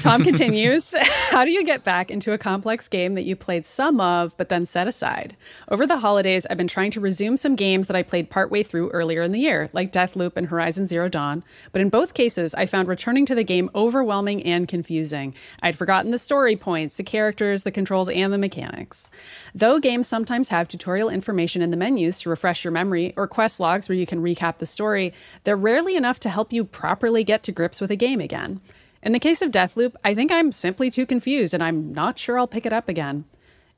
Tom 0.00 0.22
continues 0.24 0.94
How 1.30 1.44
do 1.44 1.50
you 1.50 1.64
get 1.64 1.84
back 1.84 2.10
into 2.10 2.32
a 2.32 2.38
complex 2.38 2.88
game 2.88 3.14
that 3.14 3.24
you 3.24 3.36
played 3.36 3.66
some 3.66 4.00
of, 4.00 4.36
but 4.36 4.48
then 4.48 4.64
set 4.66 4.86
aside? 4.86 5.36
Over 5.68 5.86
the 5.86 5.98
holidays, 5.98 6.46
I've 6.48 6.58
been 6.58 6.68
trying 6.68 6.90
to 6.92 7.00
resume 7.00 7.36
some 7.36 7.56
games 7.56 7.86
that 7.86 7.96
I 7.96 8.02
played 8.02 8.30
partway 8.30 8.62
through 8.62 8.90
earlier 8.90 9.22
in 9.22 9.32
the 9.32 9.40
year, 9.40 9.70
like 9.72 9.92
Deathloop 9.92 10.32
and 10.36 10.48
Horizon 10.48 10.86
Zero 10.86 11.08
Dawn. 11.08 11.42
But 11.72 11.80
in 11.80 11.88
both 11.88 12.14
cases, 12.14 12.54
I 12.54 12.66
found 12.66 12.88
returning 12.88 13.26
to 13.26 13.34
the 13.34 13.44
game 13.44 13.70
overwhelming 13.74 14.42
and 14.42 14.68
confusing. 14.68 15.34
I'd 15.62 15.78
forgotten 15.78 16.10
the 16.10 16.18
story 16.18 16.56
points, 16.56 16.96
the 16.96 17.02
characters, 17.02 17.62
the 17.62 17.70
controls, 17.70 18.08
and 18.08 18.32
the 18.32 18.38
mechanics. 18.38 19.10
Though 19.54 19.78
games 19.78 20.06
sometimes 20.06 20.48
have 20.48 20.68
tutorial 20.68 21.08
information 21.08 21.62
in 21.62 21.70
the 21.70 21.76
menus 21.76 22.20
to 22.20 22.30
refresh 22.30 22.64
your 22.64 22.72
memory 22.72 23.12
or 23.16 23.26
quest 23.26 23.60
logs 23.60 23.88
where 23.88 23.96
you 23.96 24.06
can 24.06 24.22
recap 24.22 24.58
the 24.58 24.66
story, 24.66 25.12
they're 25.44 25.56
rarely 25.56 25.96
enough 25.96 26.20
to 26.20 26.28
help 26.28 26.52
you 26.52 26.64
properly 26.74 27.22
get 27.24 27.42
to 27.44 27.52
grips 27.52 27.80
with 27.80 27.90
a 27.90 27.96
game 27.96 28.20
again. 28.20 28.60
In 29.02 29.12
the 29.12 29.20
case 29.20 29.40
of 29.40 29.52
Deathloop, 29.52 29.94
I 30.04 30.12
think 30.14 30.32
I'm 30.32 30.50
simply 30.50 30.90
too 30.90 31.06
confused 31.06 31.54
and 31.54 31.62
I'm 31.62 31.92
not 31.94 32.18
sure 32.18 32.36
I'll 32.36 32.48
pick 32.48 32.66
it 32.66 32.72
up 32.72 32.88
again. 32.88 33.24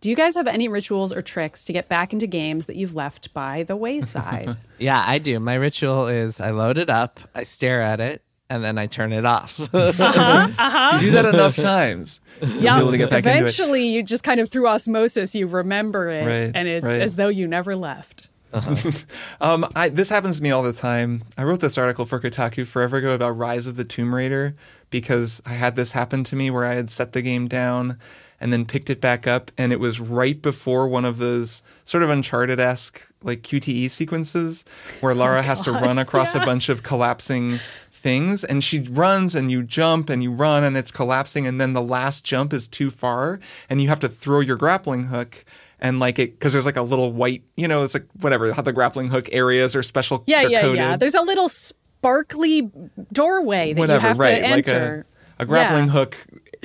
Do 0.01 0.09
you 0.11 0.17
guys 0.17 0.35
have 0.35 0.47
any 0.47 0.67
rituals 0.67 1.13
or 1.13 1.21
tricks 1.21 1.65
to 1.65 1.73
get 1.73 1.89
back 1.89 2.13
into 2.13 2.27
games 2.27 2.67
that 2.67 2.77
you've 2.77 2.95
left 2.95 3.33
by 3.35 3.63
the 3.63 3.77
wayside? 3.77 4.57
Yeah, 4.79 5.03
I 5.07 5.17
do. 5.17 5.41
My 5.41 5.55
ritual 5.55 6.07
is 6.07 6.39
I 6.39 6.51
load 6.51 6.77
it 6.77 6.91
up, 6.91 7.19
I 7.35 7.45
stare 7.45 7.81
at 7.81 7.99
it, 7.99 8.21
and 8.51 8.63
then 8.63 8.77
I 8.77 8.87
turn 8.87 9.11
it 9.11 9.25
off. 9.25 9.59
If 9.59 9.75
uh-huh, 9.75 10.49
uh-huh. 10.59 10.99
you 11.01 11.07
do 11.07 11.11
that 11.13 11.25
enough 11.25 11.57
times, 11.57 12.21
you'll 12.43 12.61
be 12.61 12.67
able 12.67 12.91
to 12.91 12.99
get 12.99 13.09
back 13.09 13.25
into 13.25 13.31
it. 13.31 13.37
Eventually, 13.39 13.89
you 13.89 14.03
just 14.03 14.23
kind 14.23 14.39
of 14.39 14.51
through 14.51 14.69
osmosis, 14.69 15.35
you 15.35 15.47
remember 15.47 16.11
it, 16.11 16.27
Right, 16.27 16.53
and 16.55 16.69
it's 16.69 16.85
right. 16.85 17.01
as 17.01 17.17
though 17.17 17.29
you 17.29 17.49
never 17.49 17.75
left. 17.75 18.29
Um, 19.41 19.67
I, 19.77 19.91
this 19.91 20.09
happens 20.09 20.39
to 20.39 20.43
me 20.43 20.51
all 20.51 20.63
the 20.63 20.73
time. 20.73 21.25
I 21.37 21.45
wrote 21.45 21.61
this 21.61 21.77
article 21.77 22.05
for 22.07 22.19
Kotaku 22.19 22.67
forever 22.67 22.97
ago 22.97 23.13
about 23.13 23.37
Rise 23.37 23.67
of 23.67 23.77
the 23.77 23.85
Tomb 23.85 24.15
Raider 24.15 24.55
because 24.91 25.43
I 25.45 25.55
had 25.55 25.77
this 25.77 25.93
happen 25.93 26.25
to 26.25 26.37
me 26.37 26.51
where 26.51 26.65
I 26.65 26.75
had 26.75 26.91
set 26.91 27.13
the 27.13 27.23
game 27.23 27.49
down 27.49 27.99
and 28.41 28.53
then 28.53 28.65
picked 28.65 28.91
it 28.91 29.01
back 29.01 29.27
up, 29.27 29.51
and 29.57 29.73
it 29.73 29.81
was 29.81 29.99
right 29.99 30.41
before 30.41 30.87
one 30.89 31.05
of 31.07 31.19
those 31.19 31.63
sort 31.85 32.03
of 32.03 32.11
Uncharted 32.11 32.61
esque 32.61 33.01
like 33.23 33.43
QTE 33.43 33.91
sequences 33.91 34.65
where 35.01 35.15
Lara 35.15 35.43
has 35.43 35.63
to 35.63 35.73
run 35.73 35.99
across 35.99 36.35
a 36.35 36.41
bunch 36.41 36.69
of 36.69 36.83
collapsing 36.83 37.61
things 37.91 38.45
and 38.45 38.63
she 38.63 38.81
runs 38.81 39.35
and 39.35 39.51
you 39.51 39.63
jump 39.63 40.11
and 40.11 40.23
you 40.23 40.31
run 40.31 40.63
and 40.63 40.77
it's 40.77 40.91
collapsing 40.91 41.47
and 41.47 41.61
then 41.61 41.73
the 41.73 41.83
last 41.83 42.25
jump 42.25 42.53
is 42.53 42.69
too 42.69 42.91
far 42.91 43.41
and 43.69 43.81
you 43.81 43.89
have 43.89 43.99
to 43.99 44.09
throw 44.09 44.39
your 44.41 44.55
grappling 44.57 45.07
hook 45.07 45.45
and 45.81 46.01
like 46.01 46.19
it 46.19 46.33
because 46.39 46.53
there's 46.53 46.67
like 46.67 46.77
a 46.77 46.83
little 46.83 47.13
white 47.13 47.43
you 47.57 47.69
know 47.69 47.85
it's 47.85 47.95
like 47.95 48.07
whatever 48.21 48.53
how 48.53 48.63
the 48.63 48.73
grappling 48.73 49.09
hook 49.09 49.29
areas 49.33 49.77
are 49.77 49.83
special 49.83 50.25
Yeah, 50.27 50.43
yeah, 50.43 50.61
coded. 50.63 50.77
yeah. 50.79 50.97
There's 50.97 51.15
a 51.15 51.23
little 51.23 51.49
sparkly 51.49 52.71
doorway 53.13 53.73
that 53.73 53.81
whatever 53.81 54.03
you 54.03 54.09
have 54.09 54.19
right 54.19 54.41
to 54.43 54.51
like 54.51 54.69
enter. 54.69 55.07
a, 55.39 55.43
a 55.43 55.47
grappling 55.47 55.87
Yeah. 55.87 55.91
hook 55.93 56.17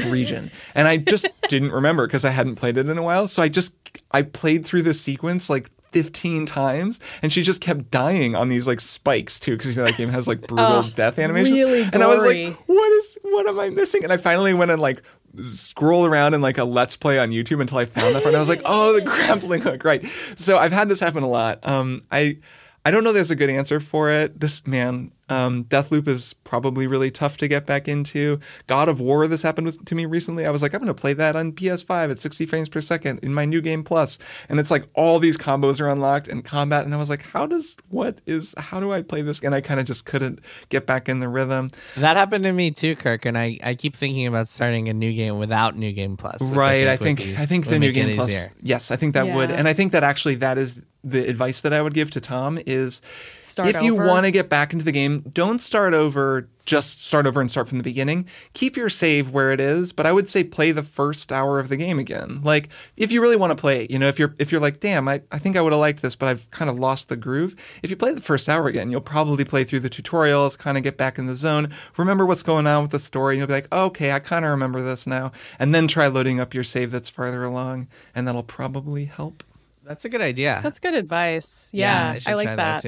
region 0.09 0.49
and 0.73 0.87
i 0.87 0.97
just 0.97 1.27
didn't 1.49 1.71
remember 1.71 2.07
because 2.07 2.23
i 2.25 2.29
hadn't 2.29 2.55
played 2.55 2.77
it 2.77 2.87
in 2.89 2.97
a 2.97 3.03
while 3.03 3.27
so 3.27 3.43
i 3.43 3.49
just 3.49 3.73
i 4.11 4.21
played 4.21 4.65
through 4.65 4.81
this 4.81 4.99
sequence 5.01 5.49
like 5.49 5.69
15 5.91 6.45
times 6.45 6.99
and 7.21 7.33
she 7.33 7.41
just 7.43 7.59
kept 7.59 7.91
dying 7.91 8.33
on 8.33 8.47
these 8.47 8.65
like 8.65 8.79
spikes 8.79 9.37
too 9.37 9.57
because 9.57 9.75
you 9.75 9.81
know 9.81 9.87
that 9.87 9.97
game 9.97 10.09
has 10.09 10.27
like 10.27 10.39
brutal 10.47 10.65
oh, 10.85 10.89
death 10.95 11.19
animations 11.19 11.59
really 11.61 11.81
and 11.91 12.01
i 12.01 12.07
was 12.07 12.23
like 12.25 12.55
what 12.67 12.91
is 12.93 13.17
what 13.23 13.45
am 13.47 13.59
i 13.59 13.69
missing 13.69 14.01
and 14.03 14.13
i 14.13 14.17
finally 14.17 14.53
went 14.53 14.71
and 14.71 14.81
like 14.81 15.03
scroll 15.43 16.05
around 16.05 16.33
in 16.33 16.41
like 16.41 16.57
a 16.57 16.63
let's 16.63 16.95
play 16.95 17.17
on 17.19 17.29
youtube 17.29 17.61
until 17.61 17.77
i 17.77 17.85
found 17.85 18.15
that 18.15 18.23
part 18.23 18.27
and 18.33 18.35
i 18.35 18.39
was 18.39 18.49
like 18.49 18.61
oh 18.65 18.93
the 18.93 19.01
grappling 19.01 19.61
hook. 19.61 19.83
Right. 19.83 20.05
So 20.35 20.57
i've 20.57 20.71
had 20.71 20.89
this 20.89 20.99
happen 20.99 21.23
a 21.23 21.29
lot. 21.29 21.65
Um 21.67 22.03
i 22.11 22.37
I 22.83 22.89
don't 22.89 23.03
know 23.03 23.13
there's 23.13 23.31
a 23.31 23.35
good 23.35 23.49
answer 23.49 23.79
for 23.79 24.09
it. 24.09 24.39
This 24.39 24.65
man, 24.65 25.11
um, 25.31 25.63
Deathloop 25.65 26.07
is 26.07 26.33
probably 26.43 26.87
really 26.87 27.11
tough 27.11 27.37
to 27.37 27.47
get 27.47 27.65
back 27.65 27.87
into. 27.87 28.39
God 28.67 28.89
of 28.89 28.99
War, 28.99 29.27
this 29.27 29.41
happened 29.41 29.67
with, 29.67 29.85
to 29.85 29.95
me 29.95 30.05
recently. 30.05 30.45
I 30.45 30.49
was 30.49 30.61
like, 30.61 30.73
I'm 30.73 30.79
going 30.81 30.93
to 30.93 30.99
play 30.99 31.13
that 31.13 31.35
on 31.35 31.53
PS5 31.53 32.11
at 32.11 32.21
60 32.21 32.45
frames 32.45 32.69
per 32.69 32.81
second 32.81 33.19
in 33.19 33.33
my 33.33 33.45
new 33.45 33.61
game 33.61 33.83
plus. 33.83 34.01
plus, 34.01 34.19
and 34.49 34.59
it's 34.59 34.71
like 34.71 34.87
all 34.93 35.19
these 35.19 35.37
combos 35.37 35.81
are 35.81 35.89
unlocked 35.89 36.27
and 36.27 36.45
combat, 36.45 36.85
and 36.85 36.93
I 36.93 36.97
was 36.97 37.09
like, 37.09 37.23
how 37.23 37.45
does 37.45 37.75
what 37.89 38.21
is 38.25 38.53
how 38.57 38.79
do 38.79 38.91
I 38.91 39.01
play 39.01 39.21
this? 39.21 39.41
And 39.43 39.53
I 39.53 39.61
kind 39.61 39.79
of 39.79 39.85
just 39.85 40.05
couldn't 40.05 40.39
get 40.69 40.85
back 40.85 41.09
in 41.09 41.19
the 41.19 41.27
rhythm. 41.27 41.71
that 41.97 42.15
happened 42.17 42.45
to 42.45 42.51
me 42.51 42.71
too, 42.71 42.95
Kirk, 42.95 43.25
and 43.25 43.37
I, 43.37 43.59
I 43.63 43.75
keep 43.75 43.95
thinking 43.95 44.27
about 44.27 44.47
starting 44.47 44.89
a 44.89 44.93
new 44.93 45.13
game 45.13 45.39
without 45.39 45.75
New 45.75 45.91
Game 45.91 46.17
Plus. 46.17 46.39
which 46.39 46.51
right 46.51 46.87
i 46.87 46.91
would 46.91 46.99
think 46.99 47.19
be- 47.19 47.35
i 47.37 47.45
think 47.45 47.67
the 47.67 47.79
new 47.79 47.91
game 47.91 48.15
plus 48.15 48.31
easier. 48.31 48.51
yes 48.61 48.91
i 48.91 48.95
think 48.95 49.13
that 49.13 49.27
would 49.27 49.51
and 49.51 49.67
i 49.67 49.73
think 49.73 49.91
that 49.91 50.03
actually 50.03 50.35
that 50.35 50.57
is 50.57 50.79
the 51.03 51.27
advice 51.27 51.61
that 51.61 51.73
i 51.73 51.81
would 51.81 51.93
give 51.93 52.11
to 52.11 52.21
tom 52.21 52.59
is 52.65 53.01
Start 53.39 53.69
if 53.69 53.81
you 53.81 53.95
want 53.95 54.25
to 54.25 54.31
get 54.31 54.49
back 54.49 54.73
into 54.73 54.85
the 54.85 54.91
game 54.91 55.20
don't 55.33 55.59
start 55.59 55.93
over 55.93 56.47
just 56.65 57.03
start 57.05 57.25
over 57.25 57.41
and 57.41 57.49
start 57.49 57.67
from 57.67 57.79
the 57.79 57.83
beginning 57.83 58.27
keep 58.53 58.77
your 58.77 58.87
save 58.87 59.29
where 59.29 59.51
it 59.51 59.59
is 59.59 59.91
but 59.91 60.05
i 60.05 60.11
would 60.11 60.29
say 60.29 60.43
play 60.43 60.71
the 60.71 60.83
first 60.83 61.31
hour 61.31 61.59
of 61.59 61.69
the 61.69 61.75
game 61.75 61.97
again 61.97 62.39
like 62.43 62.69
if 62.95 63.11
you 63.11 63.19
really 63.21 63.35
want 63.35 63.49
to 63.51 63.59
play 63.59 63.83
it 63.83 63.91
you 63.91 63.97
know 63.97 64.07
if 64.07 64.19
you're 64.19 64.35
if 64.37 64.51
you're 64.51 64.61
like 64.61 64.79
damn 64.79 65.07
i, 65.07 65.21
I 65.31 65.39
think 65.39 65.57
i 65.57 65.61
would 65.61 65.73
have 65.73 65.79
liked 65.79 66.01
this 66.01 66.15
but 66.15 66.27
i've 66.27 66.49
kind 66.51 66.69
of 66.69 66.77
lost 66.77 67.09
the 67.09 67.15
groove 67.15 67.55
if 67.81 67.89
you 67.89 67.95
play 67.97 68.13
the 68.13 68.21
first 68.21 68.47
hour 68.47 68.67
again 68.67 68.91
you'll 68.91 69.01
probably 69.01 69.43
play 69.43 69.63
through 69.63 69.79
the 69.79 69.89
tutorials 69.89 70.57
kind 70.57 70.77
of 70.77 70.83
get 70.83 70.97
back 70.97 71.17
in 71.17 71.25
the 71.25 71.35
zone 71.35 71.73
remember 71.97 72.25
what's 72.25 72.43
going 72.43 72.67
on 72.67 72.83
with 72.83 72.91
the 72.91 72.99
story 72.99 73.35
and 73.35 73.39
you'll 73.39 73.47
be 73.47 73.53
like 73.53 73.73
okay 73.73 74.11
i 74.11 74.19
kind 74.19 74.45
of 74.45 74.51
remember 74.51 74.81
this 74.81 75.07
now 75.07 75.31
and 75.57 75.73
then 75.73 75.87
try 75.87 76.07
loading 76.07 76.39
up 76.39 76.53
your 76.53 76.63
save 76.63 76.91
that's 76.91 77.09
farther 77.09 77.43
along 77.43 77.87
and 78.13 78.27
that'll 78.27 78.43
probably 78.43 79.05
help 79.05 79.43
That's 79.83 80.05
a 80.05 80.09
good 80.09 80.21
idea. 80.21 80.59
That's 80.61 80.79
good 80.79 80.93
advice. 80.93 81.69
Yeah, 81.73 82.17
should 82.17 82.31
I 82.31 82.35
like 82.35 82.45
try 82.45 82.55
that. 82.55 82.83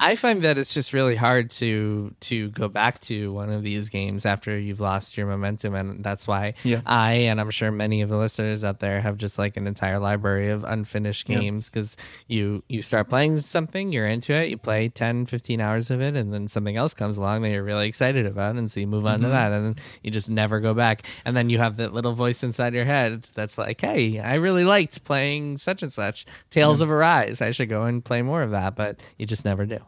I 0.00 0.14
find 0.14 0.42
that 0.42 0.58
it's 0.58 0.72
just 0.74 0.92
really 0.92 1.16
hard 1.16 1.50
to 1.52 2.14
to 2.20 2.50
go 2.50 2.68
back 2.68 3.00
to 3.02 3.32
one 3.32 3.50
of 3.50 3.62
these 3.64 3.88
games 3.88 4.24
after 4.24 4.56
you've 4.56 4.78
lost 4.80 5.16
your 5.16 5.26
momentum, 5.26 5.74
and 5.74 6.04
that's 6.04 6.28
why 6.28 6.54
Yeah. 6.62 6.82
I 6.86 7.12
and 7.12 7.40
I'm 7.40 7.50
sure 7.50 7.72
many 7.72 8.02
of 8.02 8.08
the 8.08 8.16
listeners 8.16 8.62
out 8.62 8.78
there 8.78 9.00
have 9.00 9.16
just 9.18 9.38
like 9.38 9.56
an 9.56 9.66
entire 9.66 9.98
library 9.98 10.50
of 10.50 10.62
unfinished 10.62 11.26
games 11.26 11.68
because 11.68 11.96
you 12.28 12.62
you 12.68 12.82
start 12.82 13.08
playing 13.08 13.40
something, 13.40 13.90
you're 13.92 14.06
into 14.06 14.32
it, 14.32 14.50
you 14.50 14.56
play 14.56 14.88
10, 14.88 15.26
15 15.26 15.60
hours 15.60 15.90
of 15.90 16.00
it, 16.00 16.14
and 16.14 16.32
then 16.32 16.46
something 16.46 16.76
else 16.76 16.94
comes 16.94 17.16
along 17.16 17.42
that 17.42 17.50
you're 17.50 17.64
really 17.64 17.88
excited 17.88 18.24
about, 18.24 18.54
and 18.54 18.70
so 18.70 18.78
you 18.80 18.86
move 18.86 19.04
on 19.04 19.18
Mm-hmm. 19.18 19.22
to 19.24 19.28
that, 19.30 19.50
and 19.52 19.64
then 19.66 19.76
you 20.04 20.12
just 20.12 20.30
never 20.30 20.60
go 20.60 20.74
back, 20.74 21.04
and 21.24 21.36
then 21.36 21.50
you 21.50 21.58
have 21.58 21.76
that 21.78 21.92
little 21.92 22.12
voice 22.12 22.44
inside 22.44 22.72
your 22.72 22.84
head 22.84 23.24
that's 23.34 23.58
like, 23.58 23.80
hey, 23.80 24.20
I 24.20 24.34
really 24.34 24.64
liked 24.64 25.02
playing 25.02 25.58
such 25.58 25.82
and 25.82 25.92
such 25.92 26.24
Tales 26.50 26.80
of 26.80 26.90
Arise. 26.90 27.40
I 27.42 27.50
should 27.50 27.68
go 27.68 27.82
and 27.82 28.04
play 28.04 28.22
more 28.22 28.42
of 28.42 28.52
that, 28.52 28.76
but 28.76 29.00
you 29.18 29.26
just 29.26 29.44
never 29.44 29.66
do. 29.66 29.78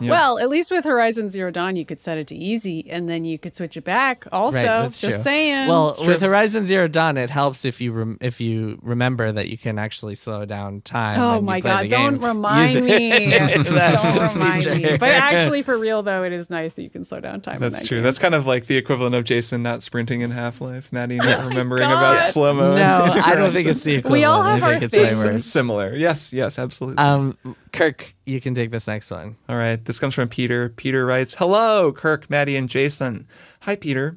Well, 0.00 0.38
at 0.38 0.48
least 0.48 0.70
with 0.70 0.84
Horizon 0.84 1.30
Zero 1.30 1.50
Dawn, 1.50 1.76
you 1.76 1.84
could 1.84 2.00
set 2.00 2.18
it 2.18 2.26
to 2.28 2.34
easy, 2.36 2.88
and 2.90 3.08
then 3.08 3.24
you 3.24 3.38
could 3.38 3.54
switch 3.56 3.76
it 3.76 3.84
back. 3.84 4.24
Also, 4.32 4.58
that's 4.58 5.00
just 5.00 5.16
true. 5.16 5.22
saying. 5.22 5.68
Well, 5.68 5.94
with 6.06 6.20
Horizon 6.20 6.66
Zero 6.66 6.88
Dawn, 6.88 7.16
it 7.16 7.30
helps 7.30 7.64
if 7.64 7.80
you 7.80 7.92
rem- 7.92 8.18
if 8.20 8.40
you 8.40 8.78
remember 8.82 9.32
that 9.32 9.48
you 9.48 9.58
can 9.58 9.78
actually 9.78 10.14
slow 10.14 10.44
down 10.44 10.80
time. 10.82 11.18
Oh 11.20 11.40
my 11.40 11.60
god! 11.60 11.88
Don't 11.88 12.20
remind 12.20 12.84
me. 12.84 13.30
don't 13.30 14.20
remind 14.34 14.66
me. 14.66 14.96
But 14.96 15.10
actually, 15.10 15.62
for 15.62 15.76
real 15.78 16.02
though, 16.02 16.22
it 16.24 16.32
is 16.32 16.50
nice 16.50 16.74
that 16.74 16.82
you 16.82 16.90
can 16.90 17.04
slow 17.04 17.20
down 17.20 17.40
time. 17.40 17.60
that's 17.60 17.80
that 17.80 17.86
true 17.86 17.98
game. 17.98 18.04
that's 18.04 18.18
kind 18.18 18.34
of 18.34 18.46
like 18.46 18.66
the 18.66 18.76
equivalent 18.76 19.14
of 19.14 19.24
jason 19.24 19.62
not 19.62 19.82
sprinting 19.82 20.20
in 20.20 20.30
half-life 20.30 20.92
maddy 20.92 21.16
not 21.16 21.44
remembering 21.48 21.80
God. 21.88 21.92
about 21.92 22.22
slow-mo 22.22 22.76
No, 22.76 23.12
I 23.24 23.34
don't 23.34 23.52
think 23.52 23.66
it's 23.68 23.82
the 23.82 23.94
equivalent. 23.96 24.12
We 24.20 24.24
all 24.24 24.42
have 24.42 24.62
I 24.62 24.74
our 24.74 24.80
think 24.80 24.92
it's 24.94 25.22
things. 25.22 25.44
similar 25.44 25.94
yes 25.94 26.32
yes 26.32 26.58
absolutely 26.58 26.98
Um, 27.02 27.36
Kirk, 27.72 28.14
you 28.24 28.35
can 28.40 28.54
take 28.54 28.70
this 28.70 28.86
next 28.86 29.10
one. 29.10 29.36
All 29.48 29.56
right, 29.56 29.84
this 29.84 29.98
comes 29.98 30.14
from 30.14 30.28
Peter. 30.28 30.68
Peter 30.68 31.06
writes, 31.06 31.36
Hello, 31.36 31.92
Kirk, 31.92 32.28
Maddy, 32.30 32.56
and 32.56 32.68
Jason. 32.68 33.26
Hi, 33.62 33.76
Peter. 33.76 34.16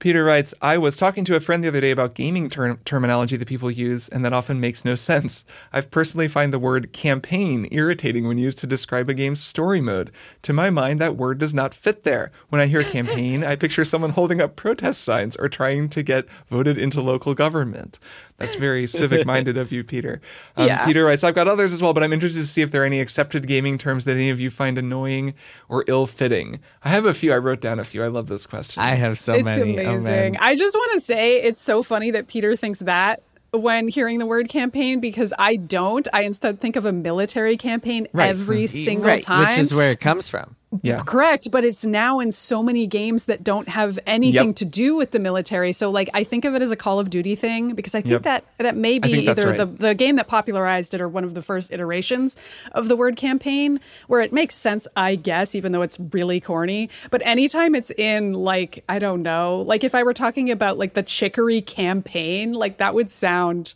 Peter 0.00 0.24
writes, 0.24 0.54
I 0.62 0.78
was 0.78 0.96
talking 0.96 1.26
to 1.26 1.36
a 1.36 1.40
friend 1.40 1.62
the 1.62 1.68
other 1.68 1.82
day 1.82 1.90
about 1.90 2.14
gaming 2.14 2.48
term- 2.48 2.80
terminology 2.86 3.36
that 3.36 3.46
people 3.46 3.70
use 3.70 4.08
and 4.08 4.24
that 4.24 4.32
often 4.32 4.58
makes 4.58 4.82
no 4.82 4.94
sense. 4.94 5.44
I've 5.74 5.90
personally 5.90 6.26
find 6.26 6.54
the 6.54 6.58
word 6.58 6.94
campaign 6.94 7.68
irritating 7.70 8.26
when 8.26 8.38
used 8.38 8.58
to 8.60 8.66
describe 8.66 9.10
a 9.10 9.14
game's 9.14 9.42
story 9.42 9.82
mode. 9.82 10.10
To 10.40 10.54
my 10.54 10.70
mind, 10.70 11.02
that 11.02 11.18
word 11.18 11.36
does 11.36 11.52
not 11.52 11.74
fit 11.74 12.02
there. 12.02 12.32
When 12.48 12.62
I 12.62 12.66
hear 12.66 12.82
campaign, 12.82 13.44
I 13.44 13.56
picture 13.56 13.84
someone 13.84 14.12
holding 14.12 14.40
up 14.40 14.56
protest 14.56 15.04
signs 15.04 15.36
or 15.36 15.50
trying 15.50 15.90
to 15.90 16.02
get 16.02 16.26
voted 16.48 16.78
into 16.78 17.02
local 17.02 17.34
government. 17.34 17.98
That's 18.40 18.56
very 18.56 18.86
civic 18.86 19.26
minded 19.26 19.56
of 19.58 19.70
you, 19.70 19.84
Peter. 19.84 20.20
Um, 20.56 20.66
Yeah. 20.66 20.84
Peter 20.84 21.04
writes, 21.04 21.22
I've 21.22 21.34
got 21.34 21.46
others 21.46 21.72
as 21.72 21.82
well, 21.82 21.92
but 21.92 22.02
I'm 22.02 22.12
interested 22.12 22.40
to 22.40 22.46
see 22.46 22.62
if 22.62 22.70
there 22.70 22.82
are 22.82 22.86
any 22.86 22.98
accepted 22.98 23.46
gaming 23.46 23.76
terms 23.78 24.04
that 24.06 24.16
any 24.16 24.30
of 24.30 24.40
you 24.40 24.50
find 24.50 24.78
annoying 24.78 25.34
or 25.68 25.84
ill 25.86 26.06
fitting. 26.06 26.58
I 26.82 26.88
have 26.88 27.04
a 27.04 27.12
few. 27.14 27.32
I 27.32 27.36
wrote 27.36 27.60
down 27.60 27.78
a 27.78 27.84
few. 27.84 28.02
I 28.02 28.08
love 28.08 28.28
this 28.28 28.46
question. 28.46 28.82
I 28.82 28.94
have 28.94 29.18
so 29.18 29.34
it's 29.34 29.44
many. 29.44 29.78
Oh, 29.80 29.90
amazing. 29.96 30.02
man. 30.32 30.36
I 30.40 30.56
just 30.56 30.74
want 30.74 30.90
to 30.94 31.00
say 31.00 31.36
it's 31.42 31.60
so 31.60 31.82
funny 31.82 32.10
that 32.12 32.28
Peter 32.28 32.56
thinks 32.56 32.78
that 32.80 33.22
when 33.52 33.88
hearing 33.88 34.18
the 34.20 34.26
word 34.26 34.48
campaign 34.48 35.00
because 35.00 35.34
I 35.38 35.56
don't. 35.56 36.08
I 36.12 36.22
instead 36.22 36.60
think 36.60 36.76
of 36.76 36.86
a 36.86 36.92
military 36.92 37.56
campaign 37.56 38.08
Right. 38.12 38.28
every 38.30 38.66
single 38.68 39.04
right, 39.06 39.22
time. 39.22 39.48
which 39.48 39.58
is 39.58 39.74
where 39.74 39.90
it 39.90 40.00
comes 40.00 40.28
from. 40.30 40.56
Yeah. 40.82 41.02
Correct, 41.04 41.50
but 41.50 41.64
it's 41.64 41.84
now 41.84 42.20
in 42.20 42.30
so 42.30 42.62
many 42.62 42.86
games 42.86 43.24
that 43.24 43.42
don't 43.42 43.68
have 43.70 43.98
anything 44.06 44.48
Yep. 44.48 44.56
to 44.56 44.64
do 44.64 44.94
with 44.94 45.10
the 45.10 45.18
military. 45.18 45.72
So 45.72 45.90
like 45.90 46.08
I 46.14 46.22
think 46.22 46.44
of 46.44 46.54
it 46.54 46.62
as 46.62 46.70
a 46.70 46.76
Call 46.76 47.00
of 47.00 47.10
Duty 47.10 47.34
thing 47.34 47.74
because 47.74 47.96
I 47.96 48.00
think 48.00 48.12
Yep. 48.12 48.22
that 48.22 48.44
that 48.58 48.76
may 48.76 49.00
be 49.00 49.26
either 49.28 49.48
right. 49.48 49.56
the 49.56 49.66
the 49.66 49.94
game 49.96 50.14
that 50.14 50.28
popularized 50.28 50.94
it 50.94 51.00
or 51.00 51.08
one 51.08 51.24
of 51.24 51.34
the 51.34 51.42
first 51.42 51.72
iterations 51.72 52.36
of 52.70 52.86
the 52.86 52.94
word 52.94 53.16
campaign 53.16 53.80
where 54.06 54.20
it 54.20 54.32
makes 54.32 54.54
sense, 54.54 54.86
I 54.96 55.16
guess, 55.16 55.56
even 55.56 55.72
though 55.72 55.82
it's 55.82 55.98
really 56.12 56.38
corny. 56.40 56.88
But 57.10 57.20
anytime 57.24 57.74
it's 57.74 57.90
in 57.90 58.32
like 58.34 58.84
I 58.88 59.00
don't 59.00 59.22
know, 59.22 59.64
like 59.66 59.82
if 59.82 59.92
I 59.92 60.04
were 60.04 60.14
talking 60.14 60.52
about 60.52 60.78
like 60.78 60.94
the 60.94 61.02
Chicory 61.02 61.60
campaign, 61.62 62.52
like 62.52 62.76
that 62.78 62.94
would 62.94 63.10
sound 63.10 63.74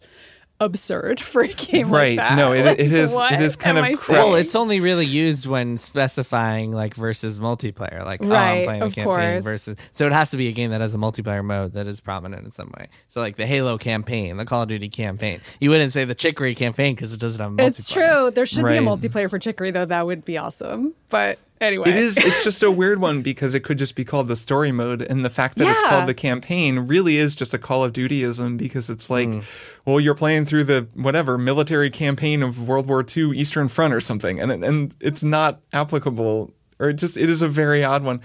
absurd 0.65 1.21
for 1.21 1.43
a 1.43 1.49
game 1.49 1.91
Right. 1.91 2.17
like 2.19 2.29
that. 2.29 2.37
No, 2.37 2.53
it- 2.53 2.65
Like, 2.65 2.79
it 2.79 2.91
is- 2.93 3.12
it 3.15 3.17
what 3.17 3.41
is 3.41 3.57
kind 3.57 3.79
of 3.79 3.85
I 3.85 3.95
crap. 3.95 4.19
Well, 4.19 4.35
it's 4.35 4.55
only 4.57 4.81
really 4.81 5.07
used 5.07 5.47
when 5.47 5.79
specifying 5.79 6.73
like 6.73 6.95
versus 6.95 7.39
multiplayer, 7.39 8.05
like 8.05 8.21
oh, 8.23 8.27
I'm 8.27 8.31
Right, 8.33 8.65
playing 8.65 8.83
a 8.83 8.87
of 8.87 8.95
campaign 8.95 9.05
course. 9.05 9.45
versus. 9.45 9.79
So 9.93 10.07
it 10.07 10.12
has 10.12 10.31
to 10.31 10.37
be 10.37 10.49
a 10.49 10.53
game 10.53 10.71
that 10.71 10.81
has 10.81 10.95
a 10.95 10.99
multiplayer 10.99 11.45
mode 11.45 11.73
that 11.75 11.87
is 11.87 12.01
prominent 12.01 12.45
in 12.45 12.51
some 12.51 12.73
way. 12.79 12.89
So 13.09 13.21
like 13.21 13.37
the 13.37 13.47
Halo 13.47 13.79
campaign, 13.79 14.37
the 14.37 14.45
Call 14.45 14.62
of 14.62 14.69
Duty 14.69 14.89
campaign. 14.89 15.41
You 15.61 15.71
wouldn't 15.71 15.93
say 15.93 16.05
the 16.05 16.15
Chicory 16.15 16.55
campaign 16.55 16.95
because 16.95 17.12
it 17.12 17.21
doesn't 17.21 17.41
have 17.41 17.53
multiplayer. 17.53 17.67
It's 17.69 17.93
true. 17.93 18.31
There 18.31 18.47
should 18.47 18.65
be 18.65 18.77
a 18.77 18.81
multiplayer 18.81 19.29
for 19.31 19.39
Chicory, 19.39 19.71
though. 19.71 19.85
That 19.85 20.07
would 20.07 20.25
be 20.25 20.39
awesome. 20.39 20.95
But 21.11 21.39
anyway, 21.61 21.91
It 21.91 21.97
is. 21.97 22.17
It's 22.19 22.43
just 22.45 22.63
a 22.63 22.71
weird 22.71 23.01
one 23.01 23.23
because 23.23 23.55
it 23.55 23.61
could 23.61 23.79
just 23.79 23.95
be 23.95 24.05
called 24.05 24.29
the 24.29 24.37
story 24.37 24.73
mode, 24.73 25.03
and 25.03 25.25
the 25.25 25.31
fact 25.31 25.57
that 25.59 25.69
it's 25.69 25.83
called 25.83 26.07
the 26.07 26.15
campaign 26.15 26.81
really 26.81 27.17
is 27.17 27.35
just 27.35 27.55
a 27.55 27.59
Call 27.59 27.83
of 27.85 27.93
Dutyism 27.93 28.57
because 28.59 28.91
it's 28.91 29.09
like, 29.11 29.29
Hmm. 29.29 29.41
well, 29.85 30.01
you're 30.01 30.15
playing 30.15 30.45
through 30.47 30.65
the 30.65 30.89
whatever 30.95 31.39
military 31.39 31.91
campaign 31.91 32.43
of 32.43 32.67
World 32.69 32.89
War 32.89 33.05
II 33.05 33.37
Eastern 33.39 33.69
Front 33.69 33.95
or 33.95 34.01
something, 34.01 34.41
and 34.41 34.51
and 34.65 34.95
it's 35.01 35.23
not 35.23 35.61
applicable, 35.73 36.53
or 36.79 36.89
it 36.91 36.95
just 36.95 37.17
it 37.17 37.31
is 37.31 37.43
a 37.43 37.49
very 37.49 37.83
odd 37.85 38.03
one. 38.05 38.21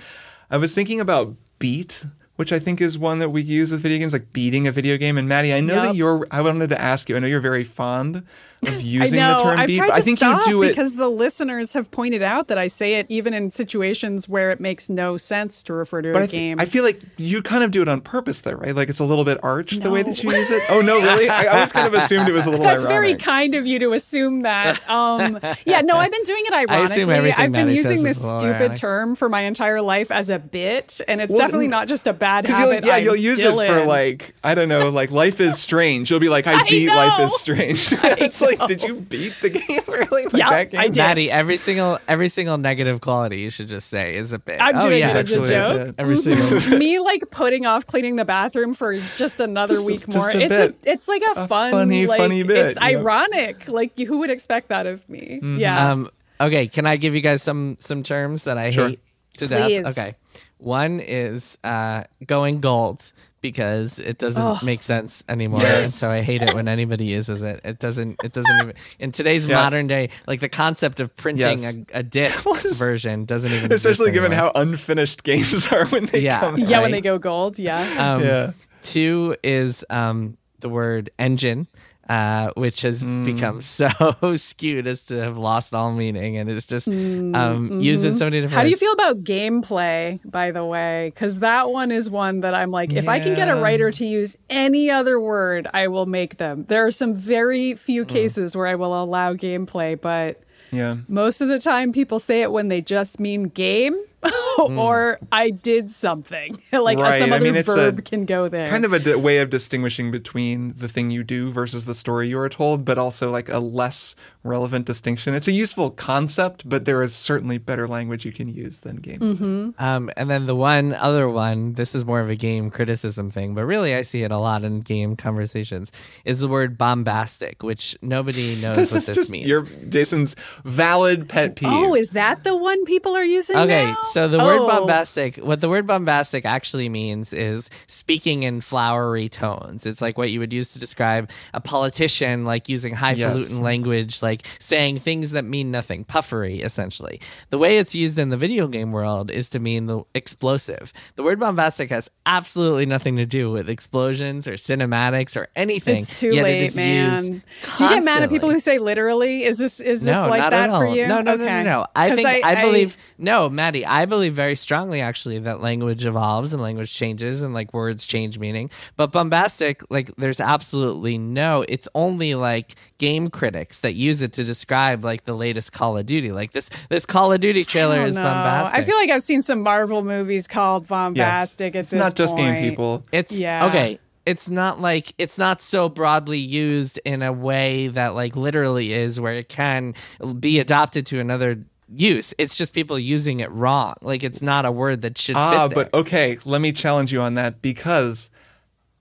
I 0.51 0.57
was 0.57 0.73
thinking 0.73 0.99
about 0.99 1.35
beat. 1.59 2.05
Which 2.35 2.53
I 2.53 2.59
think 2.59 2.79
is 2.79 2.97
one 2.97 3.19
that 3.19 3.31
we 3.31 3.41
use 3.41 3.73
with 3.73 3.81
video 3.81 3.97
games, 3.97 4.13
like 4.13 4.31
beating 4.31 4.65
a 4.65 4.71
video 4.71 4.95
game. 4.95 5.17
And 5.17 5.27
Maddy, 5.27 5.53
I 5.53 5.59
know 5.59 5.75
that 5.75 5.87
Yep. 5.87 5.95
you're. 5.97 6.27
I 6.31 6.39
wanted 6.39 6.69
to 6.69 6.81
ask 6.81 7.09
you. 7.09 7.17
I 7.17 7.19
know 7.19 7.27
you're 7.27 7.41
very 7.41 7.65
fond 7.65 8.23
of 8.63 8.73
I 8.73 8.77
using 8.77 9.19
know. 9.19 9.37
the 9.37 9.43
term 9.43 9.59
I've 9.59 9.67
beat. 9.67 9.77
tried 9.77 9.87
to 9.87 9.93
I 9.93 10.01
think 10.01 10.17
stop 10.19 10.41
you 10.45 10.51
do 10.51 10.63
it 10.63 10.69
because 10.69 10.95
the 10.95 11.07
listeners 11.09 11.73
have 11.73 11.89
pointed 11.91 12.21
out 12.21 12.47
that 12.49 12.57
I 12.57 12.67
say 12.67 12.95
it 12.95 13.05
even 13.09 13.33
in 13.33 13.51
situations 13.51 14.27
where 14.27 14.51
it 14.51 14.59
makes 14.59 14.89
no 14.89 15.17
sense 15.17 15.63
to 15.63 15.73
refer 15.73 16.01
to 16.01 16.11
But 16.11 16.19
a 16.21 16.23
I, 16.23 16.27
th- 16.27 16.31
game. 16.39 16.59
I 16.59 16.65
feel 16.65 16.83
like 16.83 17.01
you 17.17 17.41
kind 17.41 17.63
of 17.63 17.71
do 17.71 17.81
it 17.81 17.87
on 17.87 18.01
purpose, 18.01 18.41
though, 18.41 18.51
right? 18.53 18.75
Like 18.75 18.89
it's 18.89 18.99
a 18.99 19.05
little 19.05 19.23
bit 19.23 19.37
arch 19.43 19.71
the 19.79 19.89
way 19.89 20.03
that 20.03 20.21
you 20.23 20.31
use 20.31 20.49
it. 20.51 20.61
Oh 20.69 20.81
no, 20.81 20.99
really? 21.01 21.29
I, 21.29 21.43
I 21.43 21.45
always 21.47 21.71
kind 21.71 21.87
of 21.87 21.93
assumed 21.93 22.27
it 22.27 22.33
was 22.33 22.45
a 22.45 22.51
little. 22.51 22.63
That's 22.65 22.85
very 22.85 23.15
kind 23.15 23.55
of 23.55 23.65
you 23.65 23.79
to 23.79 23.93
assume 23.93 24.41
that. 24.41 24.81
Um, 24.89 25.39
yeah, 25.65 25.81
no, 25.81 25.95
I've 25.97 26.11
been 26.11 26.23
doing 26.23 26.43
it 26.45 26.53
ironically. 26.53 26.85
assume 26.85 27.09
everything 27.09 27.39
I've 27.39 27.51
been 27.51 27.67
Maddy 27.67 27.77
using 27.77 27.97
says 27.97 28.03
this 28.03 28.17
is 28.17 28.23
a 28.23 28.25
little 28.27 28.39
stupid 28.41 28.61
ironic. 28.61 28.77
term 28.77 29.15
for 29.15 29.29
my 29.29 29.41
entire 29.41 29.81
life 29.81 30.11
as 30.11 30.29
a 30.29 30.39
bit, 30.39 30.99
and 31.07 31.21
it's 31.21 31.29
Well, 31.31 31.39
definitely 31.39 31.67
not 31.69 31.87
just 31.87 32.07
a 32.07 32.13
bad 32.13 32.43
Because 32.43 32.59
you'll, 32.59 32.71
habit. 32.71 32.85
yeah, 32.87 32.95
I'm 32.95 33.03
you'll 33.03 33.15
use 33.15 33.39
it 33.39 33.41
still 33.53 33.57
for 33.65 33.85
like 33.85 34.35
I 34.43 34.55
don't 34.55 34.69
know, 34.69 34.89
like 34.89 35.11
life 35.11 35.39
is 35.39 35.57
strange. 35.59 36.11
You'll 36.11 36.19
be 36.19 36.29
like, 36.29 36.47
I, 36.47 36.53
I 36.59 36.63
beat 36.69 36.89
life 36.89 37.19
is 37.21 37.35
strange. 37.39 37.93
it's 38.03 38.41
like, 38.41 38.48
did 38.67 38.81
you 38.83 38.95
beat 38.95 39.33
the 39.41 39.49
game 39.67 39.81
really? 39.87 40.23
Like 40.25 40.33
Yeah, 40.33 40.49
that 40.49 40.71
game? 40.71 40.79
I 40.81 40.87
did. 40.87 40.97
Maddy, 40.97 41.31
every 41.31 41.57
single 41.57 41.99
every 42.07 42.29
single 42.29 42.57
negative 42.57 43.01
quality 43.01 43.39
you 43.39 43.49
should 43.49 43.67
just 43.67 43.89
say 43.89 44.15
is 44.15 44.33
a 44.33 44.39
bit. 44.39 44.59
I'm 44.61 44.77
oh, 44.77 44.81
doing 44.81 44.99
yeah. 44.99 45.09
it 45.09 45.15
as 45.17 45.31
a 45.31 45.33
Actually, 45.35 45.55
I 45.55 45.67
joke. 45.67 45.85
did. 45.87 45.95
Every 45.99 46.17
single 46.17 46.59
me 46.79 46.99
like 46.99 47.23
putting 47.31 47.65
off 47.65 47.85
cleaning 47.85 48.15
the 48.15 48.25
bathroom 48.25 48.73
for 48.73 48.95
just 49.17 49.39
another 49.39 49.75
Just 49.75 49.85
week 49.85 50.05
just 50.05 50.17
more. 50.17 50.29
a 50.29 50.37
it's 50.37 50.49
bit. 50.49 50.75
a 50.85 50.91
it's 50.91 51.07
like 51.07 51.21
a, 51.35 51.41
A 51.41 51.47
fun, 51.47 51.71
funny, 51.71 52.07
like, 52.07 52.19
funny 52.19 52.43
bit, 52.43 52.57
It's 52.67 52.75
yeah. 52.79 52.89
Mm-hmm. 52.91 52.97
ironic. 53.07 53.67
Like 53.67 53.97
who 53.97 54.19
would 54.19 54.29
expect 54.29 54.69
that 54.69 54.85
of 54.87 55.07
me? 55.09 55.39
Yeah. 55.43 55.91
Um, 55.91 56.09
okay, 56.41 56.67
can 56.67 56.85
I 56.85 56.97
give 56.97 57.15
you 57.15 57.21
guys 57.21 57.41
some 57.43 57.77
some 57.79 58.03
terms 58.03 58.45
that 58.45 58.57
I 58.57 58.71
Sure. 58.71 58.89
hate 58.89 58.99
to 59.37 59.47
Please. 59.47 59.83
death? 59.83 59.97
Okay, 59.97 60.15
one 60.57 60.99
is 60.99 61.57
uh, 61.63 62.03
going 62.25 62.59
gold 62.59 63.11
because 63.41 63.99
it 63.99 64.17
doesn't 64.17 64.63
make 64.63 64.81
sense 64.81 65.23
anymore, 65.29 65.61
and 65.65 65.91
so 65.91 66.09
I 66.11 66.21
hate 66.21 66.41
it 66.41 66.53
when 66.53 66.67
anybody 66.67 67.05
uses 67.05 67.41
it. 67.41 67.61
It 67.63 67.79
doesn't. 67.79 68.19
It 68.23 68.33
doesn't 68.33 68.55
even 68.61 68.73
in 68.99 69.11
today's 69.11 69.45
Yeah. 69.45 69.55
modern 69.61 69.87
day, 69.87 70.09
like 70.27 70.39
the 70.39 70.49
concept 70.49 70.99
of 70.99 71.15
printing 71.15 71.59
Yes. 71.59 71.75
a, 71.93 71.99
a 71.99 72.03
disc 72.03 72.45
version 72.77 73.25
doesn't 73.25 73.51
even. 73.51 73.71
Especially 73.71 74.11
given 74.11 74.31
anymore. 74.33 74.51
how 74.55 74.61
unfinished 74.61 75.23
games 75.23 75.67
are 75.71 75.85
when 75.87 76.05
they 76.07 76.19
Yeah. 76.19 76.39
come. 76.41 76.57
yeah, 76.57 76.77
right. 76.77 76.81
when 76.83 76.91
they 76.91 77.01
go 77.01 77.17
gold. 77.17 77.57
Yeah. 77.59 77.79
Um, 77.97 78.23
Yeah. 78.23 78.51
Two 78.81 79.35
is 79.43 79.83
um, 79.89 80.37
the 80.61 80.69
word 80.69 81.09
engine, 81.19 81.67
uh, 82.09 82.49
which 82.55 82.81
has 82.81 83.03
Mm. 83.03 83.23
become 83.23 83.61
so 83.77 83.87
skewed 84.35 84.87
as 84.87 85.03
to 85.03 85.15
have 85.21 85.37
lost 85.37 85.73
all 85.73 85.91
meaning, 85.91 86.37
and 86.37 86.49
it's 86.49 86.65
just 86.65 86.87
um, 86.87 87.79
used 87.79 88.03
in 88.03 88.15
so 88.15 88.25
many 88.25 88.41
different. 88.41 88.41
Mm, 88.41 88.45
mm-hmm. 88.47 88.55
How 88.55 88.63
do 88.63 88.69
you 88.69 88.77
feel 88.77 88.91
about 88.93 89.23
gameplay, 89.23 90.19
by 90.25 90.51
the 90.51 90.65
way? 90.65 91.11
Because 91.13 91.39
that 91.39 91.69
one 91.69 91.91
is 91.91 92.09
one 92.09 92.41
that 92.41 92.53
I'm 92.55 92.71
like, 92.71 92.91
if 92.93 93.07
I 93.07 93.19
can 93.19 93.35
get 93.35 93.47
a 93.47 93.55
writer 93.61 93.91
to 93.91 94.05
use 94.05 94.35
any 94.49 94.89
other 94.89 95.19
word, 95.19 95.67
I 95.73 95.87
will 95.87 96.05
make 96.07 96.37
them. 96.37 96.65
There 96.67 96.85
are 96.85 96.91
some 96.91 97.13
very 97.13 97.75
few 97.75 98.05
cases 98.05 98.55
where 98.57 98.67
I 98.67 98.75
will 98.75 98.99
allow 99.01 99.33
gameplay, 99.33 99.99
but 99.99 100.41
Yeah. 100.71 100.97
most 101.07 101.41
of 101.41 101.47
the 101.47 101.59
time 101.59 101.91
people 101.93 102.19
say 102.19 102.41
it 102.41 102.51
when 102.51 102.67
they 102.67 102.81
just 102.81 103.19
mean 103.19 103.43
game 103.45 103.95
or 104.59 105.19
I 105.31 105.49
did 105.49 105.89
something. 105.89 106.61
like 106.71 106.97
Right, 106.99 107.19
some 107.19 107.31
I 107.31 107.37
other 107.37 107.45
mean, 107.45 107.55
it's 107.55 107.69
a 107.69 107.75
verb 107.75 108.05
can 108.05 108.25
go 108.25 108.47
there. 108.47 108.67
Kind 108.67 108.85
of 108.85 108.93
a 109.07 109.17
way 109.17 109.39
of 109.39 109.49
distinguishing 109.49 110.11
between 110.11 110.73
the 110.77 110.87
thing 110.87 111.09
you 111.11 111.23
do 111.23 111.51
versus 111.51 111.85
the 111.85 111.93
story 111.93 112.29
you 112.29 112.39
are 112.39 112.49
told, 112.49 112.83
but 112.85 112.97
also 112.97 113.31
like 113.31 113.49
a 113.49 113.59
less 113.59 114.15
relevant 114.43 114.85
distinction. 114.85 115.33
It's 115.33 115.47
a 115.47 115.51
useful 115.51 115.91
concept, 115.91 116.67
but 116.67 116.85
there 116.85 117.03
is 117.03 117.13
certainly 117.13 117.57
better 117.57 117.87
language 117.87 118.25
you 118.25 118.31
can 118.31 118.47
use 118.47 118.79
than 118.81 118.97
game. 118.97 119.19
Mm-hmm. 119.19 119.69
Um, 119.83 120.09
and 120.15 120.29
then 120.29 120.45
the 120.45 120.55
one 120.55 120.93
other 120.93 121.29
one, 121.29 121.73
this 121.73 121.93
is 121.93 122.05
more 122.05 122.19
of 122.21 122.29
a 122.29 122.35
game 122.35 122.69
criticism 122.69 123.31
thing, 123.31 123.53
but 123.53 123.65
really 123.65 123.93
I 123.95 124.01
see 124.01 124.23
it 124.23 124.31
a 124.31 124.37
lot 124.37 124.63
in 124.63 124.81
game 124.81 125.15
conversations, 125.15 125.91
is 126.25 126.39
the 126.39 126.47
word 126.47 126.77
bombastic, 126.77 127.63
which 127.63 127.97
nobody 128.01 128.55
knows 128.61 128.63
what 128.63 128.75
This 128.77 128.91
what 128.91 128.97
is 128.97 129.05
this 129.07 129.15
just 129.15 129.31
means. 129.31 129.47
your 129.47 129.63
Jason's 129.89 130.35
valid 130.63 131.27
pet 131.27 131.55
peeve. 131.55 131.69
oh, 131.71 131.93
is 131.93 132.09
that 132.09 132.43
the 132.43 132.55
one 132.55 132.85
people 132.85 133.15
are 133.15 133.23
using 133.23 133.57
Okay, 133.57 133.85
now? 133.85 133.97
So 134.13 134.27
the 134.27 134.39
word 134.39 134.59
Oh. 134.61 134.67
bombastic, 134.67 135.37
what 135.37 135.61
the 135.61 135.69
word 135.69 135.85
bombastic 135.87 136.45
actually 136.45 136.89
means 136.89 137.31
is 137.33 137.69
speaking 137.87 138.43
in 138.43 138.61
flowery 138.61 139.29
tones. 139.29 139.85
It's 139.85 140.01
like 140.01 140.17
what 140.17 140.31
you 140.31 140.39
would 140.39 140.51
use 140.53 140.73
to 140.73 140.79
describe 140.79 141.29
a 141.53 141.61
politician, 141.61 142.43
like 142.45 142.69
using 142.69 142.93
highfalutin 142.93 143.57
Yes. 143.57 143.59
language, 143.59 144.21
like 144.21 144.45
saying 144.59 144.99
things 144.99 145.31
that 145.31 145.43
mean 145.45 145.71
nothing, 145.71 146.03
puffery, 146.03 146.61
essentially. 146.61 147.19
The 147.49 147.57
way 147.57 147.77
it's 147.77 147.93
used 147.95 148.17
in 148.17 148.29
the 148.29 148.37
video 148.37 148.67
game 148.67 148.91
world 148.91 149.29
is 149.31 149.49
to 149.51 149.59
mean 149.59 149.85
the 149.85 150.01
explosive. 150.15 150.91
The 151.15 151.23
word 151.23 151.39
bombastic 151.39 151.89
has 151.89 152.09
absolutely 152.25 152.85
nothing 152.85 153.17
to 153.17 153.25
do 153.25 153.51
with 153.51 153.69
explosions 153.69 154.47
or 154.47 154.53
cinematics 154.53 155.35
or 155.37 155.47
anything. 155.55 156.01
It's 156.03 156.19
too 156.19 156.31
it 156.31 156.43
late, 156.43 156.75
man. 156.75 157.43
Do 157.77 157.83
you 157.83 157.89
get 157.89 158.03
mad 158.03 158.23
at 158.23 158.29
people 158.29 158.49
who 158.49 158.59
say 158.59 158.77
literally? 158.79 159.43
Is 159.43 159.57
this 159.57 159.79
is 159.79 160.05
this 160.05 160.15
no, 160.15 160.29
like 160.29 160.49
that 160.49 160.69
for 160.71 160.87
you? 160.95 161.07
No, 161.07 161.21
no, 161.21 161.35
no, 161.35 161.43
Okay. 161.43 161.63
no, 161.63 161.79
no. 161.81 161.85
I 161.95 162.09
'Cause 162.09 162.15
think 162.21 162.45
I, 162.45 162.61
believe 162.61 162.97
no, 163.17 163.49
Maddy. 163.49 163.85
I 163.85 163.98
believe 164.05 164.33
very 164.33 164.55
strongly 164.55 165.01
actually 165.01 165.39
that 165.39 165.61
language 165.61 166.05
evolves 166.05 166.53
and 166.53 166.61
language 166.61 166.93
changes 166.93 167.41
and 167.41 167.53
like 167.53 167.73
words 167.73 168.05
change 168.05 168.39
meaning. 168.39 168.69
But 168.97 169.11
bombastic, 169.11 169.81
like 169.89 170.15
there's 170.17 170.39
absolutely 170.39 171.17
no. 171.17 171.63
It's 171.67 171.87
only 171.95 172.35
like 172.35 172.75
game 172.97 173.29
critics 173.29 173.79
that 173.79 173.95
use 173.95 174.21
it 174.21 174.33
to 174.33 174.43
describe 174.43 175.03
like 175.03 175.25
the 175.25 175.33
latest 175.35 175.71
Call 175.71 175.97
of 175.97 176.05
Duty. 176.05 176.31
Like 176.31 176.51
this 176.51 176.69
this 176.89 177.05
Call 177.05 177.33
of 177.33 177.41
Duty 177.41 177.65
trailer 177.65 178.03
is 178.03 178.15
know. 178.15 178.23
bombastic. 178.23 178.79
I 178.79 178.83
feel 178.83 178.95
like 178.95 179.09
I've 179.09 179.23
seen 179.23 179.41
some 179.41 179.61
Marvel 179.61 180.03
movies 180.03 180.47
called 180.47 180.87
bombastic. 180.87 181.75
At 181.75 181.79
it's 181.79 181.93
not 181.93 182.15
just 182.15 182.37
game 182.37 182.63
people. 182.63 183.05
It's 183.11 183.31
Yeah. 183.31 183.65
okay. 183.67 183.99
It's 184.25 184.47
not 184.47 184.79
like 184.79 185.13
it's 185.17 185.39
not 185.39 185.59
so 185.59 185.89
broadly 185.89 186.37
used 186.37 186.99
in 187.03 187.23
a 187.23 187.33
way 187.33 187.87
that 187.87 188.13
like 188.13 188.35
literally 188.35 188.93
is 188.93 189.19
where 189.19 189.33
it 189.33 189.49
can 189.49 189.95
be 190.39 190.59
adopted 190.59 191.07
to 191.07 191.19
another 191.19 191.63
use. 191.91 192.33
It's 192.37 192.57
just 192.57 192.73
people 192.73 192.97
using 192.99 193.39
it 193.39 193.51
wrong. 193.51 193.95
Like 194.01 194.23
it's 194.23 194.41
not 194.41 194.65
a 194.65 194.71
word 194.71 195.01
that 195.01 195.17
should 195.17 195.35
Ah, 195.35 195.67
fit 195.67 195.75
there. 195.75 195.85
but 195.85 195.93
okay, 195.99 196.37
let 196.45 196.61
me 196.61 196.71
challenge 196.71 197.11
you 197.11 197.21
on 197.21 197.33
that 197.35 197.61
because 197.61 198.29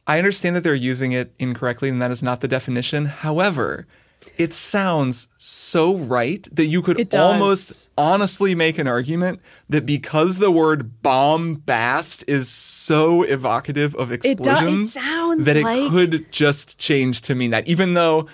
I 0.06 0.18
understand 0.18 0.56
that 0.56 0.64
they're 0.64 0.74
using 0.74 1.12
it 1.12 1.32
incorrectly 1.38 1.88
and 1.88 2.00
that 2.00 2.10
is 2.10 2.22
not 2.22 2.40
the 2.40 2.48
definition. 2.48 3.06
However, 3.06 3.86
it 4.36 4.52
sounds 4.54 5.28
so 5.36 5.94
right 5.96 6.46
that 6.52 6.66
you 6.66 6.82
could 6.82 7.14
almost 7.14 7.88
honestly 7.96 8.54
make 8.54 8.78
an 8.78 8.86
argument 8.88 9.40
that 9.68 9.86
because 9.86 10.38
the 10.38 10.50
word 10.50 11.02
bombast 11.02 12.24
is 12.26 12.48
so 12.48 13.22
evocative 13.22 13.94
of 13.96 14.08
does- 14.08 14.18
it 14.24 14.40
explosions 14.40 14.92
sounds 14.94 15.44
that 15.46 15.56
it 15.56 15.62
like- 15.62 15.90
could 15.90 16.30
just 16.32 16.78
change 16.78 17.20
to 17.22 17.34
mean 17.34 17.50
that 17.52 17.66
even 17.68 17.94
though 17.94 18.26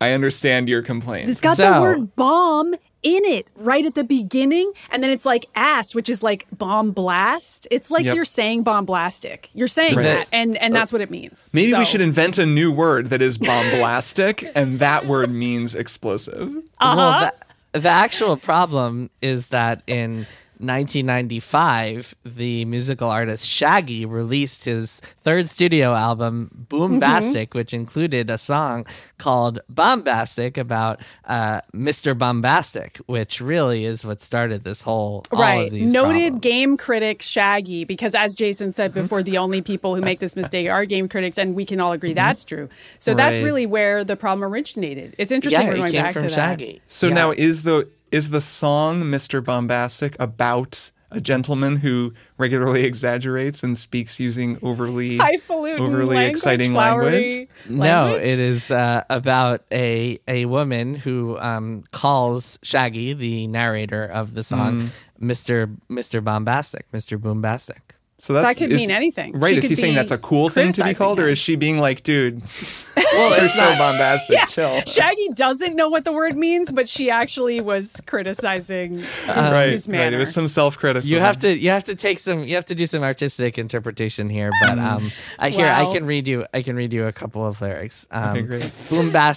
I 0.00 0.12
understand 0.12 0.68
your 0.68 0.82
complaint. 0.82 1.28
It's 1.30 1.40
got 1.40 1.56
So- 1.56 1.74
the 1.74 1.80
word 1.80 2.16
bomb 2.16 2.74
in 3.02 3.24
it 3.24 3.46
right 3.56 3.84
at 3.86 3.94
the 3.94 4.04
beginning, 4.04 4.72
and 4.90 5.02
then 5.02 5.10
it's 5.10 5.24
like 5.24 5.46
ass, 5.54 5.94
which 5.94 6.08
is 6.08 6.22
like 6.22 6.46
bomb 6.56 6.90
blast. 6.92 7.66
It's 7.70 7.90
like 7.90 8.04
Yep. 8.06 8.14
you're 8.14 8.24
saying 8.24 8.64
bomblastic. 8.64 9.48
You're 9.54 9.66
saying 9.68 9.96
Right. 9.96 10.02
that, 10.04 10.28
and 10.32 10.56
and 10.56 10.74
that's 10.74 10.92
what 10.92 11.00
it 11.00 11.10
means. 11.10 11.50
Maybe 11.54 11.72
we 11.74 11.84
should 11.84 12.00
invent 12.00 12.38
a 12.38 12.46
new 12.46 12.70
word 12.72 13.10
that 13.10 13.22
is 13.22 13.38
bomblastic, 13.38 14.50
and 14.54 14.78
that 14.80 15.06
word 15.06 15.30
means 15.30 15.74
explosive. 15.74 16.56
Uh-huh. 16.80 16.96
Well, 16.96 17.32
the, 17.72 17.80
the 17.80 17.88
actual 17.88 18.36
problem 18.36 19.10
is 19.22 19.48
that 19.48 19.82
in 19.86 20.26
1995, 20.60 22.14
the 22.24 22.64
musical 22.64 23.08
artist 23.08 23.46
Shaggy 23.46 24.04
released 24.04 24.64
his 24.64 25.00
third 25.22 25.48
studio 25.48 25.94
album, 25.94 26.66
Boombastic, 26.68 27.54
which 27.54 27.72
included 27.74 28.30
a 28.30 28.38
song 28.38 28.86
called 29.18 29.60
Bombastic 29.68 30.56
about 30.56 31.00
uh, 31.26 31.60
Mr. 31.74 32.16
Bombastic, 32.16 32.98
which 33.06 33.40
really 33.40 33.84
is 33.84 34.04
what 34.04 34.20
started 34.20 34.64
this 34.64 34.82
whole 34.82 35.24
all 35.30 35.40
right. 35.40 35.66
of 35.66 35.72
these 35.72 35.92
Noted 35.92 36.12
problems. 36.32 36.40
game 36.40 36.76
critic 36.76 37.22
Shaggy, 37.22 37.84
because 37.84 38.14
as 38.14 38.34
Jason 38.34 38.72
said 38.72 38.90
Mm-hmm. 38.90 39.02
before, 39.02 39.22
the 39.22 39.38
only 39.38 39.60
people 39.62 39.94
who 39.94 40.00
make 40.00 40.18
this 40.20 40.34
mistake 40.34 40.68
are 40.68 40.84
game 40.84 41.08
critics, 41.08 41.38
and 41.38 41.54
we 41.54 41.64
can 41.64 41.80
all 41.80 41.92
agree 41.92 42.12
that's 42.14 42.44
true. 42.44 42.68
So 42.98 43.14
that's 43.14 43.38
really 43.38 43.66
where 43.66 44.02
the 44.04 44.16
problem 44.16 44.42
originated. 44.42 45.14
It's 45.18 45.30
interesting 45.30 45.60
Yeah, 45.66 45.78
we're 45.78 45.86
it 45.86 45.92
came 45.92 46.02
back 46.02 46.12
from 46.12 46.22
to 46.24 46.28
that. 46.28 46.34
Shaggy. 46.34 46.82
So 46.86 47.06
Yeah. 47.08 47.14
now 47.14 47.30
is 47.30 47.62
the 47.62 47.88
is 48.10 48.30
the 48.30 48.40
song 48.40 49.02
Mr. 49.04 49.42
Bombastic 49.44 50.16
about 50.18 50.90
a 51.12 51.20
gentleman 51.20 51.76
who 51.76 52.12
regularly 52.38 52.84
exaggerates 52.90 53.62
and 53.64 53.76
speaks 53.76 54.20
using 54.20 54.58
overly 54.62 55.16
Highfalutin 55.18 55.80
overly 55.80 56.16
language, 56.16 56.30
exciting 56.30 56.72
flowery 56.72 57.48
language? 57.68 57.78
No, 57.78 58.14
it 58.16 58.38
is 58.38 58.70
uh, 58.70 59.02
about 59.10 59.62
a 59.72 60.20
a 60.28 60.44
woman 60.46 60.94
who 60.94 61.36
um, 61.38 61.82
calls 61.90 62.58
Shaggy, 62.62 63.12
the 63.12 63.46
narrator 63.48 64.04
of 64.04 64.34
the 64.34 64.42
song, 64.44 64.82
Mm. 64.82 64.88
Mister 65.18 65.68
Mister 65.88 66.20
Bombastic, 66.20 66.86
Mister 66.92 67.18
Boombastic. 67.18 67.80
So 68.22 68.34
that's, 68.34 68.48
That 68.48 68.56
could 68.58 68.70
is- 68.72 68.80
mean 68.80 68.90
anything. 68.90 69.32
Right. 69.32 69.52
She 69.52 69.56
is 69.58 69.68
he 69.68 69.74
saying 69.74 69.94
that's 69.94 70.12
a 70.12 70.18
cool 70.18 70.48
thing 70.50 70.72
to 70.72 70.80
be 70.80 70.82
criticizing 70.82 70.98
called, 70.98 71.20
or 71.20 71.26
is 71.28 71.38
she 71.38 71.56
being 71.56 71.80
like, 71.80 72.02
dude, 72.02 72.42
well, 72.96 73.40
you're 73.40 73.48
so 73.48 73.64
bombastic, 73.78 74.38
chill. 74.48 74.80
Shaggy 74.86 75.28
doesn't 75.34 75.74
know 75.74 75.88
what 75.88 76.04
the 76.04 76.12
word 76.12 76.36
means, 76.36 76.70
but 76.70 76.88
she 76.88 77.10
actually 77.10 77.60
was 77.60 78.00
criticizing 78.06 78.98
his, 78.98 79.08
right, 79.26 79.70
his 79.70 79.88
right. 79.88 80.12
It 80.12 80.18
was 80.18 80.32
some 80.34 80.48
self 80.48 80.78
criticism. 80.78 81.14
You 81.14 81.20
have 81.20 81.38
to 81.38 81.56
you 81.56 81.70
have 81.70 81.84
to 81.84 81.94
take 81.94 82.18
some 82.18 82.44
you 82.44 82.56
have 82.56 82.66
to 82.66 82.74
do 82.74 82.86
some 82.86 83.02
artistic 83.02 83.58
interpretation 83.58 84.28
here, 84.28 84.50
but 84.60 84.78
um, 84.78 85.10
I 85.38 85.48
here 85.50 85.66
I 85.66 85.90
can 85.92 86.04
read 86.04 86.28
you 86.28 86.44
I 86.52 86.62
can 86.62 86.76
read 86.76 86.92
you 86.92 87.06
a 87.06 87.12
couple 87.12 87.46
of 87.46 87.60
lyrics. 87.60 88.06
Um, 88.10 88.30
Okay, 88.30 88.42
great. 88.42 88.64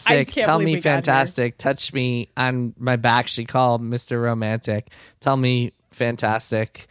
I 0.07 0.23
tell 0.25 0.59
me 0.59 0.65
we 0.65 0.71
got 0.73 0.73
here. 0.73 0.81
fantastic, 0.81 1.57
touch 1.57 1.93
me 1.93 2.29
on 2.35 2.73
my 2.77 2.95
back. 2.97 3.27
She 3.27 3.45
called 3.45 3.81
Mister 3.81 4.19
Romantic. 4.19 4.89
Tell 5.19 5.37
me 5.37 5.71
fantastic. 5.91 6.87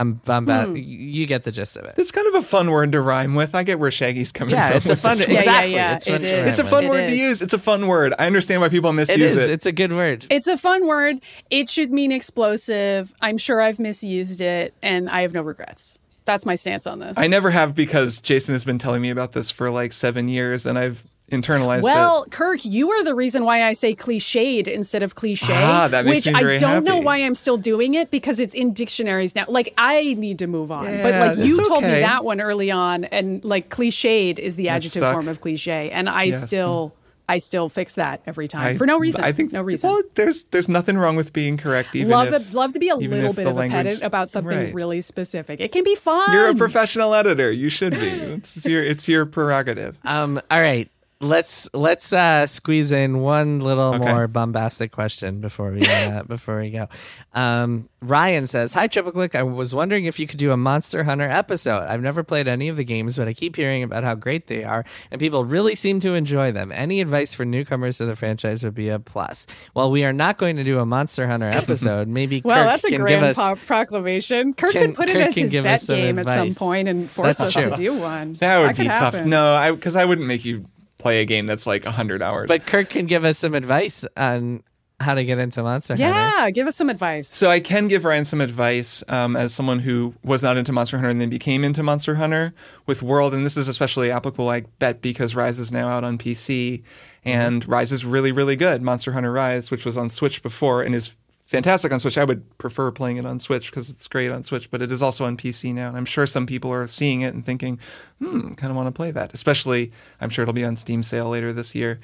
I'm, 0.00 0.20
I'm 0.26 0.46
Hmm. 0.46 0.74
you 0.76 1.26
get 1.26 1.44
the 1.44 1.52
gist 1.52 1.76
of 1.76 1.84
it. 1.84 1.94
It's 1.98 2.10
kind 2.10 2.26
of 2.28 2.34
a 2.36 2.42
fun 2.42 2.70
word 2.70 2.92
to 2.92 3.00
rhyme 3.00 3.34
with. 3.34 3.54
I 3.54 3.62
get 3.62 3.78
where 3.78 3.90
Shaggy's 3.90 4.32
coming 4.32 4.54
Yeah, 4.54 4.68
from. 4.68 4.76
it's 4.78 4.86
a 4.86 4.90
with 4.90 5.00
fun 5.00 5.18
this 5.18 5.28
Yeah, 5.28 5.34
yeah, 5.34 5.38
exactly. 5.40 5.74
yeah, 5.74 5.94
It's 5.96 6.06
it 6.06 6.18
to 6.18 6.48
It's 6.48 6.58
a 6.58 6.64
fun 6.64 6.84
It 6.84 6.90
word 6.90 7.06
to 7.08 7.16
use. 7.16 7.42
It's 7.42 7.54
a 7.54 7.58
fun 7.58 7.86
word. 7.86 8.14
I 8.18 8.26
understand 8.26 8.60
why 8.60 8.68
people 8.68 8.92
misuse 8.92 9.32
is. 9.32 9.36
it. 9.36 9.50
It's 9.50 9.66
a 9.66 9.72
good 9.72 9.92
word. 9.92 10.26
It's 10.30 10.46
a 10.46 10.56
fun 10.56 10.86
word. 10.86 11.16
It 11.50 11.68
should 11.70 11.90
mean 11.92 12.12
explosive. 12.12 13.14
I'm 13.20 13.38
sure 13.38 13.60
I've 13.60 13.78
misused 13.78 14.40
it, 14.40 14.74
and 14.82 15.08
I 15.10 15.22
have 15.22 15.34
no 15.34 15.42
regrets. 15.42 16.00
That's 16.24 16.44
my 16.44 16.54
stance 16.54 16.86
on 16.86 16.98
this. 16.98 17.16
I 17.18 17.26
never 17.26 17.50
have 17.50 17.74
because 17.74 18.20
Jason 18.20 18.54
has 18.54 18.62
been 18.64 18.78
telling 18.78 19.00
me 19.02 19.10
about 19.10 19.32
this 19.32 19.50
for 19.50 19.70
like 19.70 19.92
seven 19.92 20.28
years, 20.28 20.66
and 20.66 20.78
I've 20.78 21.04
internalized 21.30 21.82
Well, 21.82 22.22
it. 22.24 22.30
Kirk, 22.30 22.64
you 22.64 22.90
are 22.90 23.04
the 23.04 23.14
reason 23.14 23.44
why 23.44 23.62
I 23.64 23.72
say 23.72 23.94
cliched 23.94 24.66
instead 24.66 25.02
of 25.02 25.14
cliche. 25.14 25.52
Ah, 25.54 25.88
that 25.88 26.04
makes 26.04 26.26
which 26.26 26.34
me 26.34 26.40
very 26.40 26.54
I 26.54 26.58
don't 26.58 26.84
know 26.84 26.98
why 26.98 27.18
I'm 27.18 27.34
still 27.34 27.56
doing 27.56 27.94
it 27.94 28.10
because 28.10 28.40
it's 28.40 28.54
in 28.54 28.72
dictionaries 28.72 29.34
now. 29.34 29.44
Like 29.48 29.74
I 29.76 30.14
need 30.14 30.38
to 30.40 30.46
move 30.46 30.72
on. 30.72 30.84
yeah, 30.86 31.02
but 31.02 31.36
like 31.36 31.46
you 31.46 31.58
it's 31.58 31.68
told 31.68 31.82
me 31.84 31.90
that 31.90 32.24
one 32.24 32.40
early 32.40 32.70
on, 32.70 33.04
and 33.04 33.44
like 33.44 33.68
cliched 33.68 34.38
is 34.38 34.56
the 34.56 34.68
adjective 34.70 35.02
form 35.02 35.28
of 35.28 35.40
cliche, 35.40 35.90
and 35.90 36.08
I 36.08 36.24
Yes. 36.24 36.42
still. 36.42 36.94
I 37.30 37.40
still 37.40 37.68
fix 37.68 37.96
that 37.96 38.22
every 38.26 38.48
time 38.48 38.68
I- 38.68 38.74
for 38.76 38.86
no 38.86 38.98
reason. 38.98 39.22
I 39.22 39.32
think 39.32 39.52
no 39.52 39.60
reason. 39.60 39.90
Well, 39.90 40.00
there's 40.14 40.44
there's 40.44 40.66
nothing 40.66 40.96
wrong 40.96 41.14
with 41.14 41.34
being 41.34 41.58
correct. 41.58 41.94
Even 41.94 42.08
love 42.10 42.32
if, 42.32 42.48
it, 42.48 42.54
love 42.54 42.72
to 42.72 42.78
be 42.78 42.88
a 42.88 42.96
little 42.96 43.34
bit 43.34 43.44
the 43.44 43.50
of 43.50 43.54
a 43.56 43.58
language- 43.58 43.84
pedant 43.84 44.02
about 44.02 44.30
something 44.30 44.56
Right. 44.56 44.72
really 44.72 45.02
specific. 45.02 45.60
It 45.60 45.70
can 45.70 45.84
be 45.84 45.94
fun. 45.94 46.32
You're 46.32 46.48
a 46.48 46.54
professional 46.54 47.12
editor. 47.12 47.52
You 47.52 47.68
should 47.68 47.92
be. 47.92 47.98
It's, 48.08 48.56
it's 48.56 48.66
your 48.66 48.82
it's 48.82 49.08
your 49.10 49.26
prerogative. 49.26 49.98
Um, 50.06 50.40
all 50.50 50.58
right. 50.62 50.90
Let's 51.20 51.68
let's 51.74 52.12
uh, 52.12 52.46
squeeze 52.46 52.92
in 52.92 53.18
one 53.18 53.58
little 53.58 53.92
Okay. 53.96 53.98
more 53.98 54.28
bombastic 54.28 54.92
question 54.92 55.40
before 55.40 55.72
we 55.72 55.80
uh, 55.84 56.22
before 56.28 56.60
we 56.60 56.70
go. 56.70 56.86
Um, 57.34 57.88
Ryan 58.00 58.46
says, 58.46 58.72
"Hi 58.74 58.86
Triple 58.86 59.10
Click. 59.10 59.34
I 59.34 59.42
was 59.42 59.74
wondering 59.74 60.04
if 60.04 60.20
you 60.20 60.28
could 60.28 60.38
do 60.38 60.52
a 60.52 60.56
Monster 60.56 61.02
Hunter 61.02 61.28
episode. 61.28 61.88
I've 61.88 62.02
never 62.02 62.22
played 62.22 62.46
any 62.46 62.68
of 62.68 62.76
the 62.76 62.84
games, 62.84 63.16
but 63.16 63.26
I 63.26 63.32
keep 63.32 63.56
hearing 63.56 63.82
about 63.82 64.04
how 64.04 64.14
great 64.14 64.46
they 64.46 64.62
are, 64.62 64.84
and 65.10 65.18
people 65.18 65.44
really 65.44 65.74
seem 65.74 65.98
to 66.00 66.14
enjoy 66.14 66.52
them. 66.52 66.70
Any 66.70 67.00
advice 67.00 67.34
for 67.34 67.44
newcomers 67.44 67.98
to 67.98 68.06
the 68.06 68.14
franchise 68.14 68.62
would 68.62 68.76
be 68.76 68.88
a 68.88 69.00
plus. 69.00 69.44
Well, 69.74 69.90
we 69.90 70.04
are 70.04 70.12
not 70.12 70.38
going 70.38 70.54
to 70.54 70.62
do 70.62 70.78
a 70.78 70.86
Monster 70.86 71.26
Hunter 71.26 71.48
episode, 71.48 72.06
maybe 72.18 72.42
Well, 72.44 72.62
Kirk 72.62 72.72
that's 72.74 72.84
a 72.84 72.90
can 72.90 73.00
grand 73.00 73.22
give 73.22 73.22
us 73.30 73.34
pro- 73.34 73.56
proclamation. 73.66 74.54
Kirk 74.54 74.70
Can- 74.70 74.86
could 74.86 74.94
put 74.94 75.08
Kirk 75.08 75.16
it 75.16 75.22
as 75.22 75.34
his 75.34 75.52
bet 75.52 75.66
us 75.66 75.82
some 75.82 75.96
game 75.96 76.18
at 76.20 76.26
some 76.26 76.54
point 76.54 76.86
and 76.86 77.10
force 77.10 77.38
That's 77.38 77.48
us 77.48 77.52
true. 77.60 77.70
to 77.70 77.74
do 77.74 77.94
one. 77.94 78.34
That 78.34 78.58
would 78.60 78.76
could 78.76 78.82
be 78.82 78.84
tough. 78.86 79.14
happen. 79.14 79.28
No, 79.30 79.56
I 79.56 79.72
because 79.72 79.96
I 79.96 80.04
wouldn't 80.04 80.28
make 80.28 80.44
you 80.44 80.66
play 80.98 81.20
a 81.20 81.24
game 81.24 81.46
that's 81.46 81.66
like 81.66 81.84
hundred 81.84 82.22
hours. 82.22 82.48
But 82.48 82.66
Kirk 82.66 82.90
can 82.90 83.06
give 83.06 83.24
us 83.24 83.38
some 83.38 83.54
advice 83.54 84.04
on 84.16 84.62
how 85.00 85.14
to 85.14 85.24
get 85.24 85.38
into 85.38 85.62
Monster 85.62 85.94
Hunter. 85.94 86.04
Yeah, 86.04 86.50
give 86.50 86.66
us 86.66 86.74
some 86.76 86.90
advice. 86.90 87.32
So 87.32 87.50
I 87.50 87.60
can 87.60 87.86
give 87.86 88.04
Ryan 88.04 88.24
some 88.24 88.40
advice 88.40 89.04
um, 89.08 89.36
as 89.36 89.54
someone 89.54 89.78
who 89.80 90.14
was 90.24 90.42
not 90.42 90.56
into 90.56 90.72
Monster 90.72 90.96
Hunter 90.96 91.08
and 91.10 91.20
then 91.20 91.30
became 91.30 91.62
into 91.62 91.82
Monster 91.82 92.16
Hunter 92.16 92.52
with 92.86 93.02
World, 93.02 93.32
and 93.32 93.46
this 93.46 93.56
is 93.56 93.68
especially 93.68 94.10
applicable, 94.10 94.48
I 94.48 94.62
bet, 94.80 95.00
because 95.00 95.36
Rise 95.36 95.60
is 95.60 95.70
now 95.70 95.88
out 95.88 96.02
on 96.02 96.18
PC, 96.18 96.82
and 97.24 97.66
Rise 97.68 97.92
is 97.92 98.04
really, 98.04 98.32
really 98.32 98.56
good. 98.56 98.82
Monster 98.82 99.12
Hunter 99.12 99.30
Rise, 99.30 99.70
which 99.70 99.84
was 99.84 99.96
on 99.96 100.10
Switch 100.10 100.42
before 100.42 100.82
and 100.82 100.94
is 100.94 101.14
fantastic 101.48 101.90
on 101.90 101.98
Switch. 101.98 102.18
I 102.18 102.24
would 102.24 102.58
prefer 102.58 102.90
playing 102.90 103.16
it 103.16 103.24
on 103.24 103.38
Switch 103.38 103.70
because 103.70 103.88
it's 103.88 104.06
great 104.06 104.30
on 104.30 104.44
Switch, 104.44 104.70
but 104.70 104.82
it 104.82 104.92
is 104.92 105.02
also 105.02 105.24
on 105.24 105.36
PC 105.36 105.72
now, 105.72 105.88
and 105.88 105.96
I'm 105.96 106.04
sure 106.04 106.26
some 106.26 106.46
people 106.46 106.70
are 106.70 106.86
seeing 106.86 107.22
it 107.22 107.32
and 107.32 107.44
thinking, 107.44 107.80
hmm, 108.18 108.52
kind 108.52 108.70
of 108.70 108.76
want 108.76 108.86
to 108.86 108.92
play 108.92 109.10
that. 109.10 109.32
Especially, 109.32 109.90
I'm 110.20 110.28
sure 110.28 110.42
it'll 110.42 110.52
be 110.52 110.64
on 110.64 110.76
Steam 110.76 111.02
sale 111.02 111.30
later 111.30 111.50
this 111.52 111.74
year. 111.74 112.00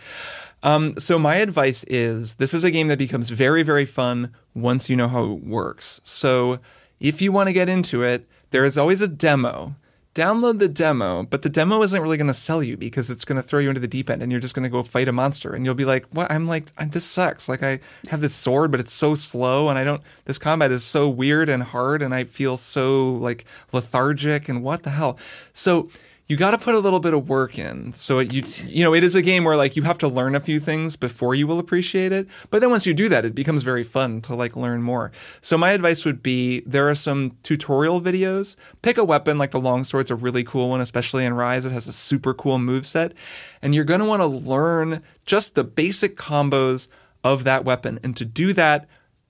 Um, 0.62 0.96
so 0.98 1.18
my 1.18 1.36
advice 1.36 1.84
is 1.84 2.36
this 2.36 2.54
is 2.54 2.64
a 2.64 2.70
game 2.70 2.88
that 2.88 2.98
becomes 2.98 3.28
very, 3.28 3.62
very 3.62 3.84
fun 3.84 4.34
once 4.54 4.88
you 4.88 4.96
know 4.96 5.08
how 5.08 5.24
it 5.24 5.44
works. 5.44 6.00
So 6.04 6.58
if 6.98 7.20
you 7.20 7.30
want 7.30 7.48
to 7.48 7.52
get 7.52 7.68
into 7.68 8.02
it, 8.02 8.26
there 8.48 8.64
is 8.64 8.78
always 8.78 9.02
a 9.02 9.08
demo. 9.08 9.76
Download 10.14 10.60
the 10.60 10.68
demo, 10.68 11.24
but 11.24 11.42
the 11.42 11.48
demo 11.48 11.82
isn't 11.82 12.00
really 12.00 12.16
going 12.16 12.28
to 12.28 12.34
sell 12.34 12.62
you 12.62 12.76
because 12.76 13.10
it's 13.10 13.24
going 13.24 13.34
to 13.34 13.42
throw 13.42 13.58
you 13.58 13.68
into 13.68 13.80
the 13.80 13.88
deep 13.88 14.08
end 14.08 14.22
and 14.22 14.30
you're 14.30 14.40
just 14.40 14.54
going 14.54 14.62
to 14.62 14.68
go 14.68 14.84
fight 14.84 15.08
a 15.08 15.12
monster 15.12 15.52
and 15.52 15.64
you'll 15.64 15.74
be 15.74 15.84
like, 15.84 16.06
"What? 16.12 16.30
I'm 16.30 16.46
like 16.46 16.66
this 16.92 17.04
sucks. 17.04 17.48
Like 17.48 17.64
I 17.64 17.80
have 18.10 18.20
this 18.20 18.34
sword, 18.34 18.70
but 18.70 18.78
it's 18.78 18.92
so 18.92 19.16
slow 19.16 19.68
and 19.68 19.76
I 19.76 19.82
don't 19.82 20.02
this 20.24 20.38
combat 20.38 20.70
is 20.70 20.84
so 20.84 21.08
weird 21.08 21.48
and 21.48 21.64
hard 21.64 22.00
and 22.00 22.14
I 22.14 22.22
feel 22.22 22.56
so 22.56 23.12
like 23.12 23.44
lethargic 23.72 24.48
and 24.48 24.62
what 24.62 24.84
the 24.84 24.90
hell." 24.90 25.18
So 25.52 25.90
you 26.26 26.38
got 26.38 26.52
to 26.52 26.58
put 26.58 26.74
a 26.74 26.78
little 26.78 27.00
bit 27.00 27.12
of 27.12 27.28
work 27.28 27.58
in. 27.58 27.92
So 27.92 28.18
it, 28.18 28.32
you 28.32 28.42
you 28.66 28.82
know 28.82 28.94
it 28.94 29.04
is 29.04 29.14
a 29.14 29.20
game 29.20 29.44
where 29.44 29.56
like 29.56 29.76
you 29.76 29.82
have 29.82 29.98
to 29.98 30.08
learn 30.08 30.34
a 30.34 30.40
few 30.40 30.58
things 30.58 30.96
before 30.96 31.34
you 31.34 31.46
will 31.46 31.58
appreciate 31.58 32.12
it. 32.12 32.26
But 32.50 32.60
then 32.60 32.70
once 32.70 32.86
you 32.86 32.94
do 32.94 33.08
that, 33.10 33.24
it 33.24 33.34
becomes 33.34 33.62
very 33.62 33.84
fun 33.84 34.22
to 34.22 34.34
like 34.34 34.56
learn 34.56 34.82
more. 34.82 35.12
So 35.40 35.58
my 35.58 35.72
advice 35.72 36.04
would 36.04 36.22
be 36.22 36.60
there 36.60 36.88
are 36.88 36.94
some 36.94 37.36
tutorial 37.42 38.00
videos. 38.00 38.56
Pick 38.80 38.96
a 38.96 39.04
weapon 39.04 39.36
like 39.36 39.50
the 39.50 39.60
longsword's 39.60 40.10
a 40.10 40.14
really 40.14 40.44
cool 40.44 40.70
one, 40.70 40.80
especially 40.80 41.26
in 41.26 41.34
Rise. 41.34 41.66
It 41.66 41.72
has 41.72 41.88
a 41.88 41.92
super 41.92 42.32
cool 42.32 42.58
move 42.58 42.86
set, 42.86 43.12
and 43.60 43.74
you're 43.74 43.84
going 43.84 44.00
to 44.00 44.06
want 44.06 44.22
to 44.22 44.26
learn 44.26 45.02
just 45.26 45.54
the 45.54 45.64
basic 45.64 46.16
combos 46.16 46.88
of 47.22 47.44
that 47.44 47.64
weapon. 47.64 47.98
And 48.02 48.16
to 48.16 48.24
do 48.24 48.54
that, 48.54 48.88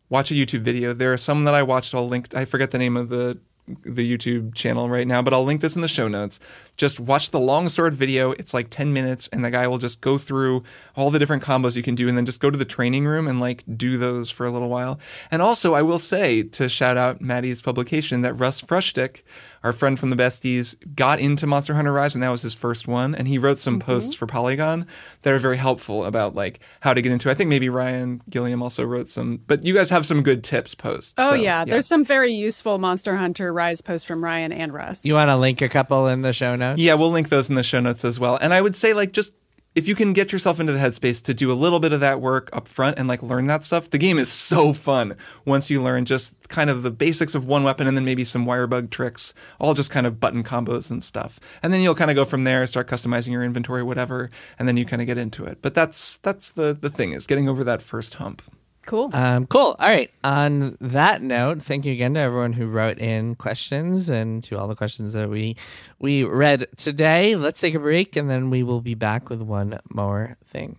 watch 0.09 0.31
a 0.31 0.35
YouTube 0.35 0.61
video. 0.61 0.93
There 0.93 1.13
are 1.13 1.17
some 1.17 1.45
that 1.45 1.55
I 1.55 1.63
watched. 1.65 1.93
I'll 1.93 2.09
link. 2.09 2.35
I 2.37 2.45
forget 2.45 2.71
the 2.71 2.79
name 2.79 2.97
of 2.97 3.09
the 3.09 3.41
the 3.67 4.17
YouTube 4.17 4.55
channel 4.55 4.91
right 4.91 5.07
now, 5.07 5.23
but 5.23 5.33
I'll 5.33 5.45
link 5.45 5.61
this 5.61 5.75
in 5.75 5.83
the 5.83 5.89
show 5.89 6.07
notes. 6.07 6.39
Just 6.77 7.01
watch 7.01 7.31
the 7.31 7.41
longsword 7.41 7.95
video. 7.95 8.33
It's 8.33 8.53
like 8.53 8.69
10 8.69 8.93
minutes, 8.93 9.29
and 9.29 9.45
the 9.45 9.51
guy 9.51 9.67
will 9.67 9.79
just 9.79 10.01
go 10.01 10.19
through 10.19 10.63
all 10.97 11.11
the 11.11 11.19
different 11.19 11.43
combos 11.43 11.77
you 11.77 11.83
can 11.83 11.95
do, 11.95 12.09
and 12.09 12.17
then 12.17 12.27
just 12.27 12.41
go 12.41 12.51
to 12.51 12.59
the 12.59 12.65
training 12.65 13.07
room 13.07 13.27
and 13.27 13.41
like 13.41 13.65
do 13.77 13.97
those 13.97 14.31
for 14.31 14.45
a 14.45 14.51
little 14.51 14.69
while. 14.69 15.01
And 15.31 15.41
also, 15.41 15.75
I 15.75 15.83
will 15.83 15.99
say 15.99 16.43
to 16.43 16.69
shout 16.69 16.97
out 16.97 17.21
Maddy's 17.21 17.63
publication 17.63 18.21
that 18.21 18.35
Russ 18.35 18.61
Frushtick, 18.61 19.23
our 19.65 19.73
friend 19.73 19.99
from 19.99 20.11
the 20.11 20.17
Besties, 20.17 20.77
got 20.95 21.19
into 21.19 21.47
Monster 21.47 21.75
Hunter 21.75 21.93
Rise, 21.93 22.15
and 22.15 22.23
that 22.23 22.29
was 22.29 22.43
his 22.43 22.55
first 22.55 22.87
one. 22.87 23.15
And 23.15 23.27
he 23.27 23.39
wrote 23.39 23.59
some 23.59 23.81
mm-hmm. 23.81 23.91
posts 23.91 24.15
for 24.15 24.27
Polygon 24.27 24.87
that 25.23 25.33
are 25.33 25.39
very 25.39 25.57
helpful 25.57 26.05
about 26.05 26.35
like 26.35 26.61
how 26.83 26.95
to 26.95 27.01
get 27.01 27.11
into. 27.11 27.29
it. 27.29 27.33
I 27.33 27.35
think 27.35 27.49
maybe 27.49 27.71
Ryan 27.71 28.21
Gilliam 28.29 28.63
also 28.63 28.85
wrote 28.85 29.09
some, 29.09 29.41
but 29.47 29.65
you 29.65 29.75
guys 29.75 29.89
have 29.89 30.05
some 30.05 30.23
good 30.23 30.45
tips 30.45 30.75
posts. 30.75 31.15
Oh 31.17 31.31
so, 31.31 31.35
yeah. 31.35 31.65
there's 31.65 31.87
some 31.87 32.05
very 32.05 32.35
useful 32.35 32.79
Monster 32.79 33.17
Hunter 33.17 33.53
Rise 33.53 33.81
posts 33.81 34.07
from 34.07 34.23
Ryan 34.23 34.53
and 34.53 34.73
Russ. 34.73 35.05
You 35.05 35.15
want 35.15 35.31
to 35.31 35.37
link 35.37 35.63
a 35.63 35.69
couple 35.69 36.07
in 36.09 36.21
the 36.21 36.35
show 36.35 36.55
notes? 36.55 36.81
Yeah, 36.81 36.95
we'll 36.95 37.11
link 37.11 37.31
those 37.31 37.49
in 37.49 37.55
the 37.55 37.63
show 37.63 37.81
notes 37.81 38.05
as 38.05 38.21
well. 38.21 38.37
And 38.37 38.53
I 38.53 38.61
would 38.61 38.77
say, 38.77 38.93
like, 38.93 39.13
just 39.13 39.35
if 39.75 39.89
you 39.89 39.95
can 39.95 40.13
get 40.13 40.33
yourself 40.33 40.61
into 40.61 40.73
the 40.73 40.79
headspace 40.79 41.23
to 41.25 41.35
do 41.35 41.51
a 41.51 41.55
little 41.55 41.81
bit 41.81 41.93
of 41.93 42.01
that 42.01 42.21
work 42.21 42.49
up 42.53 42.69
front 42.69 42.99
and 42.99 43.09
like 43.09 43.23
learn 43.23 43.49
that 43.49 43.65
stuff, 43.65 43.91
the 43.91 43.99
game 43.99 44.19
is 44.19 44.31
so 44.33 44.73
fun 44.73 45.17
once 45.45 45.71
you 45.71 45.83
learn 45.83 46.05
just 46.05 46.35
kind 46.49 46.71
of 46.71 46.83
the 46.83 46.91
basics 46.91 47.35
of 47.35 47.45
one 47.45 47.65
weapon 47.65 47.87
and 47.87 47.97
then 47.97 48.05
maybe 48.05 48.25
some 48.25 48.47
wirebug 48.47 48.91
tricks, 48.91 49.35
all 49.59 49.75
just 49.75 49.91
kind 49.91 50.07
of 50.07 50.21
button 50.21 50.45
combos 50.45 50.91
and 50.91 51.03
stuff. 51.03 51.41
And 51.63 51.73
then 51.73 51.81
you'll 51.81 51.95
kind 51.95 52.11
of 52.11 52.15
go 52.15 52.25
from 52.25 52.45
there, 52.45 52.67
start 52.67 52.87
customizing 52.89 53.33
your 53.33 53.43
inventory, 53.43 53.83
whatever, 53.83 54.31
and 54.59 54.69
then 54.69 54.77
you 54.77 54.85
kind 54.85 55.03
of 55.03 55.07
get 55.07 55.19
into 55.19 55.45
it. 55.45 55.59
But 55.61 55.75
that's 55.75 56.19
that's 56.19 56.53
the 56.53 56.77
the 56.79 56.91
thing 56.91 57.13
is 57.13 57.27
getting 57.27 57.49
over 57.49 57.65
that 57.65 57.83
first 57.83 58.15
hump. 58.15 58.43
Cool. 58.87 59.11
Um, 59.15 59.47
cool. 59.47 59.77
All 59.79 59.89
right. 59.89 60.11
On 60.23 60.77
that 60.81 61.23
note, 61.23 61.63
thank 61.63 61.85
you 61.87 61.93
again 61.93 62.15
to 62.15 62.21
everyone 62.21 62.53
who 62.53 62.67
wrote 62.67 62.99
in 62.99 63.35
questions 63.35 64.11
and 64.11 64.45
to 64.45 64.59
all 64.59 64.69
the 64.69 64.75
questions 64.75 65.15
that 65.15 65.31
we 65.31 65.57
we 65.99 66.25
read 66.25 66.67
today. 66.77 67.35
Let's 67.35 67.61
take 67.61 67.75
a 67.75 67.79
break 67.79 68.17
and 68.17 68.31
then 68.31 68.51
we 68.51 68.63
will 68.63 68.83
be 68.83 68.95
back 68.95 69.31
with 69.31 69.41
one 69.41 69.79
more 69.91 70.37
thing. 70.45 70.79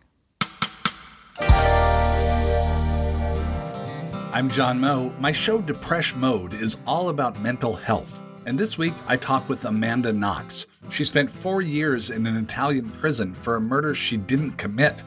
I'm 4.35 4.49
John 4.49 4.79
Moe. 4.81 5.13
My 5.19 5.31
show 5.31 5.61
Depresh 5.61 6.15
Mode 6.15 6.53
is 6.53 6.77
all 6.85 7.09
about 7.09 7.39
mental 7.41 7.73
health. 7.73 8.19
And 8.45 8.59
this 8.59 8.77
week 8.77 8.93
I 9.07 9.17
talked 9.17 9.49
with 9.49 9.65
Amanda 9.65 10.13
Knox. 10.13 10.67
She 10.91 11.03
spent 11.05 11.31
four 11.31 11.61
years 11.61 12.11
in 12.11 12.27
an 12.27 12.37
Italian 12.37 12.91
prison 12.91 13.33
for 13.33 13.55
a 13.55 13.61
murder 13.61 13.95
she 13.95 14.17
didn't 14.17 14.51
commit. 14.51 15.01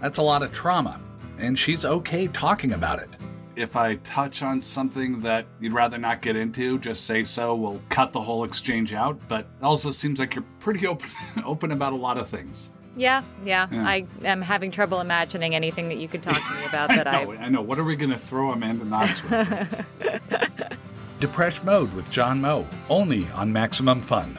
That's 0.00 0.18
a 0.18 0.22
lot 0.22 0.42
of 0.42 0.52
trauma, 0.52 1.00
and 1.40 1.58
she's 1.58 1.84
okay 1.84 2.26
talking 2.28 2.72
about 2.72 2.98
it. 3.00 3.08
If 3.56 3.76
I 3.76 3.96
touch 3.96 4.42
on 4.42 4.60
something 4.60 5.20
that 5.20 5.46
you'd 5.60 5.72
rather 5.72 5.98
not 5.98 6.22
get 6.22 6.36
into, 6.36 6.78
just 6.78 7.04
say 7.04 7.24
so. 7.24 7.54
We'll 7.54 7.82
cut 7.88 8.12
the 8.12 8.20
whole 8.20 8.44
exchange 8.44 8.92
out, 8.94 9.20
but 9.28 9.40
it 9.40 9.64
also 9.64 9.90
seems 9.90 10.18
like 10.18 10.34
you're 10.34 10.44
pretty 10.60 10.86
open, 10.86 11.10
open 11.44 11.72
about 11.72 11.92
a 11.92 11.96
lot 11.96 12.16
of 12.16 12.28
things. 12.28 12.70
Yeah, 12.96 13.22
yeah, 13.44 13.68
I 13.70 14.04
am 14.24 14.42
having 14.42 14.70
trouble 14.70 15.00
imagining 15.00 15.54
anything 15.54 15.88
that 15.88 15.98
you 15.98 16.08
could 16.08 16.22
talk 16.22 16.36
to 16.36 16.54
me 16.60 16.64
about 16.68 16.88
that 16.96 17.06
I 17.06 17.20
I. 17.20 17.24
know, 17.24 17.32
I 17.32 17.48
know. 17.48 17.62
What 17.62 17.78
are 17.78 17.84
we 17.84 17.96
going 17.96 18.10
to 18.10 18.18
throw 18.18 18.50
Amanda 18.50 18.84
Knox 18.84 19.22
with? 19.22 19.86
Depresh 21.20 21.62
Mode 21.64 21.92
with 21.92 22.10
John 22.10 22.40
Moe, 22.40 22.66
only 22.88 23.28
on 23.30 23.52
Maximum 23.52 24.00
Fun. 24.00 24.38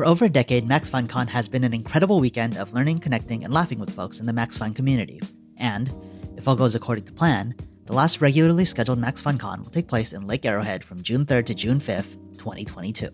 For 0.00 0.06
over 0.06 0.24
a 0.24 0.30
decade, 0.30 0.66
Max 0.66 0.88
has 0.88 1.46
been 1.46 1.62
an 1.62 1.74
incredible 1.74 2.20
weekend 2.20 2.56
of 2.56 2.72
learning, 2.72 3.00
connecting, 3.00 3.44
and 3.44 3.52
laughing 3.52 3.78
with 3.78 3.94
folks 3.94 4.18
in 4.18 4.24
the 4.24 4.32
Max 4.32 4.56
Fun 4.56 4.72
community. 4.72 5.20
And, 5.58 5.92
if 6.38 6.48
all 6.48 6.56
goes 6.56 6.74
according 6.74 7.04
to 7.04 7.12
plan, 7.12 7.54
the 7.84 7.92
last 7.92 8.22
regularly 8.22 8.64
scheduled 8.64 8.98
Max 8.98 9.22
will 9.22 9.64
take 9.70 9.88
place 9.88 10.14
in 10.14 10.26
Lake 10.26 10.46
Arrowhead 10.46 10.82
from 10.82 11.02
June 11.02 11.26
3rd 11.26 11.44
to 11.44 11.54
June 11.54 11.78
5th, 11.80 12.14
2022. 12.38 13.10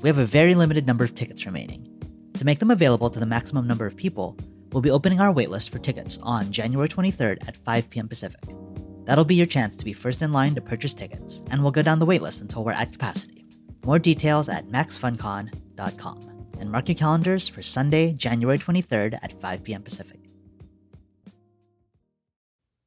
We 0.00 0.08
have 0.08 0.16
a 0.16 0.24
very 0.24 0.54
limited 0.54 0.86
number 0.86 1.04
of 1.04 1.14
tickets 1.14 1.44
remaining. 1.44 1.86
To 2.38 2.46
make 2.46 2.60
them 2.60 2.70
available 2.70 3.10
to 3.10 3.20
the 3.20 3.26
maximum 3.26 3.66
number 3.66 3.84
of 3.84 3.94
people, 3.94 4.34
we'll 4.72 4.80
be 4.80 4.90
opening 4.90 5.20
our 5.20 5.34
waitlist 5.34 5.68
for 5.68 5.80
tickets 5.80 6.18
on 6.22 6.50
January 6.50 6.88
23rd 6.88 7.46
at 7.46 7.58
5 7.58 7.90
p.m. 7.90 8.08
Pacific. 8.08 8.40
That'll 9.04 9.26
be 9.26 9.34
your 9.34 9.44
chance 9.44 9.76
to 9.76 9.84
be 9.84 9.92
first 9.92 10.22
in 10.22 10.32
line 10.32 10.54
to 10.54 10.62
purchase 10.62 10.94
tickets, 10.94 11.42
and 11.50 11.60
we'll 11.60 11.72
go 11.72 11.82
down 11.82 11.98
the 11.98 12.06
waitlist 12.06 12.40
until 12.40 12.64
we're 12.64 12.72
at 12.72 12.90
capacity. 12.90 13.41
More 13.84 13.98
details 13.98 14.48
at 14.48 14.68
maxfuncon.com. 14.68 16.20
And 16.60 16.70
mark 16.70 16.88
your 16.88 16.94
calendars 16.94 17.48
for 17.48 17.62
Sunday, 17.62 18.12
January 18.12 18.58
23rd 18.58 19.18
at 19.22 19.32
5 19.40 19.64
p.m. 19.64 19.82
Pacific. 19.82 20.20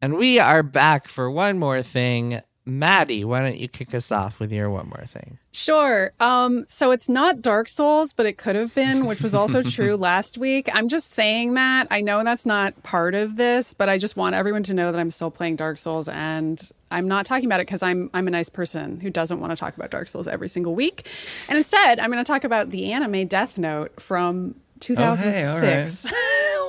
And 0.01 0.17
we 0.17 0.39
are 0.39 0.63
back 0.63 1.07
for 1.07 1.29
one 1.31 1.57
more 1.57 1.81
thing. 1.81 2.41
Maddy, 2.65 3.23
why 3.23 3.41
don't 3.43 3.57
you 3.59 3.67
kick 3.67 3.93
us 3.93 4.11
off 4.11 4.39
with 4.39 4.51
your 4.51 4.71
one 4.71 4.87
more 4.87 5.05
thing? 5.05 5.37
Sure. 5.51 6.11
Um, 6.19 6.65
so 6.67 6.89
it's 6.89 7.07
not 7.07 7.41
Dark 7.41 7.69
Souls, 7.69 8.11
but 8.11 8.25
it 8.25 8.37
could 8.37 8.55
have 8.55 8.73
been, 8.73 9.05
which 9.05 9.21
was 9.21 9.35
also 9.35 9.61
true 9.63 9.95
last 9.95 10.39
week. 10.39 10.67
I'm 10.73 10.89
just 10.89 11.11
saying 11.11 11.53
that. 11.53 11.87
I 11.91 12.01
know 12.01 12.23
that's 12.23 12.45
not 12.45 12.81
part 12.81 13.13
of 13.13 13.35
this, 13.35 13.75
but 13.75 13.87
I 13.87 13.99
just 13.99 14.17
want 14.17 14.33
everyone 14.33 14.63
to 14.63 14.73
know 14.73 14.91
that 14.91 14.99
I'm 14.99 15.11
still 15.11 15.29
playing 15.29 15.57
Dark 15.57 15.77
Souls 15.77 16.09
and 16.09 16.59
I'm 16.89 17.07
not 17.07 17.25
talking 17.25 17.45
about 17.45 17.59
it 17.59 17.67
because 17.67 17.83
I'm 17.83 18.09
I'm 18.13 18.27
a 18.27 18.31
nice 18.31 18.49
person 18.49 18.99
who 18.99 19.09
doesn't 19.09 19.39
want 19.39 19.51
to 19.51 19.55
talk 19.55 19.75
about 19.75 19.91
Dark 19.91 20.07
Souls 20.07 20.27
every 20.27 20.49
single 20.49 20.73
week. 20.73 21.07
And 21.47 21.57
instead, 21.57 21.99
I'm 21.99 22.11
going 22.11 22.23
to 22.23 22.27
talk 22.27 22.43
about 22.43 22.71
the 22.71 22.91
anime 22.91 23.27
Death 23.27 23.57
Note 23.57 23.99
from 24.01 24.55
2006. 24.79 26.11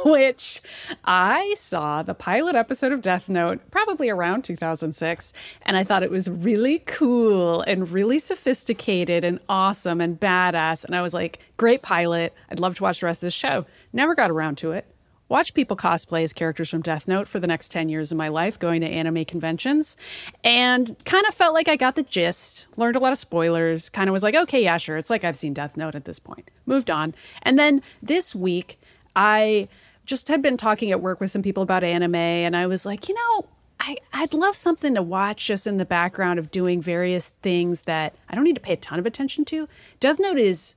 which 0.07 0.63
I 1.05 1.55
saw 1.57 2.03
the 2.03 2.15
pilot 2.15 2.55
episode 2.55 2.93
of 2.93 3.01
Death 3.01 3.29
Note 3.29 3.61
probably 3.73 4.09
around 4.09 4.43
2006, 4.45 5.33
and 5.63 5.77
I 5.77 5.83
thought 5.83 6.05
it 6.05 6.11
was 6.11 6.31
really 6.31 6.81
cool 6.87 7.63
and 7.63 7.91
really 7.91 8.21
sophisticated 8.21 9.25
and 9.25 9.41
awesome 9.49 10.01
and 10.01 10.19
badass. 10.19 10.85
And 10.85 10.95
I 10.95 11.03
was 11.03 11.13
like, 11.13 11.41
great 11.57 11.83
pilot. 11.83 12.33
I'd 12.51 12.61
love 12.61 12.77
to 12.77 12.85
watch 12.85 13.01
the 13.01 13.07
rest 13.07 13.19
of 13.19 13.27
the 13.27 13.33
show. 13.33 13.67
Never 13.93 14.15
got 14.15 14.31
around 14.31 14.59
to 14.59 14.73
it. 14.73 14.87
Watch 15.29 15.55
people 15.55 15.77
cosplay 15.77 16.23
as 16.23 16.33
characters 16.33 16.71
from 16.71 16.83
Death 16.83 17.09
Note 17.09 17.27
for 17.27 17.41
the 17.41 17.49
next 17.49 17.73
10 17.73 17.89
years 17.89 18.13
of 18.13 18.19
my 18.19 18.29
life, 18.29 18.59
going 18.59 18.81
to 18.83 18.87
anime 18.87 19.25
conventions, 19.25 19.97
and 20.45 20.97
kind 21.05 21.27
of 21.27 21.35
felt 21.35 21.53
like 21.53 21.67
I 21.67 21.75
got 21.75 21.97
the 21.97 22.05
gist, 22.05 22.69
learned 22.77 22.95
a 22.95 23.01
lot 23.01 23.13
of 23.13 23.19
spoilers, 23.19 23.91
kind 23.91 24.09
of 24.09 24.13
was 24.13 24.23
like, 24.23 24.37
okay, 24.37 24.63
yeah, 24.63 24.77
sure. 24.77 24.97
It's 24.97 25.11
like 25.11 25.25
I've 25.25 25.37
seen 25.37 25.53
Death 25.53 25.77
Note 25.77 25.97
at 25.97 26.05
this 26.05 26.21
point. 26.21 26.51
Moved 26.65 26.91
on. 26.91 27.15
And 27.43 27.59
then 27.59 27.83
this 28.01 28.37
week, 28.37 28.79
I 29.17 29.69
just 30.05 30.29
had 30.29 30.43
been 30.43 30.57
talking 30.57 30.93
at 30.93 31.01
work 31.01 31.21
with 31.21 31.33
some 31.33 31.43
people 31.43 31.65
about 31.65 31.83
anime, 31.83 32.15
and 32.15 32.57
I 32.57 32.69
was 32.69 32.87
like, 32.87 33.09
you 33.09 33.15
know, 33.15 33.49
I, 33.81 33.99
I'd 34.13 34.33
love 34.33 34.57
something 34.57 34.95
to 34.95 35.03
watch 35.03 35.47
just 35.47 35.67
in 35.67 35.77
the 35.77 35.85
background 35.85 36.39
of 36.39 36.51
doing 36.51 36.81
various 36.81 37.31
things 37.43 37.83
that 37.83 38.15
I 38.29 38.35
don't 38.35 38.45
need 38.45 38.55
to 38.55 38.61
pay 38.61 38.75
a 38.75 38.77
ton 38.77 38.99
of 38.99 39.07
attention 39.07 39.45
to. 39.47 39.69
Death 40.01 40.19
Note 40.19 40.39
is 40.39 40.77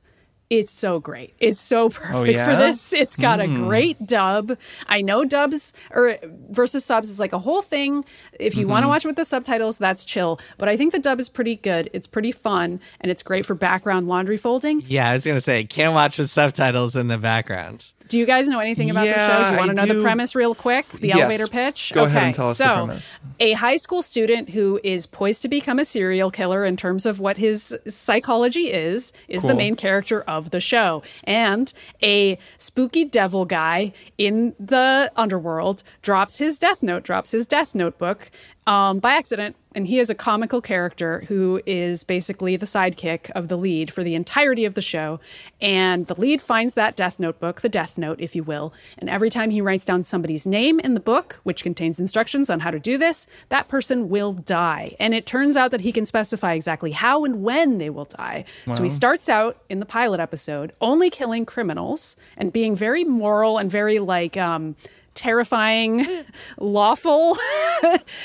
it's 0.50 0.72
so 0.72 1.00
great. 1.00 1.34
It's 1.40 1.62
so 1.62 1.90
perfect 1.90 2.34
yeah? 2.34 2.46
for 2.46 2.56
this. 2.56 2.94
It's 2.94 3.16
got 3.16 3.40
a 3.40 3.46
hmm. 3.46 3.66
great 3.66 4.06
dub. 4.06 4.58
I 4.88 5.02
know 5.02 5.24
dubs 5.26 5.74
or 5.92 6.18
versus 6.50 6.84
subs 6.84 7.10
is 7.10 7.20
like 7.20 7.34
a 7.34 7.40
whole 7.40 7.62
thing. 7.62 8.04
If 8.40 8.56
you 8.58 8.68
want 8.68 8.84
to 8.84 8.86
mm-hmm. 8.86 8.90
watch 8.90 9.06
it 9.06 9.10
with 9.10 9.18
the 9.18 9.26
subtitles, 9.26 9.78
that's 9.78 10.04
chill. 10.04 10.40
But 10.58 10.70
I 10.70 10.76
think 10.76 10.92
the 10.92 11.00
dub 11.00 11.20
is 11.20 11.30
pretty 11.30 11.56
good. 11.56 11.90
It's 11.94 12.08
pretty 12.08 12.32
fun 12.32 12.80
and 13.00 13.12
it's 13.12 13.24
great 13.24 13.46
for 13.46 13.54
background 13.54 14.08
laundry 14.08 14.38
folding. 14.38 14.82
Yeah, 14.88 15.10
I 15.10 15.14
was 15.14 15.26
gonna 15.26 15.42
say, 15.42 15.64
can't 15.64 15.94
watch 15.94 16.18
the 16.18 16.28
subtitles 16.28 16.96
in 16.96 17.08
the 17.08 17.18
background. 17.18 17.92
Do 18.10 18.18
you 18.18 18.26
guys 18.26 18.50
know 18.50 18.60
anything 18.60 18.90
about 18.90 19.06
the 19.06 19.14
show? 19.14 19.44
Do 19.46 19.52
you 19.52 19.58
want 19.58 19.62
I 19.62 19.68
to 19.68 19.74
know 19.74 19.86
do. 19.86 19.94
the 20.00 20.02
premise 20.04 20.36
real 20.36 20.56
quick? 20.56 20.88
The 20.90 21.10
Yes. 21.10 21.20
elevator 21.20 21.48
pitch? 21.48 21.92
Go 21.94 22.02
okay. 22.02 22.10
ahead 22.10 22.24
and 22.24 22.36
tell 22.36 22.48
us 22.50 22.58
the 22.58 22.64
so, 22.66 22.74
premise. 22.86 23.20
A 23.40 23.54
high 23.54 23.78
school 23.78 24.02
student 24.02 24.50
who 24.50 24.80
is 24.84 25.06
poised 25.06 25.44
to 25.44 25.48
become 25.48 25.78
a 25.78 25.86
serial 25.86 26.32
killer 26.32 26.66
in 26.66 26.76
terms 26.76 27.06
of 27.06 27.20
what 27.20 27.38
his 27.38 27.78
psychology 27.88 28.72
is, 28.74 29.14
is 29.28 29.44
the 29.44 29.54
main 29.54 29.76
character 29.76 30.22
of 30.22 30.50
the 30.50 30.60
show. 30.60 31.04
And 31.24 31.72
a 32.02 32.40
spooky 32.58 33.06
devil 33.06 33.46
guy 33.46 33.94
in 34.18 34.56
the 34.60 35.12
underworld 35.16 35.84
drops 36.02 36.40
his 36.40 36.58
death 36.58 36.82
note, 36.82 37.04
drops 37.04 37.32
his 37.32 37.46
death 37.46 37.76
notebook 37.76 38.32
um, 38.68 39.00
by 39.00 39.14
accident. 39.14 39.56
And 39.76 39.88
he 39.88 40.00
is 40.00 40.10
a 40.10 40.16
comical 40.16 40.62
character 40.62 41.24
who 41.28 41.62
is 41.64 42.04
basically 42.04 42.56
the 42.56 42.66
sidekick 42.66 43.30
of 43.32 43.50
the 43.50 43.58
lead 43.58 43.94
for 43.94 44.04
the 44.04 44.16
entirety 44.16 44.66
of 44.66 44.74
the 44.74 44.82
show. 44.82 45.20
And 45.62 46.08
the 46.08 46.20
lead 46.20 46.42
finds 46.42 46.74
that 46.74 46.96
death 46.96 47.20
notebook, 47.20 47.62
the 47.62 47.70
death 47.70 47.96
note, 47.96 48.20
if 48.20 48.36
you 48.36 48.44
will. 48.44 48.74
And 48.98 49.12
every 49.12 49.30
time 49.30 49.52
he 49.52 49.62
writes 49.62 49.86
down 49.86 50.02
somebody's 50.02 50.48
name 50.48 50.80
in 50.80 50.96
the 50.96 51.00
book, 51.00 51.40
which 51.44 51.62
contains 51.62 52.00
instructions 52.00 52.50
on 52.50 52.62
how 52.62 52.72
to 52.72 52.80
do 52.80 52.98
this, 52.98 53.28
that 53.50 53.68
person 53.68 54.10
will 54.10 54.34
die. 54.34 54.96
And 55.00 55.14
it 55.14 55.28
turns 55.28 55.56
out 55.56 55.70
that 55.70 55.82
he 55.82 55.92
can 55.92 56.06
specify 56.06 56.54
exactly 56.54 56.92
how 56.92 57.24
and 57.24 57.44
when 57.44 57.78
they 57.78 57.92
will 57.92 58.06
die. 58.06 58.46
So 58.74 58.82
he 58.82 58.90
starts 58.90 59.30
out 59.30 59.62
in 59.70 59.80
the 59.80 59.86
pilot 59.86 60.20
episode 60.20 60.74
only 60.82 61.12
killing 61.12 61.46
criminals 61.46 62.18
and 62.36 62.52
being 62.52 62.76
very 62.76 63.04
moral 63.04 63.60
and 63.60 63.70
very 63.70 64.00
like, 64.00 64.36
um, 64.36 64.76
terrifying, 65.14 66.06
lawful. 66.60 67.38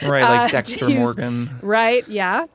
Right, 0.02 0.22
Uh, 0.22 0.28
like 0.42 0.52
Dexter 0.52 0.88
he's- 0.88 1.00
Morgan. 1.00 1.58
Right, 1.62 2.06
yeah. 2.08 2.46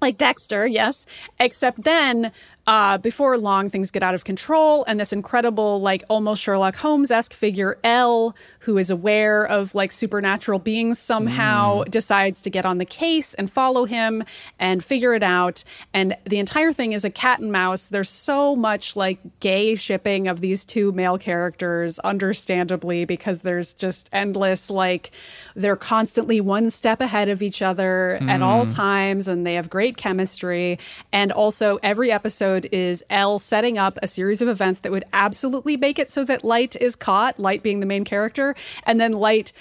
Like 0.00 0.16
Dexter, 0.16 0.66
yes. 0.66 1.04
Except 1.38 1.82
then, 1.82 2.32
uh, 2.66 2.98
before 2.98 3.36
long, 3.38 3.68
things 3.68 3.90
get 3.90 4.02
out 4.02 4.14
of 4.14 4.24
control, 4.24 4.84
and 4.86 5.00
this 5.00 5.12
incredible, 5.12 5.80
like 5.80 6.04
almost 6.08 6.42
Sherlock 6.42 6.76
Holmes 6.76 7.10
esque 7.10 7.32
figure, 7.32 7.78
L, 7.82 8.36
who 8.60 8.78
is 8.78 8.90
aware 8.90 9.44
of 9.44 9.74
like 9.74 9.92
supernatural 9.92 10.58
beings 10.58 10.98
somehow, 10.98 11.84
decides 11.84 12.42
to 12.42 12.50
get 12.50 12.66
on 12.66 12.78
the 12.78 12.84
case 12.84 13.34
and 13.34 13.50
follow 13.50 13.86
him 13.86 14.22
and 14.58 14.84
figure 14.84 15.14
it 15.14 15.22
out. 15.22 15.64
And 15.94 16.16
the 16.24 16.38
entire 16.38 16.72
thing 16.72 16.92
is 16.92 17.04
a 17.04 17.10
cat 17.10 17.40
and 17.40 17.50
mouse. 17.50 17.88
There's 17.88 18.10
so 18.10 18.54
much 18.54 18.94
like 18.94 19.18
gay 19.40 19.74
shipping 19.74 20.28
of 20.28 20.40
these 20.40 20.64
two 20.64 20.92
male 20.92 21.16
characters, 21.16 21.98
understandably, 22.00 23.04
because 23.04 23.42
there's 23.42 23.72
just 23.72 24.08
endless, 24.12 24.70
like, 24.70 25.10
they're 25.54 25.76
constantly 25.76 26.40
one 26.40 26.70
step 26.70 27.00
ahead 27.00 27.28
of 27.28 27.42
each 27.42 27.62
other 27.62 28.18
at 28.28 28.42
all 28.42 28.66
times, 28.66 29.28
and 29.28 29.46
they 29.46 29.54
have 29.54 29.70
great 29.70 29.96
chemistry. 29.96 30.78
And 31.12 31.32
also, 31.32 31.78
every 31.82 32.12
episode 32.12 32.49
is 32.72 33.04
L 33.10 33.38
setting 33.38 33.78
up 33.78 33.98
a 34.02 34.06
series 34.06 34.42
of 34.42 34.48
events 34.48 34.80
that 34.80 34.92
would 34.92 35.04
absolutely 35.12 35.76
make 35.76 35.98
it 35.98 36.10
so 36.10 36.24
that 36.24 36.44
Light 36.44 36.76
is 36.76 36.96
caught, 36.96 37.38
Light 37.38 37.62
being 37.62 37.80
the 37.80 37.86
main 37.86 38.04
character, 38.04 38.54
and 38.84 39.00
then 39.00 39.12
Light 39.12 39.52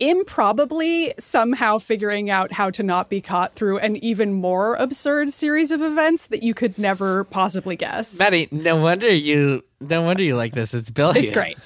improbably 0.00 1.12
somehow 1.18 1.78
figuring 1.78 2.30
out 2.30 2.52
how 2.52 2.70
to 2.70 2.82
not 2.82 3.08
be 3.08 3.20
caught 3.20 3.54
through 3.54 3.78
an 3.78 3.96
even 3.96 4.32
more 4.32 4.74
absurd 4.76 5.32
series 5.32 5.70
of 5.70 5.82
events 5.82 6.26
that 6.28 6.42
you 6.42 6.54
could 6.54 6.78
never 6.78 7.24
possibly 7.24 7.76
guess. 7.76 8.18
Maddy, 8.18 8.48
no 8.52 8.76
wonder 8.76 9.08
you 9.08 9.64
no 9.80 10.02
wonder 10.02 10.22
you 10.22 10.36
like 10.36 10.54
this. 10.54 10.74
It's 10.74 10.90
billions. 10.90 11.28
It's 11.28 11.30
great. 11.32 11.58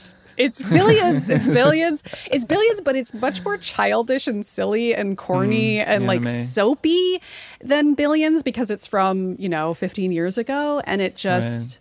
It's 0.42 0.62
billions. 0.78 1.30
It's 1.30 1.46
billions. 1.46 2.02
It's 2.30 2.44
billions, 2.44 2.80
but 2.80 2.96
it's 2.96 3.14
much 3.14 3.44
more 3.44 3.56
childish 3.56 4.26
and 4.26 4.44
silly 4.44 4.94
and 4.94 5.16
corny 5.16 5.76
mm, 5.76 5.84
and 5.86 6.06
like 6.06 6.22
anime. 6.22 6.32
soapy 6.32 7.20
than 7.60 7.94
billions 7.94 8.42
because 8.42 8.70
it's 8.70 8.86
from, 8.86 9.36
you 9.38 9.48
know, 9.48 9.72
15 9.74 10.10
years 10.12 10.38
ago. 10.38 10.82
And 10.84 11.00
it 11.00 11.16
just, 11.16 11.78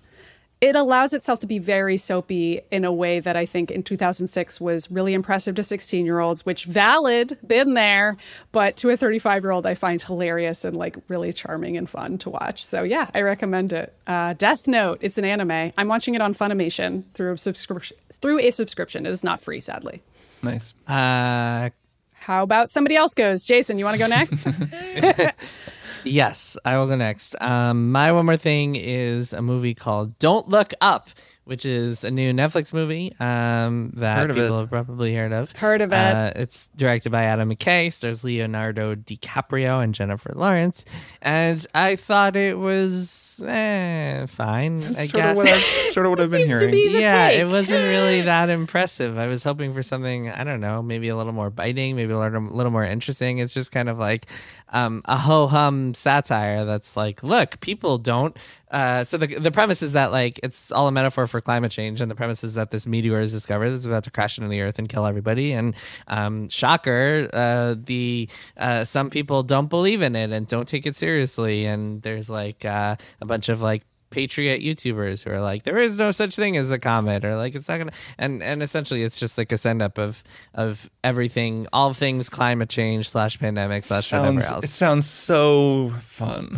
it 0.62 0.76
allows 0.76 1.12
itself 1.12 1.40
to 1.40 1.48
be 1.48 1.58
very 1.58 1.98
soapy 1.98 2.62
in 2.70 2.86
a 2.86 2.94
way 2.94 3.20
that 3.20 3.36
I 3.36 3.48
think 3.48 3.72
in 3.72 3.82
2006 3.82 4.62
was 4.62 4.92
really 4.92 5.16
impressive 5.16 5.56
to 5.56 5.64
16 5.64 6.06
year 6.06 6.20
olds, 6.20 6.46
which 6.46 6.66
valid, 6.66 7.40
been 7.46 7.74
there, 7.74 8.16
but 8.52 8.78
to 8.78 8.90
a 8.92 8.96
35 8.96 9.44
year 9.44 9.52
old, 9.52 9.66
I 9.66 9.74
find 9.74 10.00
hilarious 10.00 10.64
and 10.64 10.78
like 10.78 10.98
really 11.08 11.34
charming 11.34 11.78
and 11.78 11.90
fun 11.90 12.20
to 12.20 12.30
watch. 12.30 12.64
So 12.64 12.84
yeah, 12.84 13.10
I 13.16 13.22
recommend 13.22 13.74
it. 13.74 13.92
Uh, 14.06 14.34
Death 14.34 14.68
Note, 14.68 15.00
it's 15.02 15.18
an 15.18 15.26
anime. 15.26 15.72
I'm 15.76 15.88
watching 15.88 16.14
it 16.14 16.22
on 16.22 16.36
Funimation 16.36 17.06
through 17.16 17.34
a 17.34 17.38
subscription. 17.38 17.98
Through 18.12 18.40
a 18.42 18.52
subscription, 18.52 19.08
it 19.08 19.10
is 19.10 19.24
not 19.24 19.42
free, 19.42 19.62
sadly. 19.62 20.04
Nice. 20.44 20.76
Uh, 20.88 21.72
How 22.14 22.44
about 22.44 22.70
somebody 22.70 22.96
else 22.96 23.16
goes? 23.16 23.46
Jason, 23.46 23.80
you 23.80 23.86
want 23.86 23.96
to 23.96 24.00
go 24.00 24.08
next? 24.08 24.48
Yes, 26.04 26.58
I 26.66 26.78
will 26.78 26.88
go 26.88 26.96
next. 26.96 27.40
Um, 27.42 27.92
my 27.92 28.12
one 28.12 28.26
more 28.26 28.38
thing 28.38 28.76
is 28.76 29.34
a 29.34 29.42
movie 29.42 29.74
called 29.74 30.18
Don't 30.20 30.48
Look 30.50 30.74
Up, 30.82 31.10
which 31.44 31.66
is 31.66 32.04
a 32.04 32.12
new 32.12 32.32
Netflix 32.32 32.72
movie 32.72 33.14
um, 33.20 33.92
that 33.96 34.18
Heard 34.18 34.36
people 34.36 34.58
it. 34.58 34.60
have 34.62 34.70
probably 34.70 35.16
heard 35.16 35.34
of. 35.34 35.52
Heard 35.54 35.82
of 35.82 35.92
it. 35.92 35.96
Uh, 35.96 36.32
it's 36.36 36.68
directed 36.76 37.12
by 37.12 37.24
Adam 37.24 37.50
McKay, 37.50 37.92
stars 37.92 38.24
Leonardo 38.24 38.96
DiCaprio 38.96 39.84
and 39.84 39.94
Jennifer 39.94 40.32
Lawrence, 40.36 40.86
and 41.22 41.66
I 41.74 41.96
thought 41.96 42.36
it 42.36 42.58
was 42.58 43.44
eh, 43.46 44.26
fine. 44.28 44.78
I 44.84 45.06
sort 45.06 45.14
guess. 45.14 45.32
of 45.32 45.38
what 45.38 45.48
I've, 45.48 45.94
sort 45.94 46.06
of 46.06 46.10
what 46.12 46.22
I've 46.22 46.32
been 46.32 46.48
hearing. 46.48 46.72
be 46.72 47.00
yeah, 47.00 47.30
take. 47.30 47.40
it 47.40 47.46
wasn't 47.46 47.84
really 47.84 48.22
that 48.32 48.50
impressive. 48.50 49.18
I 49.18 49.28
was 49.28 49.44
hoping 49.44 49.74
for 49.74 49.84
something, 49.84 50.30
I 50.30 50.44
don't 50.44 50.62
know, 50.62 50.82
maybe 50.82 51.08
a 51.10 51.16
little 51.18 51.34
more 51.34 51.50
biting, 51.50 51.96
maybe 51.96 52.14
a 52.14 52.20
little, 52.20 52.42
little 52.42 52.72
more 52.72 52.86
interesting. 52.86 53.40
It's 53.40 53.54
just 53.54 53.72
kind 53.72 53.90
of 53.90 53.98
like 53.98 54.28
um, 54.70 55.02
a 55.06 55.18
ho 55.18 55.48
hum 55.48 55.94
satire 55.94 56.66
that's 56.66 56.96
like, 56.96 57.24
look, 57.24 57.60
people 57.60 57.98
don't. 57.98 58.38
Uh, 58.72 59.04
so 59.04 59.18
the 59.18 59.28
the 59.28 59.52
premise 59.52 59.82
is 59.82 59.94
that 59.94 60.12
like 60.12 60.40
it's 60.44 60.72
all 60.72 60.88
a 60.88 60.92
metaphor 60.92 61.28
for 61.28 61.42
climate 61.42 61.72
change, 61.72 62.00
and 62.00 62.10
the 62.10 62.16
premise 62.16 62.44
is 62.44 62.56
that 62.56 62.72
this 62.72 62.88
meteor 62.88 63.20
is 63.20 63.32
discovered 63.32 63.70
that's 63.72 63.86
about 63.86 64.04
to 64.06 64.12
crash 64.12 64.38
into 64.38 64.50
the 64.50 64.62
earth 64.62 64.80
and 64.80 64.88
kill 64.88 65.06
everybody. 65.06 65.52
And 65.52 65.76
um, 66.08 66.48
shocker, 66.50 67.30
uh, 67.34 67.76
the 67.78 68.30
uh, 68.58 68.86
some 68.86 69.10
people 69.10 69.44
don't 69.44 69.70
believe 69.70 70.02
in 70.02 70.16
it 70.16 70.32
and 70.32 70.48
don't 70.48 70.68
take 70.68 70.86
it 70.86 70.96
seriously. 70.96 71.66
And 71.66 72.02
there's 72.02 72.30
like 72.30 72.64
uh, 72.64 72.96
a 73.20 73.26
bunch 73.26 73.50
of 73.50 73.62
like 73.62 73.84
patriot 74.12 74.62
YouTubers 74.62 75.24
who 75.24 75.32
are 75.32 75.42
like, 75.42 75.64
there 75.64 75.78
is 75.80 75.98
no 75.98 76.12
such 76.12 76.36
thing 76.36 76.56
as 76.58 76.70
a 76.70 76.78
comet, 76.78 77.26
or 77.26 77.36
like 77.36 77.56
it's 77.56 77.68
not 77.68 77.80
gonna, 77.80 77.92
and 78.20 78.44
and 78.44 78.62
essentially 78.62 79.02
it's 79.04 79.20
just 79.20 79.38
like 79.38 79.52
a 79.52 79.58
send 79.58 79.82
up 79.82 79.98
of 79.98 80.24
of 80.54 80.90
everything, 81.04 81.66
all 81.74 81.94
things 81.94 82.30
climate 82.30 82.70
change 82.70 83.10
slash 83.10 83.40
pandemic 83.40 83.84
slash 83.84 84.12
whatever 84.12 84.42
Sounds, 84.42 84.52
else. 84.52 84.64
it 84.66 84.70
sounds 84.70 85.08
so 85.08 85.90
fun. 86.02 86.58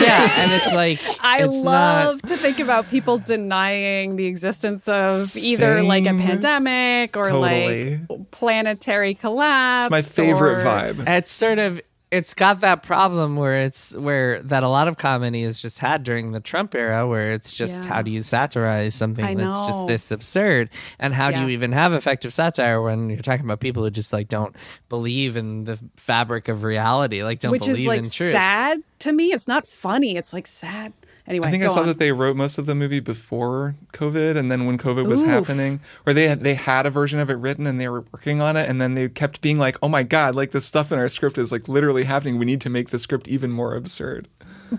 yeah, 0.00 0.30
and 0.38 0.52
it's 0.52 0.72
like 0.72 1.00
I 1.22 1.42
it's 1.44 1.52
love 1.52 2.22
Not, 2.22 2.28
to 2.30 2.36
think 2.38 2.58
about 2.60 2.88
people 2.90 3.18
denying 3.18 4.16
the 4.16 4.26
existence 4.26 4.88
of 4.88 5.36
either 5.36 5.82
like 5.82 6.04
a 6.06 6.14
pandemic 6.14 7.16
or 7.16 7.24
Totally. 7.28 7.98
like 8.08 8.30
planetary 8.30 9.14
collapse. 9.14 9.86
It's 9.86 9.90
my 9.90 10.02
favorite 10.02 10.60
or- 10.60 10.64
vibe. 10.64 11.04
it's 11.08 11.32
sort 11.32 11.58
of 11.58 11.80
it's 12.14 12.32
got 12.34 12.60
that 12.60 12.82
problem 12.82 13.36
where 13.36 13.56
it's 13.64 13.92
where 13.94 14.40
that 14.42 14.62
a 14.62 14.68
lot 14.68 14.86
of 14.88 14.96
comedy 14.96 15.42
has 15.42 15.60
just 15.60 15.78
had 15.80 16.04
during 16.04 16.32
the 16.32 16.40
Trump 16.40 16.74
era, 16.74 17.06
where 17.08 17.32
it's 17.32 17.52
just 17.52 17.82
Yeah. 17.82 17.88
how 17.88 18.02
do 18.02 18.10
you 18.10 18.22
satirize 18.22 18.94
something 18.94 19.36
that's 19.36 19.60
just 19.66 19.86
this 19.86 20.10
absurd, 20.10 20.70
and 20.98 21.12
how 21.12 21.30
do 21.30 21.40
you 21.40 21.48
even 21.48 21.72
have 21.72 21.92
effective 21.92 22.32
satire 22.32 22.80
when 22.80 23.10
you're 23.10 23.18
talking 23.20 23.44
about 23.44 23.60
people 23.60 23.82
who 23.82 23.90
just 23.90 24.12
like 24.12 24.28
don't 24.28 24.54
believe 24.88 25.36
in 25.36 25.64
the 25.64 25.78
fabric 25.96 26.48
of 26.48 26.62
reality, 26.62 27.22
like 27.22 27.40
don't 27.40 27.50
which 27.52 27.62
believe 27.62 27.80
is 27.80 27.86
like 27.86 27.98
in 28.04 28.10
truth. 28.10 28.32
sad 28.32 28.82
to 29.00 29.12
me. 29.12 29.32
It's 29.32 29.48
not 29.48 29.66
funny. 29.66 30.16
It's 30.16 30.32
like 30.32 30.46
sad. 30.46 30.92
Anyway, 31.26 31.48
I 31.48 31.50
think 31.50 31.64
I 31.64 31.68
saw 31.68 31.80
on. 31.80 31.86
that 31.86 31.98
they 31.98 32.12
wrote 32.12 32.36
most 32.36 32.58
of 32.58 32.66
the 32.66 32.74
movie 32.74 33.00
before 33.00 33.76
COVID, 33.94 34.36
and 34.36 34.52
then 34.52 34.66
when 34.66 34.76
COVID 34.76 35.06
was 35.06 35.22
Oof. 35.22 35.28
happening, 35.28 35.80
or 36.06 36.12
they 36.12 36.28
had 36.28 36.40
they 36.40 36.54
had 36.54 36.84
a 36.84 36.90
version 36.90 37.18
of 37.18 37.30
it 37.30 37.38
written 37.38 37.66
and 37.66 37.80
they 37.80 37.88
were 37.88 38.04
working 38.12 38.42
on 38.42 38.56
it, 38.56 38.68
and 38.68 38.78
then 38.78 38.94
they 38.94 39.08
kept 39.08 39.40
being 39.40 39.58
like, 39.58 39.78
"Oh 39.82 39.88
my 39.88 40.02
god, 40.02 40.34
like 40.34 40.50
this 40.50 40.66
stuff 40.66 40.92
in 40.92 40.98
our 40.98 41.08
script 41.08 41.38
is 41.38 41.50
like 41.50 41.66
literally 41.66 42.04
happening. 42.04 42.38
We 42.38 42.44
need 42.44 42.60
to 42.60 42.70
make 42.70 42.90
the 42.90 42.98
script 42.98 43.26
even 43.26 43.52
more 43.52 43.74
absurd." 43.74 44.28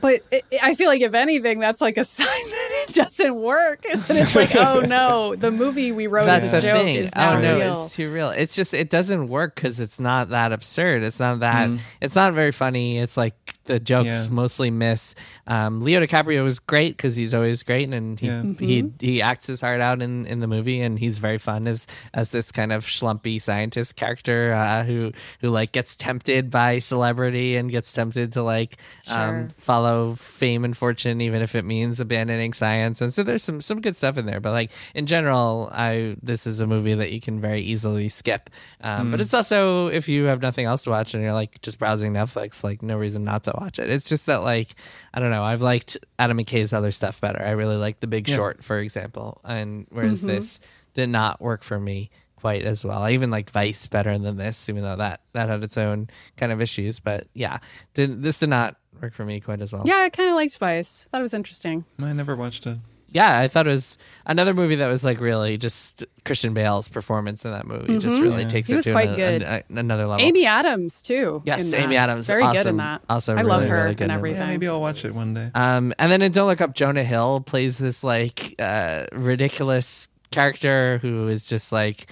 But 0.01 0.23
it, 0.31 0.45
I 0.61 0.73
feel 0.73 0.87
like 0.87 1.01
if 1.01 1.13
anything, 1.13 1.59
that's 1.59 1.81
like 1.81 1.97
a 1.97 2.03
sign 2.03 2.27
that 2.27 2.85
it 2.87 2.93
doesn't 2.93 3.35
work. 3.35 3.85
Is 3.89 4.05
that 4.07 4.17
it's 4.17 4.35
like, 4.35 4.55
oh 4.55 4.79
no, 4.87 5.35
the 5.35 5.51
movie 5.51 5.91
we 5.91 6.07
wrote 6.07 6.25
That's 6.25 6.45
as 6.45 6.63
a 6.63 6.67
joke 6.67 6.81
thing. 6.81 6.95
is 6.95 7.15
now 7.15 7.37
oh 7.37 7.41
no, 7.41 7.57
real. 7.57 7.83
it's 7.83 7.95
too 7.95 8.11
real. 8.11 8.29
It's 8.29 8.55
just 8.55 8.73
it 8.73 8.89
doesn't 8.89 9.29
work 9.29 9.55
because 9.55 9.79
it's 9.79 9.99
not 9.99 10.29
that 10.29 10.51
absurd. 10.51 11.03
It's 11.03 11.19
not 11.19 11.39
that. 11.39 11.69
Mm. 11.69 11.79
It's 12.01 12.15
not 12.15 12.33
very 12.33 12.51
funny. 12.51 12.99
It's 12.99 13.17
like 13.17 13.54
the 13.65 13.79
jokes 13.79 14.27
Yeah. 14.27 14.27
mostly 14.33 14.69
miss. 14.71 15.15
Um, 15.47 15.81
Leo 15.83 15.99
DiCaprio 15.99 16.43
was 16.43 16.59
great 16.59 16.95
because 16.97 17.15
he's 17.15 17.33
always 17.33 17.63
great, 17.63 17.89
and 17.93 18.19
he 18.19 18.27
Yeah. 18.27 18.43
he 18.59 18.91
he 18.99 19.21
acts 19.21 19.47
his 19.47 19.61
heart 19.61 19.81
out 19.81 20.01
in, 20.01 20.25
in 20.27 20.39
the 20.39 20.47
movie, 20.47 20.81
and 20.81 20.97
he's 20.99 21.17
very 21.19 21.37
fun 21.37 21.67
as 21.67 21.87
as 22.13 22.29
this 22.31 22.51
kind 22.51 22.71
of 22.71 22.85
schlumpy 22.85 23.41
scientist 23.41 23.95
character 23.95 24.53
uh, 24.53 24.83
who 24.83 25.11
who 25.41 25.49
like 25.49 25.71
gets 25.71 25.95
tempted 25.95 26.49
by 26.49 26.79
celebrity 26.79 27.55
and 27.55 27.71
gets 27.71 27.91
tempted 27.91 28.33
to 28.33 28.43
like 28.43 28.77
Sure. 29.03 29.17
um, 29.17 29.49
follow 29.57 30.15
fame 30.15 30.63
and 30.65 30.75
fortune, 30.77 31.21
even 31.21 31.41
if 31.41 31.55
it 31.55 31.65
means 31.65 31.99
abandoning 31.99 32.53
science. 32.53 33.01
And 33.01 33.13
so 33.13 33.23
there's 33.23 33.43
some 33.43 33.61
some 33.61 33.81
good 33.81 33.95
stuff 33.95 34.17
in 34.17 34.25
there. 34.25 34.39
But 34.39 34.51
like 34.51 34.71
in 34.93 35.05
general, 35.05 35.69
I 35.73 36.15
this 36.21 36.45
is 36.47 36.61
a 36.61 36.67
movie 36.67 36.93
that 36.93 37.11
you 37.11 37.19
can 37.21 37.41
very 37.41 37.61
easily 37.61 38.09
skip. 38.09 38.49
Um, 38.81 39.11
But 39.11 39.21
it's 39.21 39.33
also 39.33 39.87
if 39.87 40.07
you 40.07 40.25
have 40.25 40.41
nothing 40.41 40.65
else 40.65 40.83
to 40.83 40.89
watch 40.91 41.13
and 41.13 41.23
you're 41.23 41.33
like 41.33 41.61
just 41.61 41.79
browsing 41.79 42.13
Netflix, 42.13 42.63
like 42.63 42.81
no 42.83 42.97
reason 42.97 43.23
not 43.23 43.43
to 43.43 43.54
watch 43.55 43.79
it. 43.79 43.89
It's 43.89 44.07
just 44.07 44.25
that 44.27 44.43
like 44.43 44.75
I 45.13 45.19
don't 45.19 45.31
know. 45.31 45.43
I've 45.43 45.61
liked 45.61 45.97
Adam 46.19 46.37
McKay's 46.37 46.73
other 46.73 46.91
stuff 46.91 47.21
better. 47.21 47.41
I 47.41 47.51
really 47.51 47.77
like 47.77 47.99
The 47.99 48.07
Big 48.07 48.27
Yeah. 48.27 48.35
Short, 48.35 48.63
for 48.63 48.79
example, 48.79 49.41
and 49.43 49.87
whereas 49.89 50.19
mm-hmm. 50.19 50.27
this 50.27 50.59
did 50.93 51.09
not 51.09 51.41
work 51.41 51.63
for 51.63 51.79
me 51.79 52.09
quite 52.35 52.63
as 52.63 52.85
well. 52.85 53.01
I 53.01 53.11
even 53.11 53.31
liked 53.31 53.49
Vice 53.49 53.87
better 53.87 54.15
than 54.17 54.37
this, 54.37 54.69
even 54.69 54.83
though 54.83 54.97
that 54.97 55.21
that 55.33 55.49
had 55.49 55.63
its 55.63 55.77
own 55.77 56.09
kind 56.37 56.51
of 56.51 56.61
issues. 56.61 56.99
But 56.99 57.27
yeah, 57.33 57.59
did 57.93 58.21
this 58.21 58.39
did 58.39 58.49
not 58.49 58.75
work 59.01 59.13
for 59.13 59.25
me 59.25 59.39
quite 59.39 59.61
as 59.61 59.73
well. 59.73 59.83
Yeah, 59.85 59.97
I 59.97 60.09
kind 60.09 60.29
of 60.29 60.35
liked 60.35 60.57
Vice. 60.57 61.07
Thought 61.11 61.19
it 61.19 61.21
was 61.21 61.33
interesting. 61.33 61.85
I 61.99 62.13
never 62.13 62.35
watched 62.35 62.67
it. 62.67 62.77
Yeah, 63.09 63.39
I 63.39 63.47
thought 63.47 63.67
it 63.67 63.71
was 63.71 63.97
another 64.25 64.53
movie 64.53 64.75
that 64.75 64.87
was 64.87 65.05
like 65.05 65.19
really 65.19 65.57
just 65.57 66.05
Christian 66.25 66.53
Bale's 66.53 66.89
performance 66.89 67.45
in 67.45 67.51
that 67.51 67.65
movie 67.65 67.99
just 67.99 68.19
really 68.19 68.43
Yeah. 68.43 68.49
takes 68.49 68.67
He 68.67 68.73
it 68.73 68.75
was 68.77 68.85
to 68.85 68.91
quite 68.91 69.09
an- 69.09 69.15
good. 69.15 69.41
an- 69.43 69.63
another 69.77 70.07
level. 70.07 70.25
Amy 70.25 70.45
Adams 70.45 71.01
too. 71.01 71.41
Yes, 71.45 71.61
in 71.61 71.71
that. 71.71 71.79
Amy 71.81 71.97
Adams, 71.97 72.27
very 72.27 72.43
good 72.51 72.65
in 72.67 72.77
that. 72.77 73.01
Also 73.09 73.35
I 73.35 73.41
love 73.43 73.63
her 73.65 73.75
really 73.75 73.91
and 73.91 74.01
in 74.01 74.11
everything. 74.11 74.41
Yeah, 74.41 74.47
maybe 74.47 74.67
I'll 74.67 74.81
watch 74.81 75.05
it 75.05 75.13
one 75.15 75.33
day. 75.33 75.49
Um, 75.55 75.93
and 75.99 76.11
then 76.11 76.21
in 76.21 76.31
Don't 76.31 76.47
Look 76.47 76.61
Up, 76.61 76.73
Jonah 76.75 77.03
Hill 77.03 77.41
plays 77.41 77.77
this 77.77 78.03
like 78.03 78.55
uh, 78.59 79.05
ridiculous 79.13 80.09
character 80.31 80.97
who 81.01 81.27
is 81.27 81.47
just 81.47 81.71
like 81.71 82.07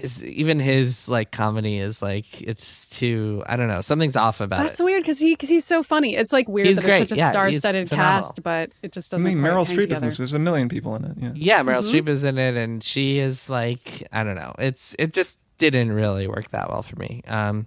his 0.00 0.24
even 0.24 0.58
his 0.60 1.08
like 1.08 1.30
comedy 1.30 1.78
is 1.78 2.00
like 2.02 2.40
it's 2.42 2.88
too 2.90 3.42
I 3.46 3.56
don't 3.56 3.68
know 3.68 3.80
something's 3.80 4.16
off 4.16 4.40
about 4.40 4.62
That's 4.62 4.80
it. 4.80 4.84
weird 4.84 5.02
because 5.02 5.18
he 5.18 5.36
cause 5.36 5.48
he's 5.48 5.64
so 5.64 5.82
funny. 5.82 6.16
It's 6.16 6.32
like 6.32 6.48
weird 6.48 6.66
He's 6.68 6.78
that 6.80 6.84
great. 6.86 7.02
it's 7.02 7.08
such 7.10 7.18
a 7.18 7.20
Yeah, 7.20 7.30
star-studded 7.30 7.90
cast, 7.90 8.42
but 8.42 8.72
it 8.82 8.92
just 8.92 9.10
doesn't. 9.10 9.28
I 9.28 9.34
mean, 9.34 9.42
Meryl 9.44 9.62
Streep 9.62 9.70
is 9.70 9.70
in 9.70 9.80
together. 9.82 10.06
this. 10.06 10.16
There's 10.16 10.34
a 10.34 10.38
million 10.38 10.68
people 10.68 10.94
in 10.96 11.04
it. 11.04 11.16
Yeah. 11.18 11.32
Yeah, 11.34 11.62
Meryl 11.62 11.80
Mm-hmm. 11.80 11.96
Streep 11.96 12.08
is 12.08 12.24
in 12.24 12.38
it, 12.38 12.56
and 12.56 12.82
she 12.82 13.18
is 13.18 13.48
like 13.48 14.06
I 14.12 14.24
don't 14.24 14.36
know. 14.36 14.54
It's 14.58 14.94
it 14.98 15.12
just 15.12 15.38
didn't 15.58 15.92
really 15.92 16.26
work 16.26 16.48
that 16.50 16.70
well 16.70 16.82
for 16.82 16.96
me. 16.96 17.22
Um, 17.28 17.66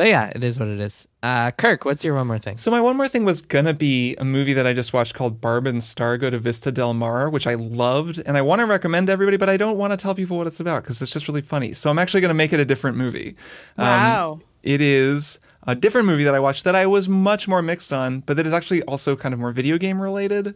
but 0.00 0.06
yeah, 0.08 0.32
it 0.34 0.42
is 0.42 0.58
what 0.58 0.70
it 0.70 0.80
is. 0.80 1.06
Uh, 1.22 1.50
Kirk, 1.50 1.84
what's 1.84 2.02
your 2.02 2.14
one 2.14 2.26
more 2.26 2.38
thing? 2.38 2.56
So 2.56 2.70
my 2.70 2.80
one 2.80 2.96
more 2.96 3.06
thing 3.06 3.26
was 3.26 3.42
gonna 3.42 3.74
be 3.74 4.16
a 4.16 4.24
movie 4.24 4.54
that 4.54 4.66
I 4.66 4.72
just 4.72 4.94
watched 4.94 5.12
called 5.12 5.42
Barb 5.42 5.66
and 5.66 5.84
Star 5.84 6.16
Go 6.16 6.30
to 6.30 6.38
Vista 6.38 6.72
Del 6.72 6.94
Mar, 6.94 7.28
which 7.28 7.46
I 7.46 7.52
loved, 7.52 8.18
and 8.24 8.38
I 8.38 8.40
want 8.40 8.60
to 8.60 8.64
recommend 8.64 9.08
to 9.08 9.12
everybody, 9.12 9.36
but 9.36 9.50
I 9.50 9.58
don't 9.58 9.76
want 9.76 9.92
to 9.92 9.98
tell 9.98 10.14
people 10.14 10.38
what 10.38 10.46
it's 10.46 10.58
about 10.58 10.82
because 10.84 11.02
it's 11.02 11.10
just 11.10 11.28
really 11.28 11.42
funny. 11.42 11.74
So 11.74 11.90
I'm 11.90 11.98
actually 11.98 12.22
gonna 12.22 12.32
make 12.32 12.54
it 12.54 12.60
a 12.60 12.64
different 12.64 12.96
movie. 12.96 13.36
Um, 13.76 13.86
Wow. 13.86 14.40
it 14.62 14.80
is 14.80 15.38
a 15.66 15.74
different 15.74 16.06
movie 16.06 16.24
that 16.24 16.34
I 16.34 16.38
watched 16.40 16.64
that 16.64 16.74
I 16.74 16.86
was 16.86 17.06
much 17.06 17.46
more 17.46 17.60
mixed 17.60 17.92
on, 17.92 18.20
but 18.20 18.38
that 18.38 18.46
is 18.46 18.54
actually 18.54 18.80
also 18.84 19.16
kind 19.16 19.34
of 19.34 19.38
more 19.38 19.52
video 19.52 19.76
game 19.76 20.00
related. 20.00 20.54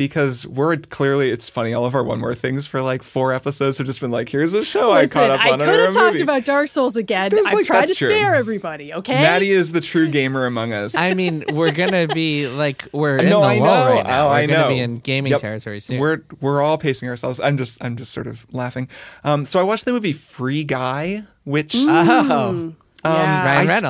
Because 0.00 0.46
we're 0.46 0.78
clearly, 0.78 1.28
it's 1.28 1.50
funny. 1.50 1.74
All 1.74 1.84
of 1.84 1.94
our 1.94 2.02
one 2.02 2.20
more 2.20 2.34
things 2.34 2.66
for 2.66 2.80
like 2.80 3.02
four 3.02 3.34
episodes 3.34 3.76
have 3.76 3.86
just 3.86 4.00
been 4.00 4.10
like, 4.10 4.30
here's 4.30 4.54
a 4.54 4.64
show 4.64 4.92
I 4.92 5.06
caught 5.06 5.28
up 5.28 5.44
on. 5.44 5.60
I 5.60 5.66
could 5.66 5.78
have 5.78 5.92
talked 5.92 6.12
movie. 6.14 6.22
about 6.22 6.46
Dark 6.46 6.68
Souls 6.68 6.96
again. 6.96 7.28
There's, 7.28 7.46
I've 7.46 7.52
like, 7.52 7.66
tried 7.66 7.86
to 7.88 7.94
true. 7.94 8.08
spare 8.08 8.34
everybody. 8.34 8.94
Okay. 8.94 9.12
Maddy 9.12 9.50
is 9.50 9.72
the 9.72 9.82
true 9.82 10.10
gamer 10.10 10.46
among 10.46 10.72
us. 10.72 10.94
I 10.94 11.12
mean, 11.12 11.44
we're 11.52 11.70
gonna 11.72 12.06
be 12.08 12.48
like 12.48 12.88
we're 12.92 13.16
in 13.18 13.28
No, 13.28 13.42
the 13.42 13.46
I 13.48 13.58
lull 13.58 13.84
know. 13.84 13.90
right 13.96 14.06
now. 14.06 14.24
Oh, 14.24 14.28
we're 14.30 14.34
I 14.36 14.46
gonna 14.46 14.58
know. 14.62 14.68
be 14.70 14.78
in 14.80 14.98
gaming 15.00 15.32
Yep. 15.32 15.40
territory 15.42 15.80
soon. 15.80 15.98
We're 15.98 16.22
we're 16.40 16.62
all 16.62 16.78
pacing 16.78 17.10
ourselves. 17.10 17.38
I'm 17.38 17.58
just 17.58 17.76
I'm 17.84 17.96
just 17.96 18.10
sort 18.12 18.26
of 18.26 18.46
laughing. 18.54 18.88
Um, 19.22 19.44
so 19.44 19.60
I 19.60 19.64
watched 19.64 19.84
the 19.84 19.92
movie 19.92 20.14
Free 20.14 20.64
Guy, 20.64 21.24
which 21.44 21.74
oh, 21.76 22.30
um, 22.48 22.76
Yeah. 23.04 23.44
Ryan 23.44 23.68
I- 23.68 23.80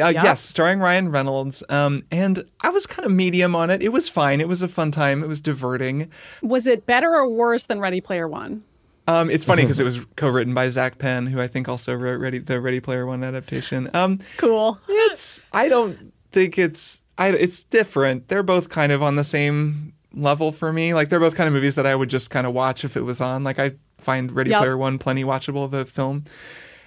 Reynolds. 0.00 0.18
uh, 0.18 0.22
yes, 0.22 0.40
starring 0.40 0.80
Ryan 0.80 1.10
Reynolds. 1.10 1.62
Um, 1.68 2.04
and 2.10 2.44
I 2.62 2.70
was 2.70 2.86
kind 2.86 3.06
of 3.06 3.12
medium 3.12 3.54
on 3.56 3.70
it. 3.70 3.82
It 3.82 3.90
was 3.92 4.08
fine. 4.08 4.40
It 4.40 4.48
was 4.48 4.62
a 4.62 4.68
fun 4.68 4.90
time. 4.90 5.22
It 5.22 5.28
was 5.28 5.40
diverting. 5.40 6.10
Was 6.42 6.66
it 6.66 6.86
better 6.86 7.10
or 7.14 7.28
worse 7.28 7.66
than 7.66 7.80
Ready 7.80 8.00
Player 8.00 8.26
One? 8.28 8.64
Um, 9.06 9.28
it's 9.30 9.44
funny 9.44 9.62
because 9.64 9.80
it 9.80 9.84
was 9.84 10.04
co-written 10.16 10.54
by 10.54 10.68
Zak 10.70 10.98
Penn, 10.98 11.26
who 11.26 11.40
I 11.40 11.46
think 11.46 11.68
also 11.68 11.94
wrote 11.94 12.20
Ready 12.20 12.38
the 12.38 12.60
Ready 12.60 12.80
Player 12.80 13.06
One 13.06 13.22
adaptation. 13.22 13.90
Um, 13.94 14.18
Cool. 14.38 14.78
it's 14.88 15.42
I 15.52 15.68
don't 15.68 16.12
think 16.32 16.58
it's 16.58 17.02
I 17.18 17.28
it's 17.28 17.62
different. 17.64 18.28
They're 18.28 18.42
both 18.42 18.68
kind 18.70 18.90
of 18.92 19.02
on 19.02 19.16
the 19.16 19.24
same 19.24 19.92
level 20.12 20.52
for 20.52 20.72
me. 20.72 20.94
Like 20.94 21.08
they're 21.10 21.20
both 21.20 21.36
kind 21.36 21.48
of 21.48 21.52
movies 21.54 21.74
that 21.74 21.86
I 21.86 21.94
would 21.94 22.08
just 22.08 22.30
kind 22.30 22.46
of 22.46 22.54
watch 22.54 22.84
if 22.84 22.96
it 22.96 23.02
was 23.02 23.20
on. 23.20 23.44
Like 23.44 23.58
I 23.58 23.72
find 23.98 24.32
Ready 24.32 24.50
Yep. 24.50 24.58
Player 24.60 24.76
One 24.78 24.98
plenty 24.98 25.22
watchable, 25.24 25.70
the 25.70 25.84
film. 25.84 26.24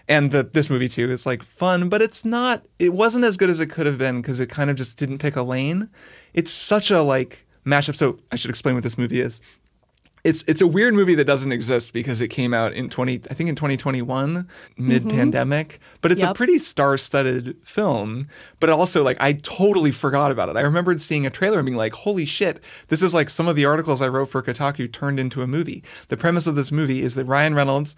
And 0.09 0.31
the 0.31 0.43
this 0.43 0.69
movie 0.69 0.87
too 0.87 1.09
is 1.11 1.25
like 1.25 1.43
fun, 1.43 1.89
but 1.89 2.01
it's 2.01 2.23
not 2.23 2.65
it 2.79 2.93
wasn't 2.93 3.25
as 3.25 3.35
good 3.35 3.49
as 3.49 3.59
it 3.59 3.67
could 3.67 3.85
have 3.85 3.97
been 3.97 4.21
because 4.21 4.39
it 4.39 4.47
kind 4.47 4.69
of 4.69 4.77
just 4.77 4.97
didn't 4.97 5.17
pick 5.17 5.35
a 5.35 5.41
lane. 5.41 5.89
It's 6.33 6.51
such 6.51 6.91
a 6.91 7.01
like 7.01 7.45
mashup. 7.65 7.95
So 7.95 8.19
I 8.31 8.37
should 8.37 8.49
explain 8.49 8.75
what 8.75 8.83
this 8.83 8.97
movie 8.97 9.19
is. 9.19 9.41
It's 10.23 10.43
it's 10.47 10.61
a 10.61 10.67
weird 10.67 10.93
movie 10.93 11.15
that 11.15 11.25
doesn't 11.25 11.51
exist 11.51 11.93
because 11.93 12.21
it 12.21 12.29
came 12.29 12.53
out 12.53 12.73
in 12.73 12.89
20 12.89 13.21
I 13.29 13.33
think 13.33 13.49
in 13.49 13.55
2021 13.55 14.47
mid 14.77 15.09
pandemic 15.09 15.67
mm-hmm. 15.69 15.97
but 16.01 16.11
it's 16.11 16.23
a 16.23 16.33
pretty 16.33 16.57
star-studded 16.57 17.55
film. 17.63 18.27
But 18.59 18.69
also 18.69 19.03
like 19.03 19.21
I 19.21 19.33
totally 19.33 19.91
forgot 19.91 20.31
about 20.31 20.49
it. 20.49 20.57
I 20.57 20.61
remembered 20.61 20.99
seeing 20.99 21.25
a 21.25 21.29
trailer 21.29 21.59
and 21.59 21.65
being 21.65 21.77
like 21.77 21.93
holy 21.93 22.25
shit 22.25 22.61
this 22.87 23.03
is 23.03 23.13
like 23.13 23.29
some 23.29 23.47
of 23.47 23.55
the 23.55 23.65
articles 23.65 24.01
I 24.01 24.07
wrote 24.07 24.29
for 24.29 24.41
Kotaku 24.41 24.91
turned 24.91 25.19
into 25.19 25.41
a 25.41 25.47
movie. 25.47 25.83
The 26.07 26.17
premise 26.17 26.47
of 26.47 26.55
this 26.55 26.71
movie 26.71 27.01
is 27.01 27.15
that 27.15 27.25
Ryan 27.25 27.55
Reynolds 27.55 27.95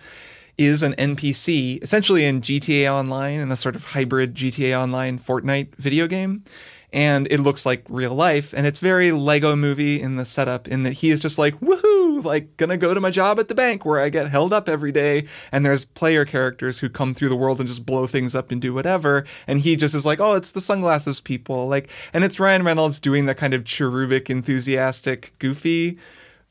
is 0.60 0.84
an 0.84 0.94
NPC 0.96 1.82
essentially 1.82 2.26
in 2.26 2.42
GTA 2.42 2.92
Online 2.94 3.40
in 3.40 3.50
a 3.50 3.56
sort 3.56 3.78
of 3.78 3.86
hybrid 3.86 4.36
GTA 4.36 4.78
Online 4.78 5.18
Fortnite 5.18 5.74
video 5.76 6.06
game. 6.06 6.44
And 6.92 7.28
it 7.32 7.40
looks 7.40 7.66
like 7.66 7.86
real 7.88 8.14
life. 8.14 8.54
And 8.54 8.68
it's 8.68 8.80
very 8.80 9.12
Lego 9.12 9.56
movie 9.56 10.02
in 10.02 10.18
the 10.18 10.26
setup, 10.26 10.68
in 10.68 10.84
that 10.84 10.94
he 10.94 11.12
is 11.12 11.20
just 11.20 11.38
like, 11.38 11.58
woohoo, 11.60 12.24
like 12.26 12.58
gonna 12.58 12.78
go 12.78 12.94
to 12.94 13.00
my 13.00 13.12
job 13.12 13.40
at 13.40 13.48
the 13.48 13.56
bank 13.56 13.86
where 13.86 14.02
I 14.02 14.10
get 14.10 14.28
held 14.28 14.52
up 14.52 14.68
every 14.68 14.92
day. 14.92 15.26
And 15.52 15.66
there's 15.66 15.86
player 15.86 16.26
characters 16.26 16.80
who 16.80 16.90
come 16.90 17.14
through 17.14 17.30
the 17.30 17.36
world 17.36 17.60
and 17.60 17.70
just 17.70 17.86
blow 17.86 18.06
things 18.06 18.36
up 18.36 18.52
and 18.52 18.62
do 18.62 18.74
whatever. 18.74 19.24
And 19.48 19.62
he 19.62 19.78
just 19.78 19.96
is 19.96 20.06
like, 20.06 20.20
oh, 20.20 20.34
it's 20.34 20.52
the 20.52 20.60
sunglasses 20.60 21.22
people. 21.22 21.68
Like, 21.68 21.90
and 22.12 22.24
it's 22.24 22.40
Ryan 22.40 22.64
Reynolds 22.64 23.00
doing 23.00 23.28
that 23.28 23.38
kind 23.38 23.54
of 23.54 23.64
cherubic, 23.64 24.30
enthusiastic, 24.30 25.32
goofy 25.40 25.98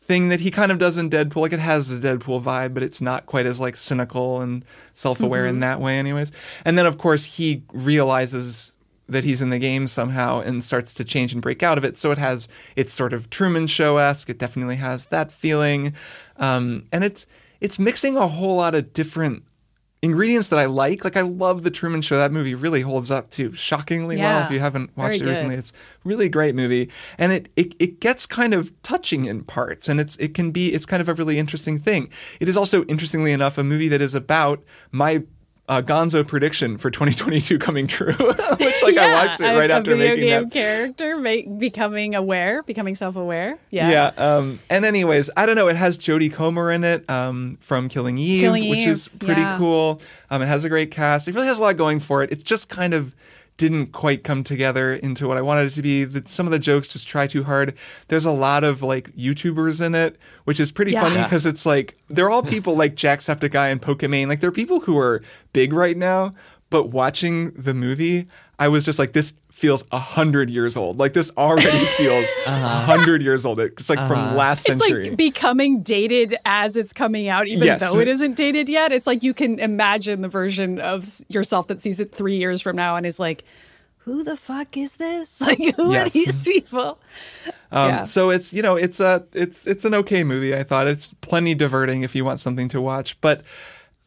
thing 0.09 0.31
that 0.31 0.41
he 0.41 0.51
kind 0.51 0.73
of 0.73 0.79
does 0.79 0.97
in 0.97 1.11
Deadpool. 1.11 1.43
Like 1.43 1.53
it 1.53 1.61
has 1.61 1.93
a 1.93 1.99
Deadpool 1.99 2.43
vibe, 2.43 2.73
but 2.73 2.83
it's 2.83 3.03
not 3.03 3.27
quite 3.27 3.45
as 3.45 3.61
like 3.61 3.77
cynical 3.77 4.41
and 4.41 4.65
self-aware 4.95 5.47
in 5.47 5.61
that 5.61 5.81
way, 5.81 5.99
anyways. 5.99 6.33
And 6.65 6.79
then 6.79 6.87
of 6.87 6.97
course 6.97 7.25
he 7.25 7.63
realizes 7.75 8.75
that 9.07 9.25
he's 9.25 9.43
in 9.43 9.51
the 9.51 9.59
game 9.59 9.87
somehow 9.87 10.41
and 10.41 10.65
starts 10.65 10.95
to 10.95 11.05
change 11.05 11.35
and 11.35 11.43
break 11.43 11.63
out 11.63 11.79
of 11.79 11.85
it. 11.85 11.99
So 11.99 12.11
it 12.11 12.19
has 12.19 12.49
it's 12.75 12.95
sort 12.95 13.13
of 13.13 13.29
Truman 13.29 13.67
Show 13.67 13.99
esque. 13.99 14.31
It 14.31 14.39
definitely 14.39 14.77
has 14.77 15.07
that 15.07 15.31
feeling, 15.31 15.93
um, 16.39 16.87
and 16.91 17.05
it's 17.05 17.27
it's 17.61 17.79
mixing 17.79 18.17
a 18.17 18.29
whole 18.29 18.57
lot 18.57 18.75
of 18.75 18.95
different 18.95 19.45
ingredients 20.03 20.49
that 20.49 20.59
I 20.59 20.67
like. 20.67 21.05
Like 21.05 21.17
I 21.17 21.23
love 21.23 21.63
the 21.63 21.71
Truman 21.71 22.03
Show. 22.03 22.17
That 22.17 22.33
movie 22.33 22.55
really 22.55 22.83
holds 22.83 23.11
up 23.11 23.31
too, 23.31 23.53
shockingly 23.55 24.17
well. 24.17 24.45
If 24.45 24.51
you 24.51 24.61
haven't 24.61 24.97
watched 24.97 25.17
it 25.17 25.19
good. 25.21 25.31
recently, 25.31 25.57
it's 25.57 25.73
really 26.05 26.29
great 26.29 26.55
movie, 26.55 26.91
and 27.17 27.33
it, 27.33 27.49
it 27.57 27.75
it 27.79 28.01
gets 28.01 28.27
kind 28.27 28.55
of 28.55 28.73
touching 28.83 29.25
in 29.25 29.45
parts, 29.45 29.89
and 29.89 30.01
it's 30.01 30.17
it 30.17 30.35
can 30.35 30.51
be 30.51 30.73
it's 30.73 30.87
kind 30.87 31.01
of 31.01 31.09
a 31.09 31.15
really 31.15 31.39
interesting 31.39 31.79
thing. 31.79 32.11
It 32.41 32.49
is 32.49 32.57
also 32.57 32.85
interestingly 32.85 33.33
enough 33.33 33.59
a 33.59 33.65
movie 33.65 33.89
that 33.89 34.03
is 34.03 34.15
about 34.15 34.63
my. 34.93 35.23
Uh, 35.69 35.83
Gonzo 35.83 36.27
prediction 36.27 36.79
for 36.79 36.91
2022 36.91 37.59
coming 37.59 37.87
true, 37.87 38.13
which 38.15 38.83
like 38.83 38.97
I 38.97 39.13
watched 39.13 39.41
it 39.41 39.45
right 39.45 39.71
a 39.71 39.75
after 39.75 39.95
video 39.95 40.09
making 40.15 40.29
game 40.29 40.43
that. 40.45 40.53
character 40.53 41.19
make, 41.19 41.59
becoming 41.59 42.15
aware, 42.15 42.63
becoming 42.63 42.95
self-aware. 42.95 43.59
Yeah. 43.71 43.91
Yeah. 43.91 44.07
Um, 44.17 44.61
and 44.71 44.87
anyways, 44.87 45.29
I 45.37 45.45
don't 45.45 45.57
know. 45.57 45.69
It 45.69 45.77
has 45.77 45.99
Jodie 45.99 46.33
Comer 46.33 46.73
in 46.73 46.85
it 46.85 47.09
um, 47.11 47.59
from 47.61 47.91
Killing 47.91 48.17
Eve, 48.17 48.41
Killing 48.41 48.71
which 48.71 48.87
is 48.87 49.09
pretty 49.09 49.43
yeah. 49.43 49.59
cool. 49.59 50.01
Um, 50.31 50.41
it 50.41 50.47
has 50.47 50.65
a 50.65 50.71
great 50.71 50.91
cast. 50.91 51.29
It 51.29 51.35
really 51.35 51.49
has 51.49 51.59
a 51.59 51.63
lot 51.63 51.77
going 51.77 52.01
for 52.01 52.23
it. 52.23 52.33
It's 52.33 52.43
just 52.43 52.71
kind 52.71 52.95
of 52.95 53.15
didn't 53.59 53.89
quite 53.93 54.25
come 54.25 54.43
together 54.43 54.95
into 54.95 55.29
what 55.29 55.37
I 55.37 55.43
wanted 55.43 55.67
it 55.67 55.71
to 55.75 55.83
be. 55.83 56.05
The, 56.05 56.23
some 56.27 56.47
of 56.47 56.53
the 56.53 56.59
jokes 56.59 56.89
just 56.89 57.07
try 57.07 57.27
too 57.27 57.45
hard. 57.45 57.77
There's 58.07 58.25
a 58.25 58.33
lot 58.33 58.65
of 58.65 58.83
like 58.83 59.15
YouTubers 59.15 59.85
in 59.85 59.95
it, 59.95 60.17
which 60.45 60.59
is 60.61 60.73
pretty 60.73 60.93
Yeah. 60.93 61.03
funny 61.03 61.23
because 61.23 61.45
it's 61.45 61.67
like 61.67 61.97
they're 62.09 62.31
all 62.31 62.43
people 62.43 62.75
like 62.77 62.95
Jacksepticeye 62.95 63.71
and 63.71 63.83
Pokimane. 63.83 64.29
Like 64.29 64.41
they're 64.41 64.51
people 64.53 64.81
who 64.81 64.97
are 64.99 65.23
big 65.53 65.73
right 65.75 65.97
now. 65.97 66.35
But 66.71 66.91
watching 66.91 67.53
the 67.53 67.73
movie, 67.73 68.29
I 68.59 68.69
was 68.69 68.85
just 68.85 68.99
like, 68.99 69.13
this 69.15 69.33
feels 69.59 69.85
a 69.93 69.99
hundred 69.99 70.49
years 70.51 70.77
old. 70.77 70.99
Like 70.99 71.13
this 71.13 71.31
already 71.37 71.85
feels 71.97 72.27
a 72.47 72.51
hundred 72.59 73.23
years 73.23 73.45
old. 73.45 73.59
It's 73.61 73.91
like 73.91 73.99
from 74.07 74.37
last 74.37 74.65
century. 74.65 75.01
It's 75.03 75.09
like 75.11 75.17
becoming 75.19 75.83
dated 75.83 76.37
as 76.45 76.77
it's 76.77 76.93
coming 76.93 77.29
out, 77.29 77.49
even 77.49 77.67
Yes. 77.67 77.81
though 77.81 77.99
it 77.99 78.09
isn't 78.09 78.35
dated 78.37 78.69
yet. 78.69 78.93
It's 78.93 79.07
like 79.07 79.23
you 79.23 79.35
can 79.35 79.59
imagine 79.59 80.23
the 80.23 80.29
version 80.29 80.81
of 80.81 81.07
yourself 81.29 81.67
that 81.67 81.81
sees 81.81 82.01
it 82.01 82.13
three 82.15 82.37
years 82.37 82.63
from 82.63 82.77
now 82.77 82.97
and 82.97 83.05
is 83.05 83.19
like, 83.19 83.45
who 83.99 84.23
the 84.23 84.37
fuck 84.37 84.77
is 84.77 84.97
this? 84.97 85.41
Like, 85.47 85.59
who 85.77 85.93
Yes. 85.93 86.07
are 86.07 86.11
these 86.11 86.45
people? 86.45 86.99
Um, 87.73 87.89
Yeah. 87.91 88.05
So 88.05 88.31
it's 88.31 88.53
you 88.55 88.63
know 88.63 88.77
it's 88.77 89.01
a 89.01 89.27
it's 89.35 89.67
it's 89.67 89.85
an 89.85 89.93
okay 89.95 90.23
movie. 90.25 90.55
I 90.55 90.63
thought 90.63 90.87
it's 90.87 91.13
plenty 91.21 91.55
diverting 91.55 92.03
if 92.03 92.15
you 92.15 92.25
want 92.25 92.41
something 92.41 92.69
to 92.69 92.81
watch, 92.81 93.21
but 93.21 93.43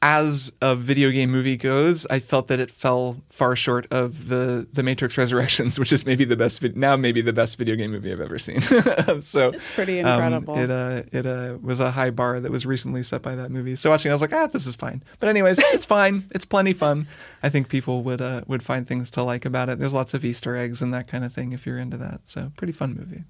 as 0.01 0.51
a 0.61 0.75
video 0.75 1.11
game 1.11 1.29
movie 1.29 1.57
goes, 1.57 2.07
I 2.07 2.19
felt 2.19 2.47
that 2.47 2.59
it 2.59 2.71
fell 2.71 3.17
far 3.29 3.55
short 3.55 3.85
of 3.91 4.29
the 4.29 4.67
the 4.73 4.81
Matrix 4.81 5.17
Resurrections, 5.17 5.77
which 5.79 5.93
is 5.93 6.05
maybe 6.05 6.25
the 6.25 6.35
best 6.35 6.63
now 6.75 6.95
maybe 6.95 7.21
the 7.21 7.33
best 7.33 7.57
video 7.57 7.75
game 7.75 7.91
movie 7.91 8.11
I've 8.11 8.21
ever 8.21 8.39
seen. 8.39 8.61
so 9.21 9.49
It's 9.49 9.71
pretty 9.71 10.01
um, 10.01 10.21
incredible. 10.21 10.57
it 10.57 10.71
uh, 10.71 11.03
it 11.11 11.25
uh, 11.25 11.57
was 11.61 11.79
a 11.79 11.91
high 11.91 12.09
bar 12.09 12.39
that 12.39 12.51
was 12.51 12.65
recently 12.65 13.03
set 13.03 13.21
by 13.21 13.35
that 13.35 13.51
movie. 13.51 13.75
So 13.75 13.91
watching, 13.91 14.09
it, 14.09 14.13
I 14.13 14.15
was 14.15 14.21
like, 14.21 14.33
ah, 14.33 14.47
this 14.47 14.65
is 14.65 14.75
fine. 14.75 15.03
But 15.19 15.29
anyways, 15.29 15.59
it's 15.65 15.85
fine. 15.85 16.25
It's 16.31 16.45
plenty 16.45 16.73
fun. 16.73 17.07
I 17.43 17.49
think 17.49 17.69
people 17.69 18.01
would 18.03 18.21
uh, 18.21 18.41
would 18.47 18.63
find 18.63 18.87
things 18.87 19.11
to 19.11 19.23
like 19.23 19.45
about 19.45 19.69
it. 19.69 19.77
There's 19.77 19.93
lots 19.93 20.15
of 20.15 20.25
Easter 20.25 20.55
eggs 20.55 20.81
and 20.81 20.91
that 20.93 21.07
kind 21.07 21.23
of 21.23 21.33
thing 21.33 21.51
if 21.51 21.65
you're 21.65 21.79
into 21.79 21.97
that. 21.97 22.27
So 22.27 22.51
pretty 22.57 22.73
fun 22.73 22.95
movie. 22.95 23.23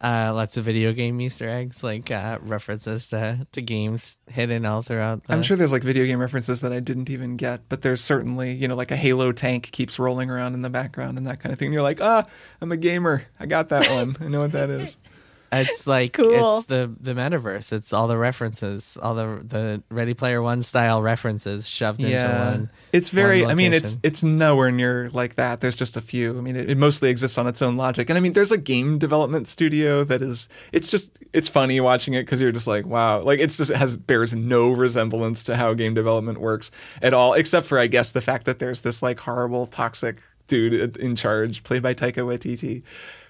Uh, 0.00 0.32
lots 0.32 0.56
of 0.56 0.64
video 0.64 0.92
game 0.92 1.20
Easter 1.20 1.48
eggs, 1.48 1.82
like 1.82 2.10
uh, 2.10 2.38
references 2.42 3.08
to, 3.08 3.46
to 3.50 3.60
games 3.60 4.16
hidden 4.28 4.64
all 4.64 4.80
throughout. 4.80 5.24
The, 5.24 5.32
I'm 5.32 5.42
sure 5.42 5.56
there's 5.56 5.72
like 5.72 5.82
video 5.82 6.04
game 6.06 6.20
references 6.20 6.60
that 6.60 6.72
I 6.72 6.78
didn't 6.78 7.10
even 7.10 7.36
get, 7.36 7.68
but 7.68 7.82
there's 7.82 8.00
certainly, 8.00 8.52
you 8.52 8.68
know, 8.68 8.76
like 8.76 8.92
a 8.92 8.96
Halo 8.96 9.32
tank 9.32 9.70
keeps 9.72 9.98
rolling 9.98 10.30
around 10.30 10.54
in 10.54 10.62
the 10.62 10.70
background 10.70 11.18
and 11.18 11.26
that 11.26 11.40
kind 11.40 11.52
of 11.52 11.58
thing. 11.58 11.66
And 11.66 11.74
you're 11.74 11.82
like, 11.82 12.00
ah, 12.00 12.24
I'm 12.60 12.70
a 12.70 12.76
gamer. 12.76 13.24
I 13.40 13.46
got 13.46 13.70
that 13.70 13.88
one. 13.90 14.16
I 14.20 14.28
know 14.28 14.40
what 14.40 14.52
that 14.52 14.70
is. 14.70 14.96
It's 15.50 15.86
like 15.86 16.12
Cool. 16.12 16.58
it's 16.58 16.66
the 16.66 16.94
the 17.00 17.14
metaverse. 17.14 17.72
It's 17.72 17.92
all 17.92 18.08
the 18.08 18.18
references, 18.18 18.98
all 19.00 19.14
the 19.14 19.40
the 19.42 19.82
Ready 19.90 20.14
Player 20.14 20.42
One 20.42 20.62
style 20.62 21.00
references 21.02 21.68
shoved 21.68 22.02
into 22.02 22.16
one. 22.16 22.70
It's 22.92 23.10
very, 23.10 23.42
one 23.42 23.50
I 23.50 23.54
mean, 23.54 23.72
it's 23.72 23.98
it's 24.02 24.22
nowhere 24.22 24.70
near 24.70 25.10
like 25.12 25.36
that. 25.36 25.60
There's 25.60 25.76
just 25.76 25.96
a 25.96 26.00
few. 26.00 26.36
I 26.36 26.40
mean, 26.40 26.56
it, 26.56 26.70
it 26.70 26.76
mostly 26.76 27.08
exists 27.10 27.38
on 27.38 27.46
its 27.46 27.62
own 27.62 27.76
logic. 27.76 28.10
And 28.10 28.16
I 28.16 28.20
mean, 28.20 28.32
there's 28.34 28.52
a 28.52 28.58
game 28.58 28.98
development 28.98 29.48
studio 29.48 30.04
that 30.04 30.22
is, 30.22 30.48
it's 30.72 30.90
just, 30.90 31.10
it's 31.32 31.48
funny 31.48 31.80
watching 31.80 32.14
it 32.14 32.22
because 32.22 32.40
you're 32.40 32.52
just 32.52 32.66
like, 32.66 32.86
wow. 32.86 33.20
Like, 33.20 33.40
it's 33.40 33.56
just, 33.56 33.70
it 33.70 33.76
has, 33.76 33.96
bears 33.96 34.34
no 34.34 34.70
resemblance 34.70 35.44
to 35.44 35.56
how 35.56 35.74
game 35.74 35.94
development 35.94 36.40
works 36.40 36.70
at 37.00 37.14
all, 37.14 37.34
except 37.34 37.66
for, 37.66 37.78
I 37.78 37.86
guess, 37.86 38.10
the 38.10 38.20
fact 38.20 38.44
that 38.46 38.58
there's 38.58 38.80
this 38.80 39.02
like 39.02 39.20
horrible, 39.20 39.66
toxic 39.66 40.18
dude 40.46 40.96
in 40.96 41.14
charge, 41.16 41.62
played 41.62 41.82
by 41.82 41.94
Taika 41.94 42.24
Waititi, 42.24 42.82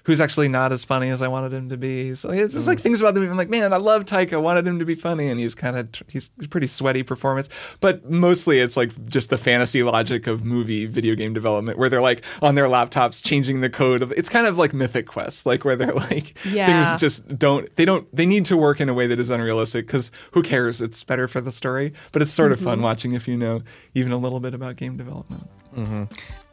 who's 0.03 0.21
actually 0.21 0.47
not 0.47 0.71
as 0.71 0.85
funny 0.85 1.09
as 1.09 1.21
I 1.21 1.27
wanted 1.27 1.53
him 1.53 1.69
to 1.69 1.77
be. 1.77 2.15
So 2.15 2.29
it's 2.29 2.53
just 2.53 2.67
like 2.67 2.79
mm. 2.79 2.81
things 2.81 3.01
about 3.01 3.13
the 3.13 3.19
movie. 3.19 3.31
I'm 3.31 3.37
like, 3.37 3.49
man, 3.49 3.73
I 3.73 3.77
love 3.77 4.05
Taika. 4.05 4.33
I 4.33 4.37
wanted 4.37 4.67
him 4.67 4.79
to 4.79 4.85
be 4.85 4.95
funny, 4.95 5.27
and 5.27 5.39
he's 5.39 5.55
kind 5.55 5.77
of 5.77 5.89
he's 6.07 6.29
pretty 6.49 6.67
sweaty 6.67 7.03
performance. 7.03 7.49
But 7.79 8.09
mostly, 8.09 8.59
it's 8.59 8.77
like 8.77 9.05
just 9.05 9.29
the 9.29 9.37
fantasy 9.37 9.83
logic 9.83 10.27
of 10.27 10.43
movie 10.43 10.85
video 10.85 11.15
game 11.15 11.33
development, 11.33 11.77
where 11.77 11.89
they're 11.89 12.01
like 12.01 12.23
on 12.41 12.55
their 12.55 12.65
laptops 12.65 13.23
changing 13.23 13.61
the 13.61 13.69
code 13.69 14.01
of. 14.01 14.11
It's 14.13 14.29
kind 14.29 14.47
of 14.47 14.57
like 14.57 14.73
Mythic 14.73 15.07
Quest, 15.07 15.45
like 15.45 15.65
where 15.65 15.75
they're 15.75 15.93
like 15.93 16.37
Yeah. 16.45 16.65
things 16.65 17.01
just 17.01 17.37
don't 17.37 17.73
they 17.75 17.85
don't 17.85 18.07
they 18.15 18.25
need 18.25 18.45
to 18.45 18.57
work 18.57 18.79
in 18.79 18.89
a 18.89 18.93
way 18.93 19.07
that 19.07 19.19
is 19.19 19.29
unrealistic 19.29 19.87
because 19.87 20.11
who 20.31 20.43
cares? 20.43 20.81
It's 20.81 21.03
better 21.03 21.27
for 21.27 21.41
the 21.41 21.51
story. 21.51 21.93
But 22.11 22.21
it's 22.21 22.31
sort 22.31 22.51
of 22.51 22.59
fun 22.59 22.75
mm-hmm. 22.75 22.83
watching 22.83 23.13
if 23.13 23.27
you 23.27 23.37
know 23.37 23.61
even 23.93 24.11
a 24.11 24.17
little 24.17 24.39
bit 24.39 24.53
about 24.53 24.75
game 24.75 24.97
development. 24.97 25.49
Mm-hmm. 25.75 26.03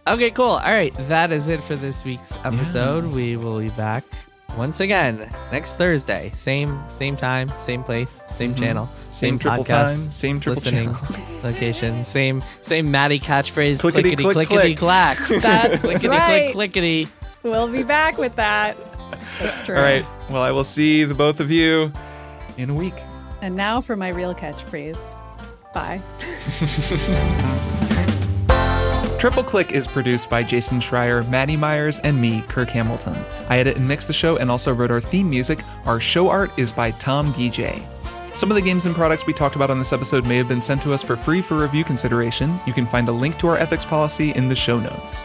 Okay, 0.08 0.30
cool. 0.30 0.44
All 0.44 0.58
right, 0.60 0.94
that 1.08 1.32
is 1.32 1.48
it 1.48 1.62
for 1.62 1.74
this 1.74 2.04
week's 2.04 2.36
episode. 2.44 3.06
We 3.06 3.36
will 3.36 3.58
be 3.58 3.70
back 3.70 4.04
once 4.56 4.78
again 4.80 5.28
next 5.50 5.76
Thursday. 5.76 6.30
Same 6.32 6.80
same 6.88 7.16
time, 7.16 7.52
same 7.58 7.82
place, 7.82 8.22
same 8.36 8.54
channel, 8.54 8.86
Mm-hmm. 8.86 9.12
Same 9.12 9.38
triple 9.38 9.64
podcast, 9.64 9.68
time, 9.68 10.10
same 10.10 10.40
triple 10.40 10.62
listening 10.62 10.94
channel. 10.94 11.40
location, 11.42 12.04
same 12.04 12.44
same 12.62 12.90
Maddy 12.90 13.18
catchphrase. 13.18 13.80
Clickety 13.80 14.14
clickety 14.14 14.22
click 14.22 14.48
clickety 14.48 14.74
click. 14.74 14.78
clack. 14.78 15.18
That's 15.42 15.80
clickety 15.82 16.08
right. 16.08 16.52
click 16.52 16.72
clickety. 16.72 17.08
We'll 17.42 17.68
be 17.68 17.82
back 17.82 18.16
with 18.18 18.36
that. 18.36 18.76
That's 19.40 19.64
true. 19.64 19.76
All 19.76 19.82
right. 19.82 20.06
Well, 20.30 20.42
I 20.42 20.50
will 20.52 20.64
see 20.64 21.04
the 21.04 21.14
both 21.14 21.40
of 21.40 21.50
you 21.50 21.92
in 22.56 22.70
a 22.70 22.74
week. 22.74 22.94
And 23.42 23.56
now 23.56 23.80
for 23.80 23.96
my 23.96 24.08
real 24.08 24.34
catchphrase. 24.34 25.16
Bye. 25.74 26.00
Triple 29.26 29.42
Click 29.42 29.72
is 29.72 29.88
produced 29.88 30.30
by 30.30 30.44
Jason 30.44 30.78
Schreier, 30.78 31.28
Maddy 31.28 31.56
Myers, 31.56 31.98
and 31.98 32.20
me, 32.20 32.42
Kirk 32.42 32.68
Hamilton. 32.68 33.16
I 33.48 33.58
edit 33.58 33.76
and 33.76 33.88
mix 33.88 34.04
the 34.04 34.12
show 34.12 34.36
and 34.36 34.48
also 34.48 34.72
wrote 34.72 34.92
our 34.92 35.00
theme 35.00 35.28
music. 35.28 35.58
Our 35.84 35.98
show 35.98 36.28
art 36.28 36.52
is 36.56 36.70
by 36.70 36.92
Tom 36.92 37.32
DJ. 37.32 37.84
Some 38.34 38.52
of 38.52 38.54
the 38.54 38.62
games 38.62 38.86
and 38.86 38.94
products 38.94 39.26
we 39.26 39.32
talked 39.32 39.56
about 39.56 39.68
on 39.68 39.80
this 39.80 39.92
episode 39.92 40.26
may 40.26 40.36
have 40.36 40.46
been 40.46 40.60
sent 40.60 40.80
to 40.82 40.94
us 40.94 41.02
for 41.02 41.16
free 41.16 41.42
for 41.42 41.56
review 41.56 41.82
consideration. 41.82 42.56
You 42.68 42.72
can 42.72 42.86
find 42.86 43.08
a 43.08 43.12
link 43.12 43.36
to 43.38 43.48
our 43.48 43.56
ethics 43.56 43.84
policy 43.84 44.30
in 44.30 44.48
the 44.48 44.54
show 44.54 44.78
notes. 44.78 45.24